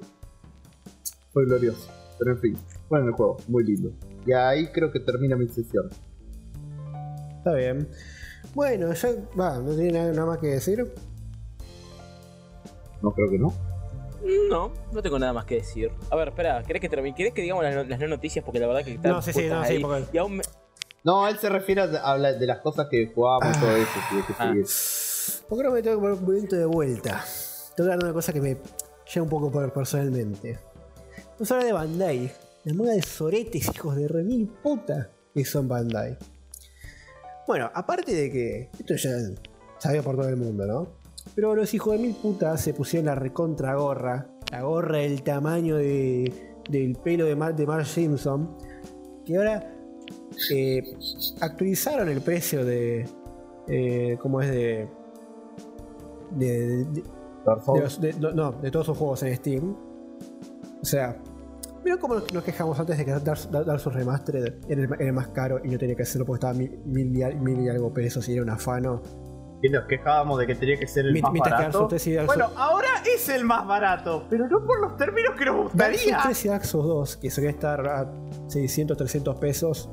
[1.32, 1.88] Fue glorioso.
[2.18, 2.58] Pero en fin,
[2.90, 3.92] bueno el juego, muy lindo.
[4.26, 5.88] Y ahí creo que termina mi sesión.
[7.38, 7.88] está bien.
[8.56, 9.10] Bueno, ya.
[9.40, 10.92] Va, no tiene nada, nada más que decir.
[13.02, 13.54] No creo que no.
[14.50, 15.91] No, no tengo nada más que decir.
[16.10, 17.16] A ver, espera, ¿querés que, termine?
[17.16, 18.44] ¿Querés que digamos las, no- las no noticias?
[18.44, 19.82] Porque la verdad que están No, sí, sí, no, sí, ahí.
[19.82, 20.44] porque- Y aún me-
[21.04, 23.90] No, él se refiere a hablar de las cosas que jugábamos y todo eso.
[24.10, 24.54] sí, que Ah.
[24.66, 25.44] sí.
[25.48, 27.24] Porque creo que me tengo que poner un momento de vuelta.
[27.76, 30.60] Tengo que hablar de una cosa que me llega un poco por- personalmente.
[31.34, 32.32] Vamos a hablar de Bandai.
[32.66, 36.18] La moda de soretes, hijos de remil puta, que son Bandai.
[37.48, 39.12] Bueno, aparte de que esto ya
[39.80, 40.99] sabía por todo el mundo, ¿no?
[41.40, 44.28] Pero los hijos de mil putas se pusieron la recontra gorra.
[44.52, 46.34] La gorra del tamaño de,
[46.70, 48.57] del pelo de Mar, de Marge Simpson.
[49.24, 49.74] Que ahora
[50.52, 50.84] eh,
[51.40, 53.07] actualizaron el precio de.
[53.70, 54.90] Eh, ¿Cómo es de.?
[56.32, 57.03] De, de-
[57.80, 59.78] los- no, no, de todos sus juegos en Steam.
[60.82, 61.22] O sea,
[61.86, 65.14] mira cómo nos, quejamos antes de que Dark, Dark Souls Remastered era el, era el
[65.14, 67.94] más caro y no tenía que hacerlo porque estaba mil, mil y, mil y algo
[67.94, 69.02] pesos y era un afano.
[69.61, 71.72] Y nos quejábamos de que tenía que ser el más que barato.
[71.80, 75.36] Souls 3 y Dark Bueno, ahora es el más barato, pero no por los términos
[75.38, 76.23] que nos Dark Souls gustaría.
[76.23, 78.11] 3 y Dark Souls 2, que solía estar a
[78.48, 79.90] 600, 300 pesos,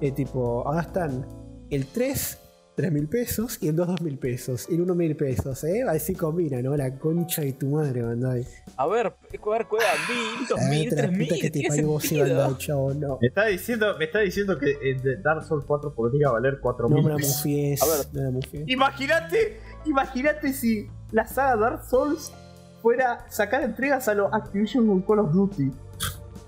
[0.00, 1.26] eh, tipo, ahora están
[1.70, 2.38] el 3,
[2.80, 4.66] 3 mil pesos y el 2, 2 mil pesos.
[4.70, 5.82] Y el 1 mil pesos, ¿eh?
[5.86, 6.74] Así combina, ¿no?
[6.76, 8.46] La concha de tu madre, Bandai.
[8.76, 9.66] A ver, a ver, cueva,
[10.08, 12.38] mil, dos Ah, mil, la tres mil, que te tiene parió vos y sentido.
[12.38, 13.18] Bandai, chavo, no.
[13.20, 14.66] Me está diciendo, me está diciendo que
[15.02, 17.82] de Dark Souls 4 podría valer 4 No mil me la mufies.
[17.82, 18.06] A ver.
[18.12, 18.64] No la mufies.
[18.66, 22.32] Imagínate, imagínate si la saga Dark Souls
[22.80, 25.70] fuera sacar entregas a los Activision con Call of Duty.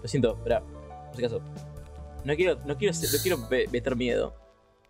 [0.03, 1.43] Lo siento, espera, por si acaso.
[2.25, 3.39] No quiero, no quiero, no quiero
[3.71, 4.42] meter miedo.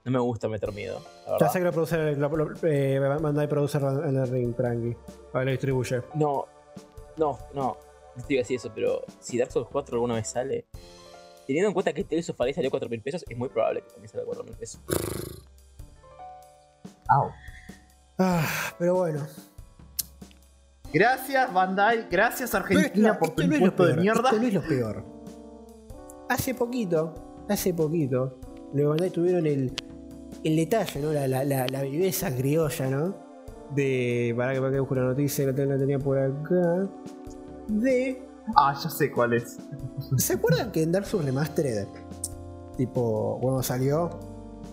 [0.05, 3.49] No me gusta meter miedo, la Ya sé que lo produce, lo, lo- eh, Bandai
[3.49, 4.97] produce en el ring, tranqui.
[5.33, 6.03] Ahora lo distribuye.
[6.15, 6.47] No,
[7.17, 7.77] no, no.
[8.15, 10.67] No te iba a decir eso, pero si Dark Souls 4 alguna vez sale,
[11.47, 13.89] teniendo en cuenta que Tales of Arise salió 4 mil pesos, es muy probable que
[13.91, 14.81] también salga 4 mil pesos.
[18.19, 19.27] Ah, pero bueno.
[20.93, 24.29] Gracias Bandai, gracias Argentina Pero por esto tu no impuesto de mierda.
[24.29, 25.05] Esto no es lo peor.
[26.29, 27.15] Hace poquito,
[27.49, 28.39] hace poquito,
[28.75, 29.73] los Bandai tuvieron el,
[30.45, 31.13] el detalle, ¿no?
[31.13, 33.15] La, la, la, la viveza criolla, ¿no?
[33.75, 34.35] De.
[34.37, 36.89] Para que, para que busque una noticia, la ten- la tenía por acá.
[37.69, 38.23] De.
[38.57, 39.59] Ah, ya sé cuál es.
[40.17, 41.87] ¿Se acuerdan que en Dark Souls Remastered,
[42.77, 44.11] tipo, cuando salió,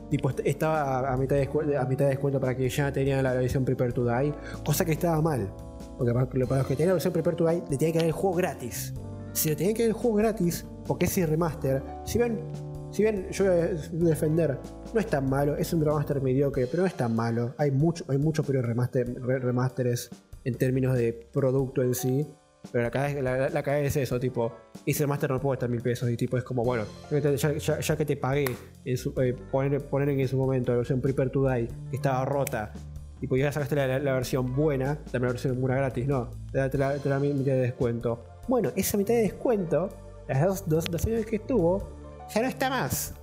[0.10, 3.34] tipo, est- estaba a, mitad, de a mitad de descuento para que ya tenían la
[3.34, 4.34] versión Prepare to Die?
[4.66, 5.52] Cosa que estaba mal.
[5.98, 6.26] Porque para,
[6.58, 8.94] los que tenían la versión Prepare to Die, le tenían que dar el juego gratis.
[9.34, 12.40] Si le tenían que dar el juego gratis, porque ese remaster, si ven,
[12.92, 14.58] si bien yo voy a defender,
[14.94, 17.54] no es tan malo, es un remaster mediocre, pero no es tan malo.
[17.58, 19.08] Hay mucho, hay muchos peores remaster,
[20.44, 22.28] en términos de producto en sí.
[22.74, 24.52] Pero la es- la, la es eso, tipo,
[24.86, 26.10] ese remaster no puede estar mil pesos.
[26.10, 28.46] Y tipo, es como, bueno, ya, que te pagué
[28.84, 32.74] eh, poner, poner en su momento la versión Prepare to Die, que estaba rota,
[33.20, 37.10] tipo, ya sacaste la, versión buena, dame la versión buena gratis, no, te da, te
[37.34, 38.26] mitad de descuento.
[38.50, 39.90] Bueno, esa mitad de descuento,
[40.28, 41.99] las dos, dos, dos años que estuvo,
[42.34, 43.14] ya no está más.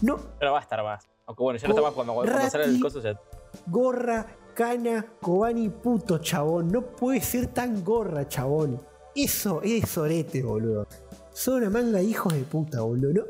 [0.00, 1.04] No, Pero va a estar más.
[1.26, 2.50] Aunque bueno, ya no está más cuando, cuando Rati.
[2.50, 3.18] sale el coso ya.
[3.66, 6.68] gorra, cana, Kobani, puto, chabón.
[6.68, 8.80] No puede ser tan gorra, chabón.
[9.14, 10.86] Eso es sorete, boludo.
[11.32, 13.12] Son una manga de hijos de puta, boludo.
[13.12, 13.22] No,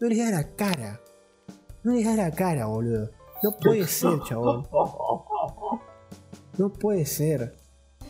[0.00, 1.00] no les da la cara.
[1.82, 3.10] No les da la cara, boludo.
[3.42, 4.66] No puede ser, chabón.
[6.56, 7.54] No puede ser.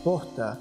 [0.04, 0.56] Posta.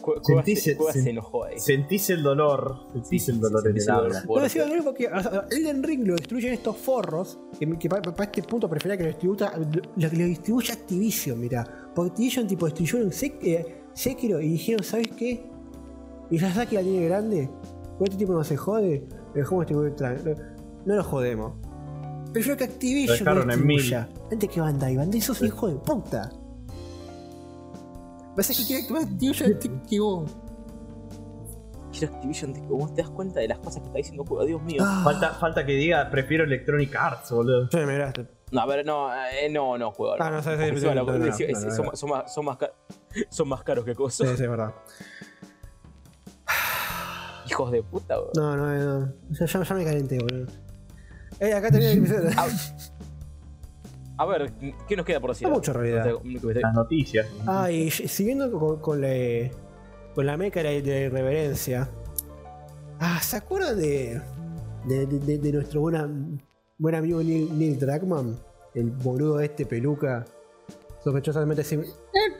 [0.00, 1.58] Cueva, Cueva- Sentís- se, Cueva sen- se enojó ahí.
[1.58, 2.86] Sentís el dolor.
[2.92, 4.06] Sentís el dolor en el alma.
[4.06, 4.42] el No, dolor.
[4.42, 7.38] decía algo porque o sea, Elden Ring lo destruyen estos forros.
[7.58, 9.52] Que, que para, este punto prefería que lo distribuya,
[9.96, 11.64] lo, que lo distribuya Activision, mira.
[11.94, 15.44] Porque Activision tipo destruyeron Sek- eh, Sekiro y dijeron, ¿sabes qué?
[16.30, 17.50] Miyazaki la tiene grande.
[17.98, 19.06] Con este tipo no se jode.
[19.34, 20.34] Lo dejamos tra- no,
[20.86, 21.52] no lo jodemos.
[22.32, 23.94] Prefiero que Activision Lo lo en mil.
[24.30, 24.96] Antes que Bandai.
[24.96, 26.32] Bandai sos hijo de puta.
[28.36, 30.26] Pasa que quiere que Activision te equivocó.
[31.92, 34.62] Quiero Activision, tipo, vos te das cuenta de las cosas que está diciendo Cueva, Dios
[34.62, 34.82] mío.
[34.84, 35.02] Ah.
[35.04, 37.68] Falta, falta que diga, prefiero Electronic Arts, boludo.
[37.70, 38.26] Sí, me miraste.
[38.50, 40.16] No, a ver, no, eh, no, no, Cueva.
[40.18, 42.72] Ah, no, sí, sí, no, son, son más, son, más ca-
[43.30, 44.28] son más caros que cosas.
[44.30, 44.72] Sí, sí, es verdad.
[47.48, 48.30] Hijos de puta, bro.
[48.34, 48.66] No, no,
[49.00, 49.12] no.
[49.30, 50.46] Ya, ya, ya me calenté, boludo.
[51.40, 52.30] Eh, acá tenía el episodio.
[54.22, 54.52] A ver,
[54.88, 55.48] ¿qué nos queda por decir?
[55.48, 56.14] No mucho, en realidad.
[56.62, 57.26] Las noticias.
[57.46, 59.50] Ah, y siguiendo con, con la,
[60.14, 61.88] con la meca de irreverencia.
[63.00, 64.20] Ah, ¿se acuerdan de,
[64.86, 66.08] de, de- de nuestro buena,
[66.78, 68.38] buen amigo Neil, Neil Druckmann?
[68.74, 70.24] El boludo este peluca.
[71.02, 71.80] Sospechosamente sin.
[71.80, 71.88] ¡El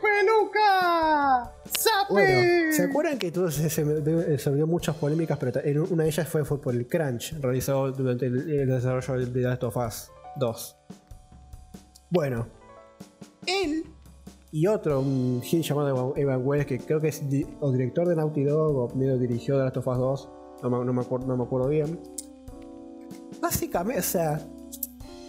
[0.01, 1.53] peluca!
[1.65, 2.13] ¡Sape!
[2.13, 3.85] Bueno, ¿se acuerdan que todo se, se,
[4.67, 5.37] muchas polémicas?
[5.39, 9.27] Pero en una de ellas fue, fue por el crunch realizado durante el, el desarrollo
[9.27, 10.77] de The Last of Us 2.
[12.13, 12.47] Bueno,
[13.47, 13.85] él
[14.51, 18.15] y otro, un gil llamado Evan Wells, que creo que es di- o director de
[18.15, 20.29] Naughty Dog o medio dirigió The Last of Us 2,
[20.63, 21.99] no me, acuerdo, bien.
[23.41, 24.41] Básicamente, o sea,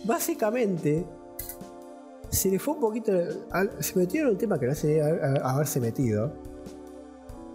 [0.04, 1.06] básicamente
[2.30, 3.14] se le fue un poquito.
[3.80, 6.34] se metieron en un tema que no se haber- haberse metido.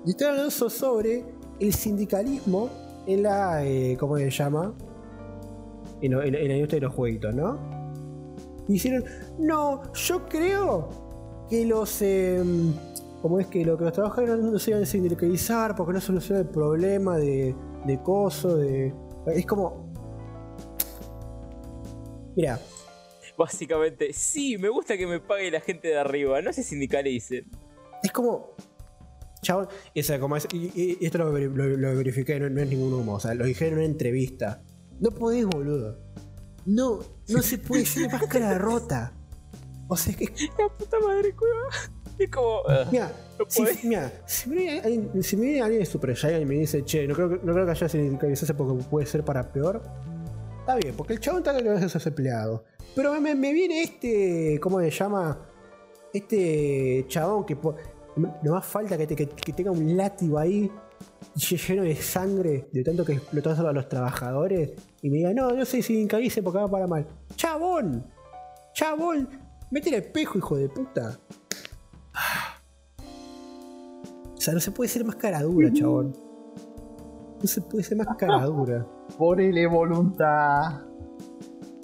[0.07, 1.25] Y estaban hablando sobre
[1.61, 2.71] el sindicalismo
[3.07, 3.63] en la.
[3.65, 4.73] eh, ¿Cómo se llama?
[6.01, 7.78] En, en- en la industria de los jueguitos, ¿no?
[8.69, 9.05] Dijeron:
[9.39, 12.01] No, yo creo que los.
[12.03, 12.43] eh,
[13.23, 16.41] como es que, lo, que los trabajadores no se iban a sindicalizar porque no soluciona
[16.43, 17.55] el problema de,
[17.87, 18.95] de coso, de.
[19.35, 19.89] Es como.
[22.37, 22.61] Mira,
[23.37, 27.49] Básicamente, sí, me gusta que me pague la gente de arriba, no se sindicalicen.
[28.03, 28.51] Es como.
[29.43, 33.15] Chabón, o sea, como es- y, esto lo- lo verifiqué, no, no es ningún humo,
[33.15, 34.61] o sea, lo dijeron en una entrevista.
[34.99, 36.01] No podés, boludo.
[36.69, 39.13] No, no se puede ser máscara rota.
[39.89, 40.27] O sea, es que,
[40.59, 41.63] La puta madre, cueva.
[42.19, 42.61] Es como.
[42.69, 46.15] ah, mira, no si, mira, si me viene alguien, si me viene alguien de Super
[46.17, 49.07] Giant y me dice, che, no creo, que- no creo que haya sindicalizarse porque puede
[49.07, 49.83] ser para peor.
[50.61, 52.61] Está bien, porque el chabón está que a esos empleados.
[52.95, 55.39] Pero me, me viene este, ¿cómo se llama?
[56.13, 57.57] Este chabón que
[58.43, 60.71] no más falta que, te- que- que tenga un látigo ahí
[61.69, 64.73] lleno de sangre de tanto que explotó a los trabajadores
[65.03, 67.07] y me diga, no, no sé si sindicalice porque va para mal.
[67.37, 68.05] ¡Chabón!
[68.75, 69.29] ¡Chabón!
[69.71, 71.19] ¡Mete el espejo, hijo de puta!
[74.35, 76.17] O sea, no se puede ser más cara dura, chabón.
[77.41, 78.87] No se puede ser más cara dura.
[79.19, 80.83] Ponele voluntad.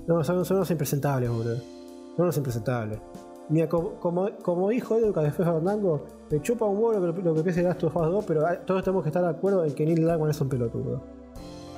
[0.06, 1.56] No, son, son unos impresentables, boludo.
[1.56, 3.00] Son unos impresentables.
[3.48, 7.34] Mira, como, como, como dijo Edu después Fandango, me chupa un huevo lo que, lo
[7.34, 9.74] que piense Last of Us 2, pero ah, todos tenemos que estar de acuerdo en
[9.74, 11.02] que Neil Druckmann es un pelotudo.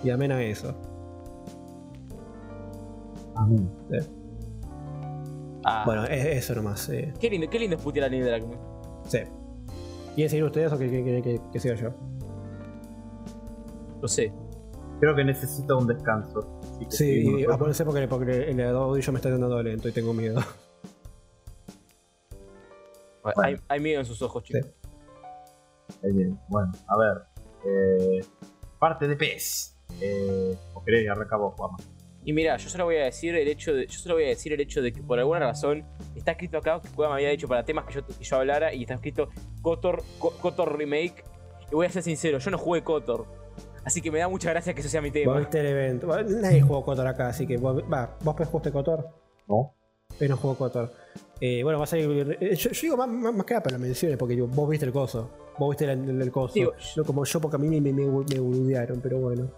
[0.04, 0.74] Y amén a eso.
[5.64, 6.88] Ah, Bueno, es, eso nomás.
[6.90, 7.12] eh.
[7.20, 8.58] Qué lindo, qué lindo es putear a Neil Druckmann.
[9.08, 9.18] Sí.
[10.14, 11.90] ¿Quieren seguir ustedes o que, que, que, que- que siga yo?
[14.00, 14.32] Lo sé.
[15.00, 16.46] Creo que necesita un descanso.
[16.88, 17.54] Sí, nosotros.
[17.54, 20.40] apórense porque, porque el audio me está dando lento y tengo miedo.
[23.42, 24.66] Hay, hay miedo en sus ojos, chicos.
[26.02, 26.36] Ahí viene.
[26.48, 27.22] Bueno, a ver.
[27.64, 28.20] Eh,
[28.78, 29.78] parte de PES.
[30.00, 31.76] Eh, ¿O querés arrancar vos, Juanma?
[32.24, 33.86] Y mira, yo solo voy a decir el hecho de.
[33.86, 35.84] Yo solo voy a decir el hecho de que por alguna razón
[36.16, 38.74] está escrito acá que Cueva me había dicho para temas que yo, que yo hablara
[38.74, 39.28] y está escrito
[39.62, 41.24] Kotor, Ko- Kotor Remake.
[41.70, 43.26] Y voy a ser sincero, yo no jugué Kotor.
[43.84, 45.38] Así que me da mucha gracia que eso sea mi Vos tema.
[45.38, 46.08] viste el evento.
[46.24, 49.08] Nadie jugó Kotor acá, así que vos, va, vos jugaste Kotor.
[49.48, 49.72] No.
[50.20, 50.92] Él no jugó Kotor.
[51.40, 52.36] Eh, bueno, vas a ir.
[52.40, 54.68] eh, Yo, yo digo más, más, más que nada para las menciones, porque digo, vos
[54.68, 55.30] viste el coso.
[55.58, 56.54] Vos viste el, el- el coso.
[56.54, 59.50] Digo, no como yo, porque a mí me, me, me, me boludearon, pero bueno.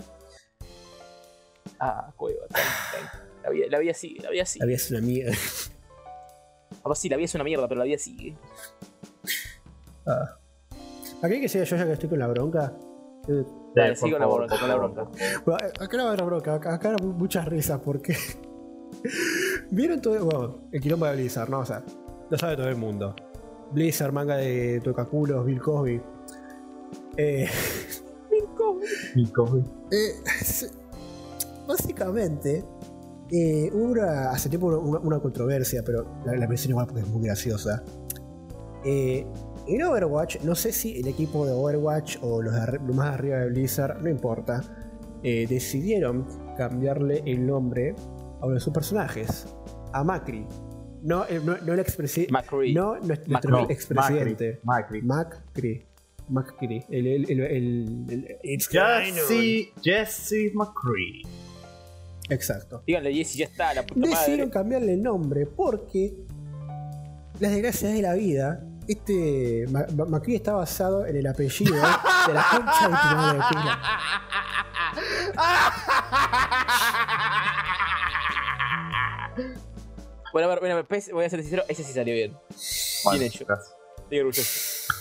[1.78, 2.44] Ah, Cueva.
[3.44, 4.66] La vida, la vida sigue, la vida La sigue.
[4.66, 5.32] vida es una mierda.
[6.82, 8.36] Ahora sí, la vida es una mierda, pero la vida sigue.
[11.22, 12.72] Aquí que sea yo ya que estoy con la bronca.
[13.28, 13.44] Eh,
[13.74, 15.04] Dale, Sí, por la bronca, con la bronca.
[15.44, 18.16] Bueno, acá no va a haber bronca, acá, acá muchas risas porque.
[19.70, 20.24] ¿Vieron todo?
[20.24, 21.60] Bueno, el quilombo de Blizzard, ¿no?
[21.60, 21.82] O sea,
[22.30, 23.14] lo sabe todo el mundo.
[23.72, 26.00] Blizzard, manga de tocaculos, Bill Cosby.
[27.16, 27.46] Eh,
[29.14, 29.60] Y Kobe.
[29.90, 30.12] eh,
[30.42, 30.70] se-
[31.66, 32.64] básicamente,
[33.30, 37.08] eh, hubo una- hace tiempo una, una controversia, pero la, la menciono igual porque es
[37.08, 37.82] muy graciosa.
[38.84, 39.26] Eh,
[39.66, 43.14] en Overwatch, no sé si el equipo de Overwatch o los, de arri- los más
[43.14, 44.62] arriba de Blizzard, no importa,
[45.22, 46.26] eh, decidieron
[46.56, 47.94] cambiarle el nombre
[48.40, 49.46] a uno de sus personajes,
[49.92, 50.46] a Macri.
[51.02, 52.32] No, eh, no, no el expresidente.
[52.74, 53.72] No nuestro Macri.
[53.72, 54.60] Expresidente.
[54.64, 55.02] Macri.
[55.02, 55.84] Macri.
[56.28, 56.84] Macri.
[56.90, 61.22] El, el, el, el- el- It's Jesse, Jesse McCree.
[62.30, 62.82] Exacto.
[62.86, 64.50] Díganle, Jesse, ya está, la puta Decidieron madre.
[64.50, 66.14] cambiarle el nombre porque
[67.40, 68.64] las desgracias de la vida.
[68.88, 71.80] Este Ma- Ma- Macri está basado en el apellido de
[72.34, 73.78] la concha de tu madre pila.
[80.32, 82.36] Bueno, a ver, bueno, pez, voy a ser sincero, ese sí salió bien.
[83.04, 83.44] Bueno, hecho.
[83.46, 83.74] gracias.
[83.98, 84.92] Estoy orgulloso.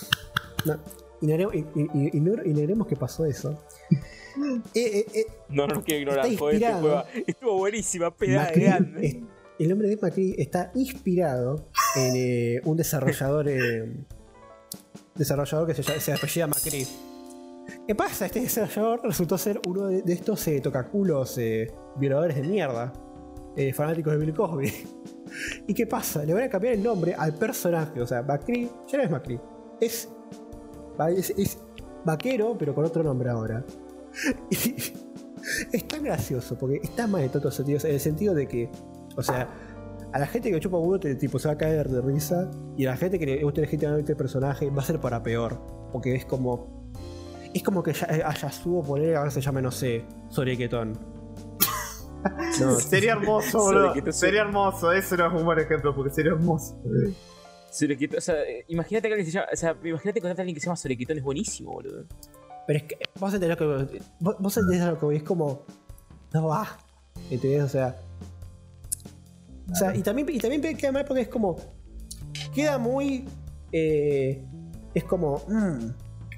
[0.65, 0.79] No,
[1.21, 3.57] ignoremos, i- i- i- ignor- ignoremos que pasó eso.
[3.91, 7.23] Eh, eh, eh, No, no lo quiero ignorar, joder, este.
[7.31, 9.23] Estuvo buenísima, peda Macri grande.
[9.59, 14.05] El nombre de Macri está inspirado en eh, un desarrollador eh,
[15.15, 16.87] desarrollador que se, se apellida Macri.
[17.87, 18.27] ¿Qué pasa?
[18.27, 22.93] Este desarrollador resultó ser uno de, de estos eh, tocaculos eh, violadores de mierda,
[23.73, 24.73] fanáticos de Bill Cosby.
[25.67, 26.23] ¿Y qué pasa?
[26.23, 27.99] Le van a cambiar el nombre al personaje.
[28.01, 29.39] O sea, Macri ya no es Macri.
[29.81, 30.09] Es,
[31.15, 31.59] es, es
[32.05, 33.65] vaquero, pero con otro nombre ahora.
[34.51, 37.85] Y es tan gracioso, porque está mal en todos los sentidos.
[37.85, 38.69] En el sentido de que,
[39.17, 39.49] o sea,
[40.13, 42.49] a la gente que chupa huevo te- tipo, se va a caer de risa.
[42.77, 45.59] Y a la gente que le gusta legítimamente el personaje va a ser para peor.
[45.91, 46.87] Porque es como.
[47.53, 50.97] Es como que ya, a Yasuo poner ahora se llama, no sé, Sorequetón.
[52.59, 54.11] No, Sería hermoso, boludo.
[54.11, 54.91] Sería hermoso.
[54.91, 56.75] Ese no es un buen ejemplo porque sería hermoso.
[57.71, 60.55] Sorequitón, o sea, eh, imagínate que alguien se llama, o sea, imagínate encontrarte a alguien
[60.55, 62.05] que se llama Sorequitón, es buenísimo, boludo.
[62.65, 64.01] Pero es que vos entendés lo que.
[64.19, 65.61] Vos, vos entendés lo que voy, es como.
[66.33, 66.67] No va.
[67.29, 67.63] ¿Entendés?
[67.63, 67.95] O sea.
[69.71, 71.57] O sea, y también, y también queda mal porque es como.
[72.53, 73.25] Queda muy.
[73.71, 74.43] eh,
[74.93, 75.41] es como.
[75.47, 75.89] mm,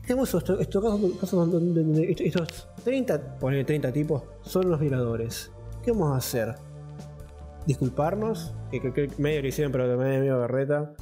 [0.06, 5.52] tenemos estos, estos casos, casos donde, estos- estos 30, ponele 30 tipos, son los violadores.
[5.84, 6.56] ¿Qué vamos a hacer?
[7.66, 8.54] ¿Disculparnos?
[8.72, 10.94] Que, que- que medio lo hicieron, pero medio, medio berreta.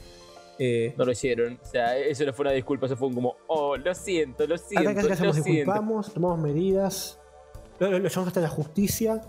[0.59, 1.59] Eh, No lo hicieron.
[1.63, 4.57] O sea, eso no fue una disculpa, eso fue un como, oh, lo siento, lo
[4.57, 5.51] siento, Acá casi que lo siento.
[5.51, 7.19] disculpamos, tomamos medidas,
[7.79, 9.21] lo, lo- lo llevamos hasta la justicia.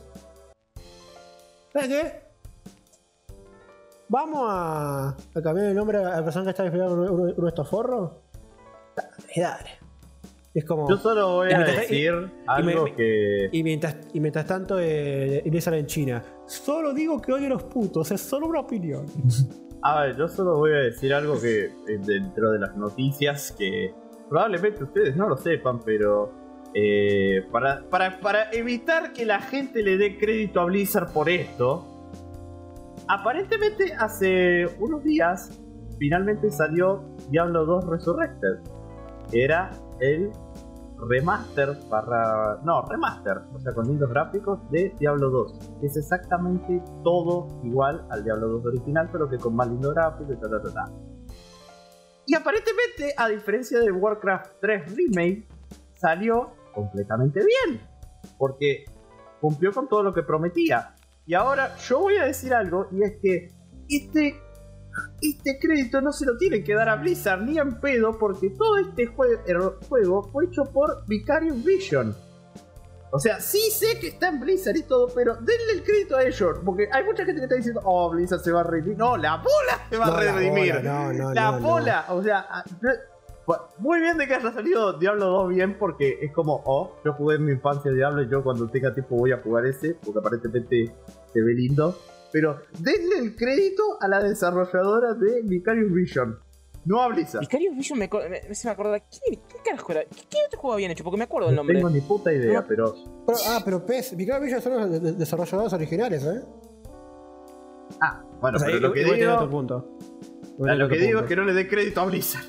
[1.73, 2.28] ¿Sabes qué?
[4.09, 7.43] Vamos a, a cambiar el nombre a la persona que está esperando uno, uno- uno
[7.45, 8.11] de estos forros.
[8.97, 9.71] Dale, dale.
[10.55, 10.89] Es como.
[10.89, 12.13] Yo solo voy a mientras- decir
[12.47, 13.49] algo me- que.
[13.53, 16.23] Y mientras, y mientras tanto, eh, empiezan en China.
[16.47, 19.05] Solo digo que odio a los putos, es solo una opinión.
[19.83, 21.71] A ver, yo solo voy a decir algo que eh,
[22.05, 23.95] dentro de las noticias que
[24.29, 26.33] probablemente ustedes no lo sepan, pero
[26.75, 31.87] eh, para, para, para evitar que la gente le dé crédito a Blizzard por esto,
[33.09, 35.61] aparentemente hace unos días
[35.99, 38.59] finalmente salió Diablo 2 Resurrected,
[39.33, 39.71] era
[40.01, 40.31] el
[41.09, 42.61] remaster barra...
[42.65, 45.59] No, remaster, o sea, con lindos gráficos de Diablo 2.
[45.83, 50.37] Es exactamente todo igual al Diablo 2 original, pero que con más lindo gráfico y
[50.37, 50.51] tal.
[52.27, 55.49] Y aparentemente, a diferencia de Warcraft 3 Remake,
[55.95, 57.81] salió completamente bien.
[58.37, 58.85] Porque
[59.41, 60.95] cumplió con todo lo que prometía.
[61.29, 63.49] Y ahora yo voy a decir algo, y es que
[63.89, 64.41] este
[65.23, 68.79] este crédito no se lo tienen que dar a Blizzard ni en pedo porque todo
[68.79, 72.17] este jue- er- juego fue hecho por Vicarious Vision.
[73.13, 76.23] O sea, sí sé que está en Blizzard y todo, pero denle el crédito a
[76.25, 76.59] ellos.
[76.65, 78.99] Porque hay mucha gente que está diciendo, oh, Blizzard se va a redimir.
[78.99, 80.75] No, la bola se va No, a la redimir.
[80.77, 82.47] bola, no, no, la bola, o sea,
[83.79, 87.37] muy bien de que haya salido Diablo 2 bien porque es como, oh, yo jugué
[87.37, 90.95] en mi infancia Diablo y yo cuando tenga tiempo voy a jugar ese, porque aparentemente
[91.33, 91.99] se ve lindo.
[92.33, 96.39] Pero denle el crédito a la desarrolladora de Vicarious Vision,
[96.85, 97.41] no a Blizzard.
[97.41, 99.01] Vicarious Vision me, me, se me acuerda.
[99.01, 100.05] ¿Qué, qué carajo era?
[100.05, 101.05] ¿Qué, qué otro juego habían hecho?
[101.05, 101.77] Porque me acuerdo el No nombre.
[101.77, 102.67] tengo ni puta idea, No.
[102.69, 102.95] pero
[103.27, 106.43] Pero- ah, pero PES, Victoria Villa son los de- de- desarrolladores originales, ¿eh?
[108.01, 109.99] Ah, bueno, O sea, pero lo que tiene otro digo, punto.
[110.59, 112.45] lo que digo es que no le dé crédito a Blizzard.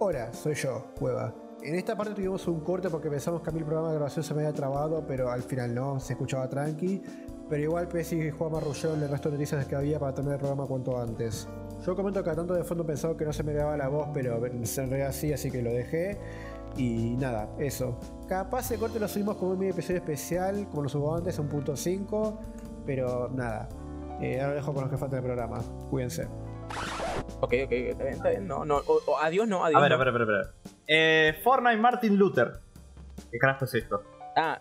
[0.00, 1.32] Hola, soy yo, Cueva.
[1.64, 4.24] En esta parte tuvimos un corte porque pensamos que a mí el programa de grabación
[4.24, 7.00] se me había trabado, pero al final no, se escuchaba tranqui.
[7.48, 10.40] Pero igual Pesi y Juan marrullaron el resto de noticias que había para terminar el
[10.40, 11.46] programa cuanto antes.
[11.86, 14.08] Yo comento que a tanto de fondo pensaba que no se me grababa la voz,
[14.12, 16.18] pero en realidad sí, así que lo dejé.
[16.76, 17.96] Y nada, eso.
[18.26, 21.48] Capaz de corte lo subimos como un mini episodio especial, como lo subo antes, un
[21.48, 22.38] punto 5.
[22.86, 23.68] Pero nada.
[24.20, 25.60] Eh, ahora lo dejo con los que faltan del programa.
[25.90, 26.26] Cuídense.
[27.40, 28.46] Ok, ok, está bien, está bien.
[28.46, 29.78] No, no, o- o adiós, no, adiós.
[29.78, 29.96] A ver, no.
[29.96, 30.46] a ver, a ver, a ver.
[30.86, 32.60] Eh, Fortnite Martin Luther.
[33.30, 34.02] ¿Qué carajo es esto?
[34.36, 34.60] Ah,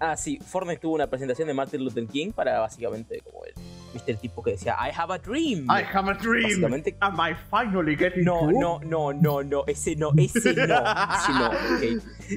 [0.00, 3.52] ah, sí, Fortnite tuvo una presentación de Martin Luther King para básicamente como el,
[3.92, 5.64] viste el tipo que decía I have a dream.
[5.70, 6.42] I have a dream.
[6.60, 8.54] Básicamente- Am I finally getting No, cool?
[8.58, 10.62] no, no, no, no, ese no, ese no,
[11.14, 11.50] ese no.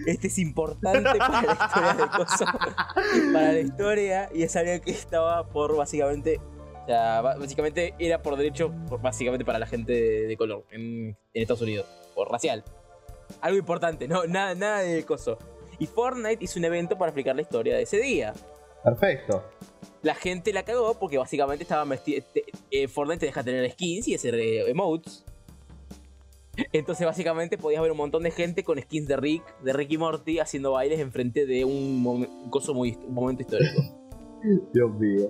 [0.07, 2.45] Este es importante para la historia de Coso,
[3.33, 6.39] para la historia, y es algo que estaba por básicamente,
[6.85, 8.71] o sea, básicamente era por derecho,
[9.01, 12.63] básicamente para la gente de, color en, en Estados Unidos, por racial.
[13.41, 15.39] Algo importante, no, nada, nada de Coso.
[15.79, 18.33] Y Fortnite hizo un evento para explicar la historia de ese día.
[18.83, 19.43] Perfecto.
[20.03, 22.23] La gente la cagó porque básicamente estaba vestida.
[22.69, 25.25] eh, Fortnite te deja tener skins y hacer eh, emotes.
[26.71, 29.97] Entonces, básicamente, podías ver un montón de gente con skins de Rick, de Rick y
[29.97, 33.81] Morty, haciendo bailes enfrente de un coso muy, un momento histórico.
[34.71, 35.29] Dios mío.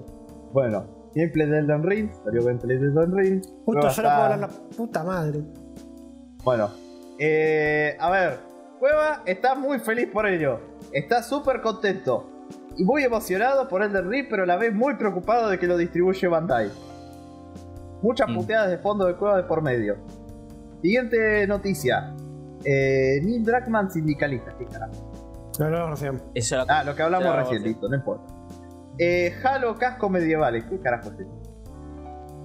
[0.51, 2.11] Bueno, gameplay de Elden Ring.
[2.23, 3.41] Salió gameplay de Elden Ring.
[3.65, 4.47] Justo yo no puedo hablar la
[4.77, 5.41] puta madre.
[6.43, 6.69] Bueno,
[7.17, 8.39] eh, a ver,
[8.79, 10.59] Cueva está muy feliz por ello.
[10.91, 12.29] Está súper contento.
[12.77, 15.77] Y muy emocionado por Elden Ring, pero a la vez muy preocupado de que lo
[15.77, 16.69] distribuye Bandai.
[18.01, 18.35] Muchas Mm.
[18.35, 19.95] puteadas de fondo de Cueva de por medio.
[20.81, 22.13] Siguiente noticia.
[22.63, 24.53] Eh, Neil Druckmann sindicalista.
[24.57, 25.11] ¿Qué carajo?
[25.59, 26.21] No, no, recién.
[26.33, 28.33] Eso Ah, lo que hablamos recién, listo, no importa.
[28.97, 30.63] Eh, Halo casco medievales.
[30.65, 31.41] ¿Qué carajo es eso?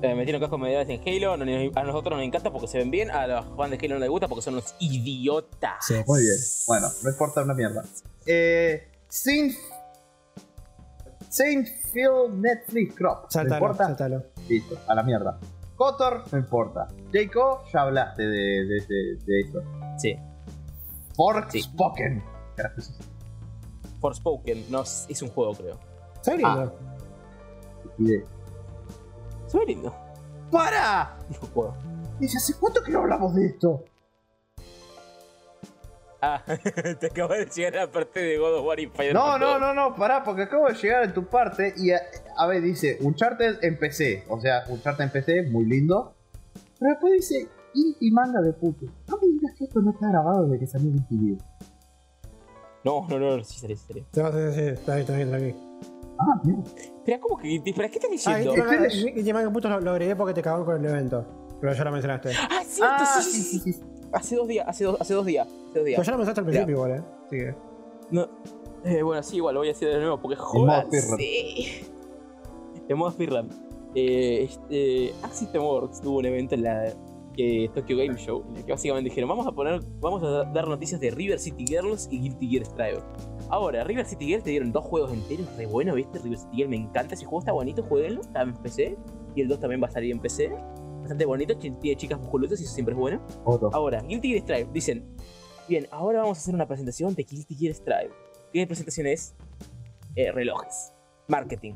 [0.03, 1.37] eh, metieron cascos medievales en Halo.
[1.37, 3.11] no a nosotros nos encanta porque se ven bien.
[3.11, 5.85] A los fans de Halo no les gusta porque son unos idiotas.
[6.07, 6.37] Muy bien.
[6.67, 7.85] Bueno, no importa una mierda.
[8.27, 9.55] Eh, Saint.
[11.29, 13.25] Saint Phil Netflix Crop.
[13.25, 13.87] ¿No Sáltalo, importa?
[13.87, 14.25] sáltalo.
[14.49, 15.39] Listo, a la mierda.
[15.77, 16.89] Kotor, no importa.
[17.13, 19.63] Jacob, ya hablaste de, de, de, de eso.
[19.99, 20.17] Sí.
[21.15, 22.23] Forspoken.
[22.57, 23.07] Carajo, eso es
[24.01, 24.65] Forspoken.
[24.71, 25.79] No, es un juego, creo.
[26.21, 26.73] Está.
[29.47, 29.95] Se ve lindo.
[30.51, 31.19] ¡Para!
[31.29, 31.75] Un juego.
[32.19, 33.85] Dice, ¿hace cuánto que no hablamos de esto?
[36.23, 36.43] Ah,
[37.01, 39.53] te acabo de llegar a la parte de God of War y Spider-Man No, no,
[39.53, 39.61] 2.
[39.61, 42.01] no, no, pará, porque acabo de llegar en tu parte y a,
[42.37, 44.25] a ver, dice Uncharted en PC.
[44.29, 46.15] O sea, Uncharted en PC, muy lindo.
[46.79, 48.85] Pero después dice Inti manga de puto.
[49.09, 51.39] No me digas que esto no está grabado desde que salió Inti Video.
[52.85, 54.05] No, no, no, sí salió, sí salió.
[54.13, 55.70] Sí, sí, sí, está bien, está bien, tranqui.
[56.21, 57.21] Ah, mira.
[57.21, 57.57] ¿cómo que?
[57.65, 58.55] Espera, ¿qué estás Ah, diciendo?
[59.25, 61.25] te manga puto lo, lo agregué porque te cagaron con el evento.
[61.61, 62.31] Pero ya lo mencionaste.
[62.51, 63.81] Ah, cierto, Ah, sí, sí, sí.
[64.13, 65.47] Hace dos días, hace dos, hace dos días.
[65.47, 65.97] Hace dos días.
[65.99, 67.03] Pero ya lo mencionaste al principio igual, eh.
[67.27, 67.55] Así que.
[68.11, 68.29] No.
[68.85, 70.87] Eh, bueno, sí, igual lo voy a decir de nuevo porque joder.
[70.91, 71.87] Sí.
[72.89, 73.49] En modo speedrun.
[73.95, 76.93] Eh, este, System Works tuvo un evento en la
[77.75, 81.01] Tokyo Game Show en el que básicamente dijeron vamos a poner, vamos a dar noticias
[81.01, 83.01] de River City Girls y Guilty Gear Strive.
[83.49, 86.19] Ahora, River City Girls te dieron dos juegos enteros, re bueno, ¿viste?
[86.19, 88.97] River City Girls me encanta, ese juego está bonito, jueguenlo, está en PC
[89.35, 90.51] y el 2 también va a salir en PC.
[91.01, 93.21] Bastante bonito, tiene chicas musculosas y eso siempre es bueno.
[93.45, 93.71] Otro.
[93.73, 94.69] Ahora, Guilty Gear Strive.
[94.73, 95.17] Dicen,
[95.69, 98.11] bien, ahora vamos a hacer una presentación de Guilty Gear Strive.
[98.53, 99.35] ¿Qué presentación es?
[100.17, 100.93] Eh, relojes.
[101.29, 101.75] Marketing.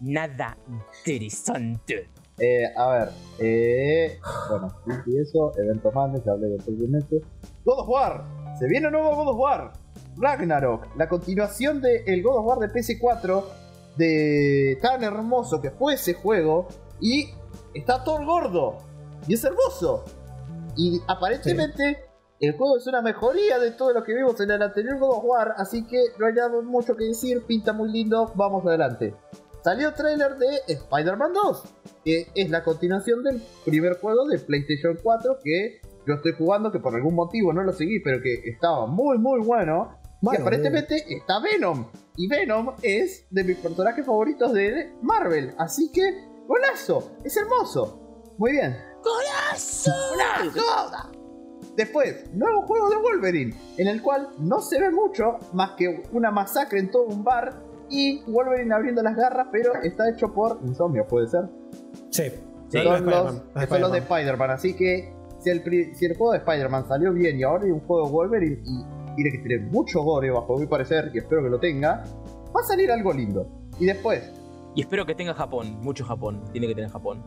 [0.00, 0.56] Nada
[1.04, 2.08] interesante.
[2.38, 4.74] Eh, a ver, eh, bueno,
[5.06, 5.92] y eso, evento
[6.24, 7.20] ya hablé de obviamente.
[7.64, 8.24] God of War,
[8.58, 9.72] se viene un nuevo God of War.
[10.16, 13.44] Ragnarok, la continuación del el God of War de PS4,
[13.96, 16.68] de tan hermoso que fue ese juego,
[17.00, 17.28] y
[17.74, 18.78] está todo gordo,
[19.26, 20.04] y es hermoso.
[20.76, 21.98] Y aparentemente
[22.40, 25.24] el juego es una mejoría de todo lo que vimos en el anterior God of
[25.24, 29.14] War, así que no hay nada mucho que decir, pinta muy lindo, vamos adelante.
[29.62, 31.62] Salió trailer de Spider-Man 2,
[32.04, 36.80] que es la continuación del primer juego de PlayStation 4 que yo estoy jugando, que
[36.80, 40.00] por algún motivo no lo seguí, pero que estaba muy muy bueno.
[40.20, 41.86] y Bueno, aparentemente está Venom.
[42.16, 45.54] Y Venom es de mis personajes favoritos de Marvel.
[45.58, 46.02] Así que,
[46.48, 48.34] golazo, es hermoso.
[48.38, 48.76] Muy bien.
[49.00, 49.92] ¡Golazo!
[51.76, 56.32] Después, nuevo juego de Wolverine, en el cual no se ve mucho más que una
[56.32, 61.06] masacre en todo un bar y Wolverine abriendo las garras, pero está hecho por Insomnio,
[61.06, 61.42] puede ser.
[62.10, 62.24] Sí.
[62.68, 64.50] Sí, son, los, son los de Spider-Man.
[64.50, 65.62] Así que si el,
[65.94, 69.14] si el juego de Spider-Man salió bien y ahora hay un juego de Wolverine y
[69.14, 72.02] tiene que tener mucho gore bajo mi parecer, y espero que lo tenga,
[72.56, 73.46] va a salir algo lindo.
[73.78, 74.32] Y después,
[74.74, 76.42] Y espero que tenga Japón, mucho Japón.
[76.52, 77.22] Tiene que tener Japón.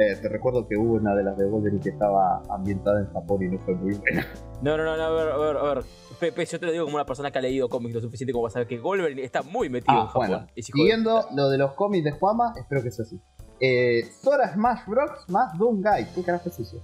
[0.00, 3.42] Eh, te recuerdo que hubo una de las de Wolverine que estaba ambientada en Japón
[3.42, 4.26] y no fue muy buena.
[4.62, 5.84] No, no, no, no, a ver, a ver, a ver.
[6.18, 8.44] Pepe, yo te lo digo como una persona que ha leído cómics lo suficiente como
[8.44, 10.26] para saber que Wolverine está muy metido en Ah, Japón.
[10.28, 10.46] bueno.
[10.46, 13.20] Hijo de Siguiendo lo de los cómics de Juama, espero que sea así.
[13.60, 15.10] Eh, Sora Smash Bros.
[15.28, 16.06] más Doom Guy.
[16.14, 16.82] ¿Qué carajo es eso?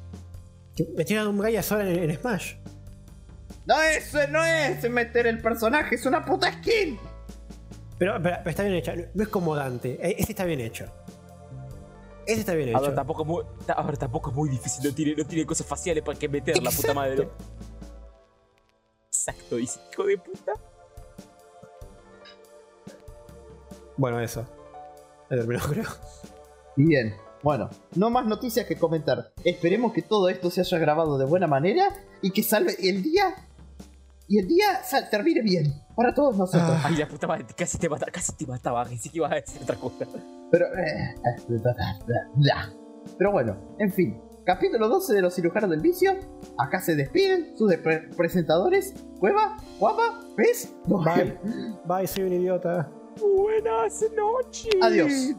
[0.96, 2.54] Me tiran un gallo sola en, en Smash.
[3.66, 6.98] No, eso no es meter el personaje, es una puta skin.
[7.98, 8.92] Pero, pero- pero está bien hecho.
[9.14, 9.98] No es como Dante.
[10.00, 10.84] E- Ese está bien hecho.
[12.26, 12.94] Ese está bien A ver, hecho.
[12.96, 16.02] tampoco es muy, a ver, tampoco es muy difícil, no tiene, no tiene cosas faciales
[16.02, 17.28] para que meter la puta madre.
[19.08, 20.52] Exacto, dice, hijo de puta.
[23.96, 24.46] Bueno, eso.
[25.30, 25.84] Ya terminó, creo.
[26.76, 29.32] Bien, bueno, no más noticias que comentar.
[29.44, 31.88] Esperemos que todo esto se haya grabado de buena manera
[32.22, 33.34] y que salve el día.
[34.28, 36.76] Y el día sal- termine bien para todos nosotros.
[36.82, 39.62] Ay, la puta madre, casi te mataba, casi te mataba, pensé que ibas a decir
[39.62, 40.04] otra cosa.
[40.50, 40.66] Pero.
[40.66, 41.14] eh,
[43.18, 44.20] Pero bueno, en fin.
[44.44, 46.12] Capítulo 12 de los cirujanos del vicio.
[46.56, 48.94] Acá se despiden sus de- pre- presentadores.
[49.18, 51.36] Cueva, Guapa, Pez, Bye.
[51.84, 52.88] Bye, soy un idiota.
[53.36, 54.68] Buenas noches.
[54.82, 55.34] Adiós.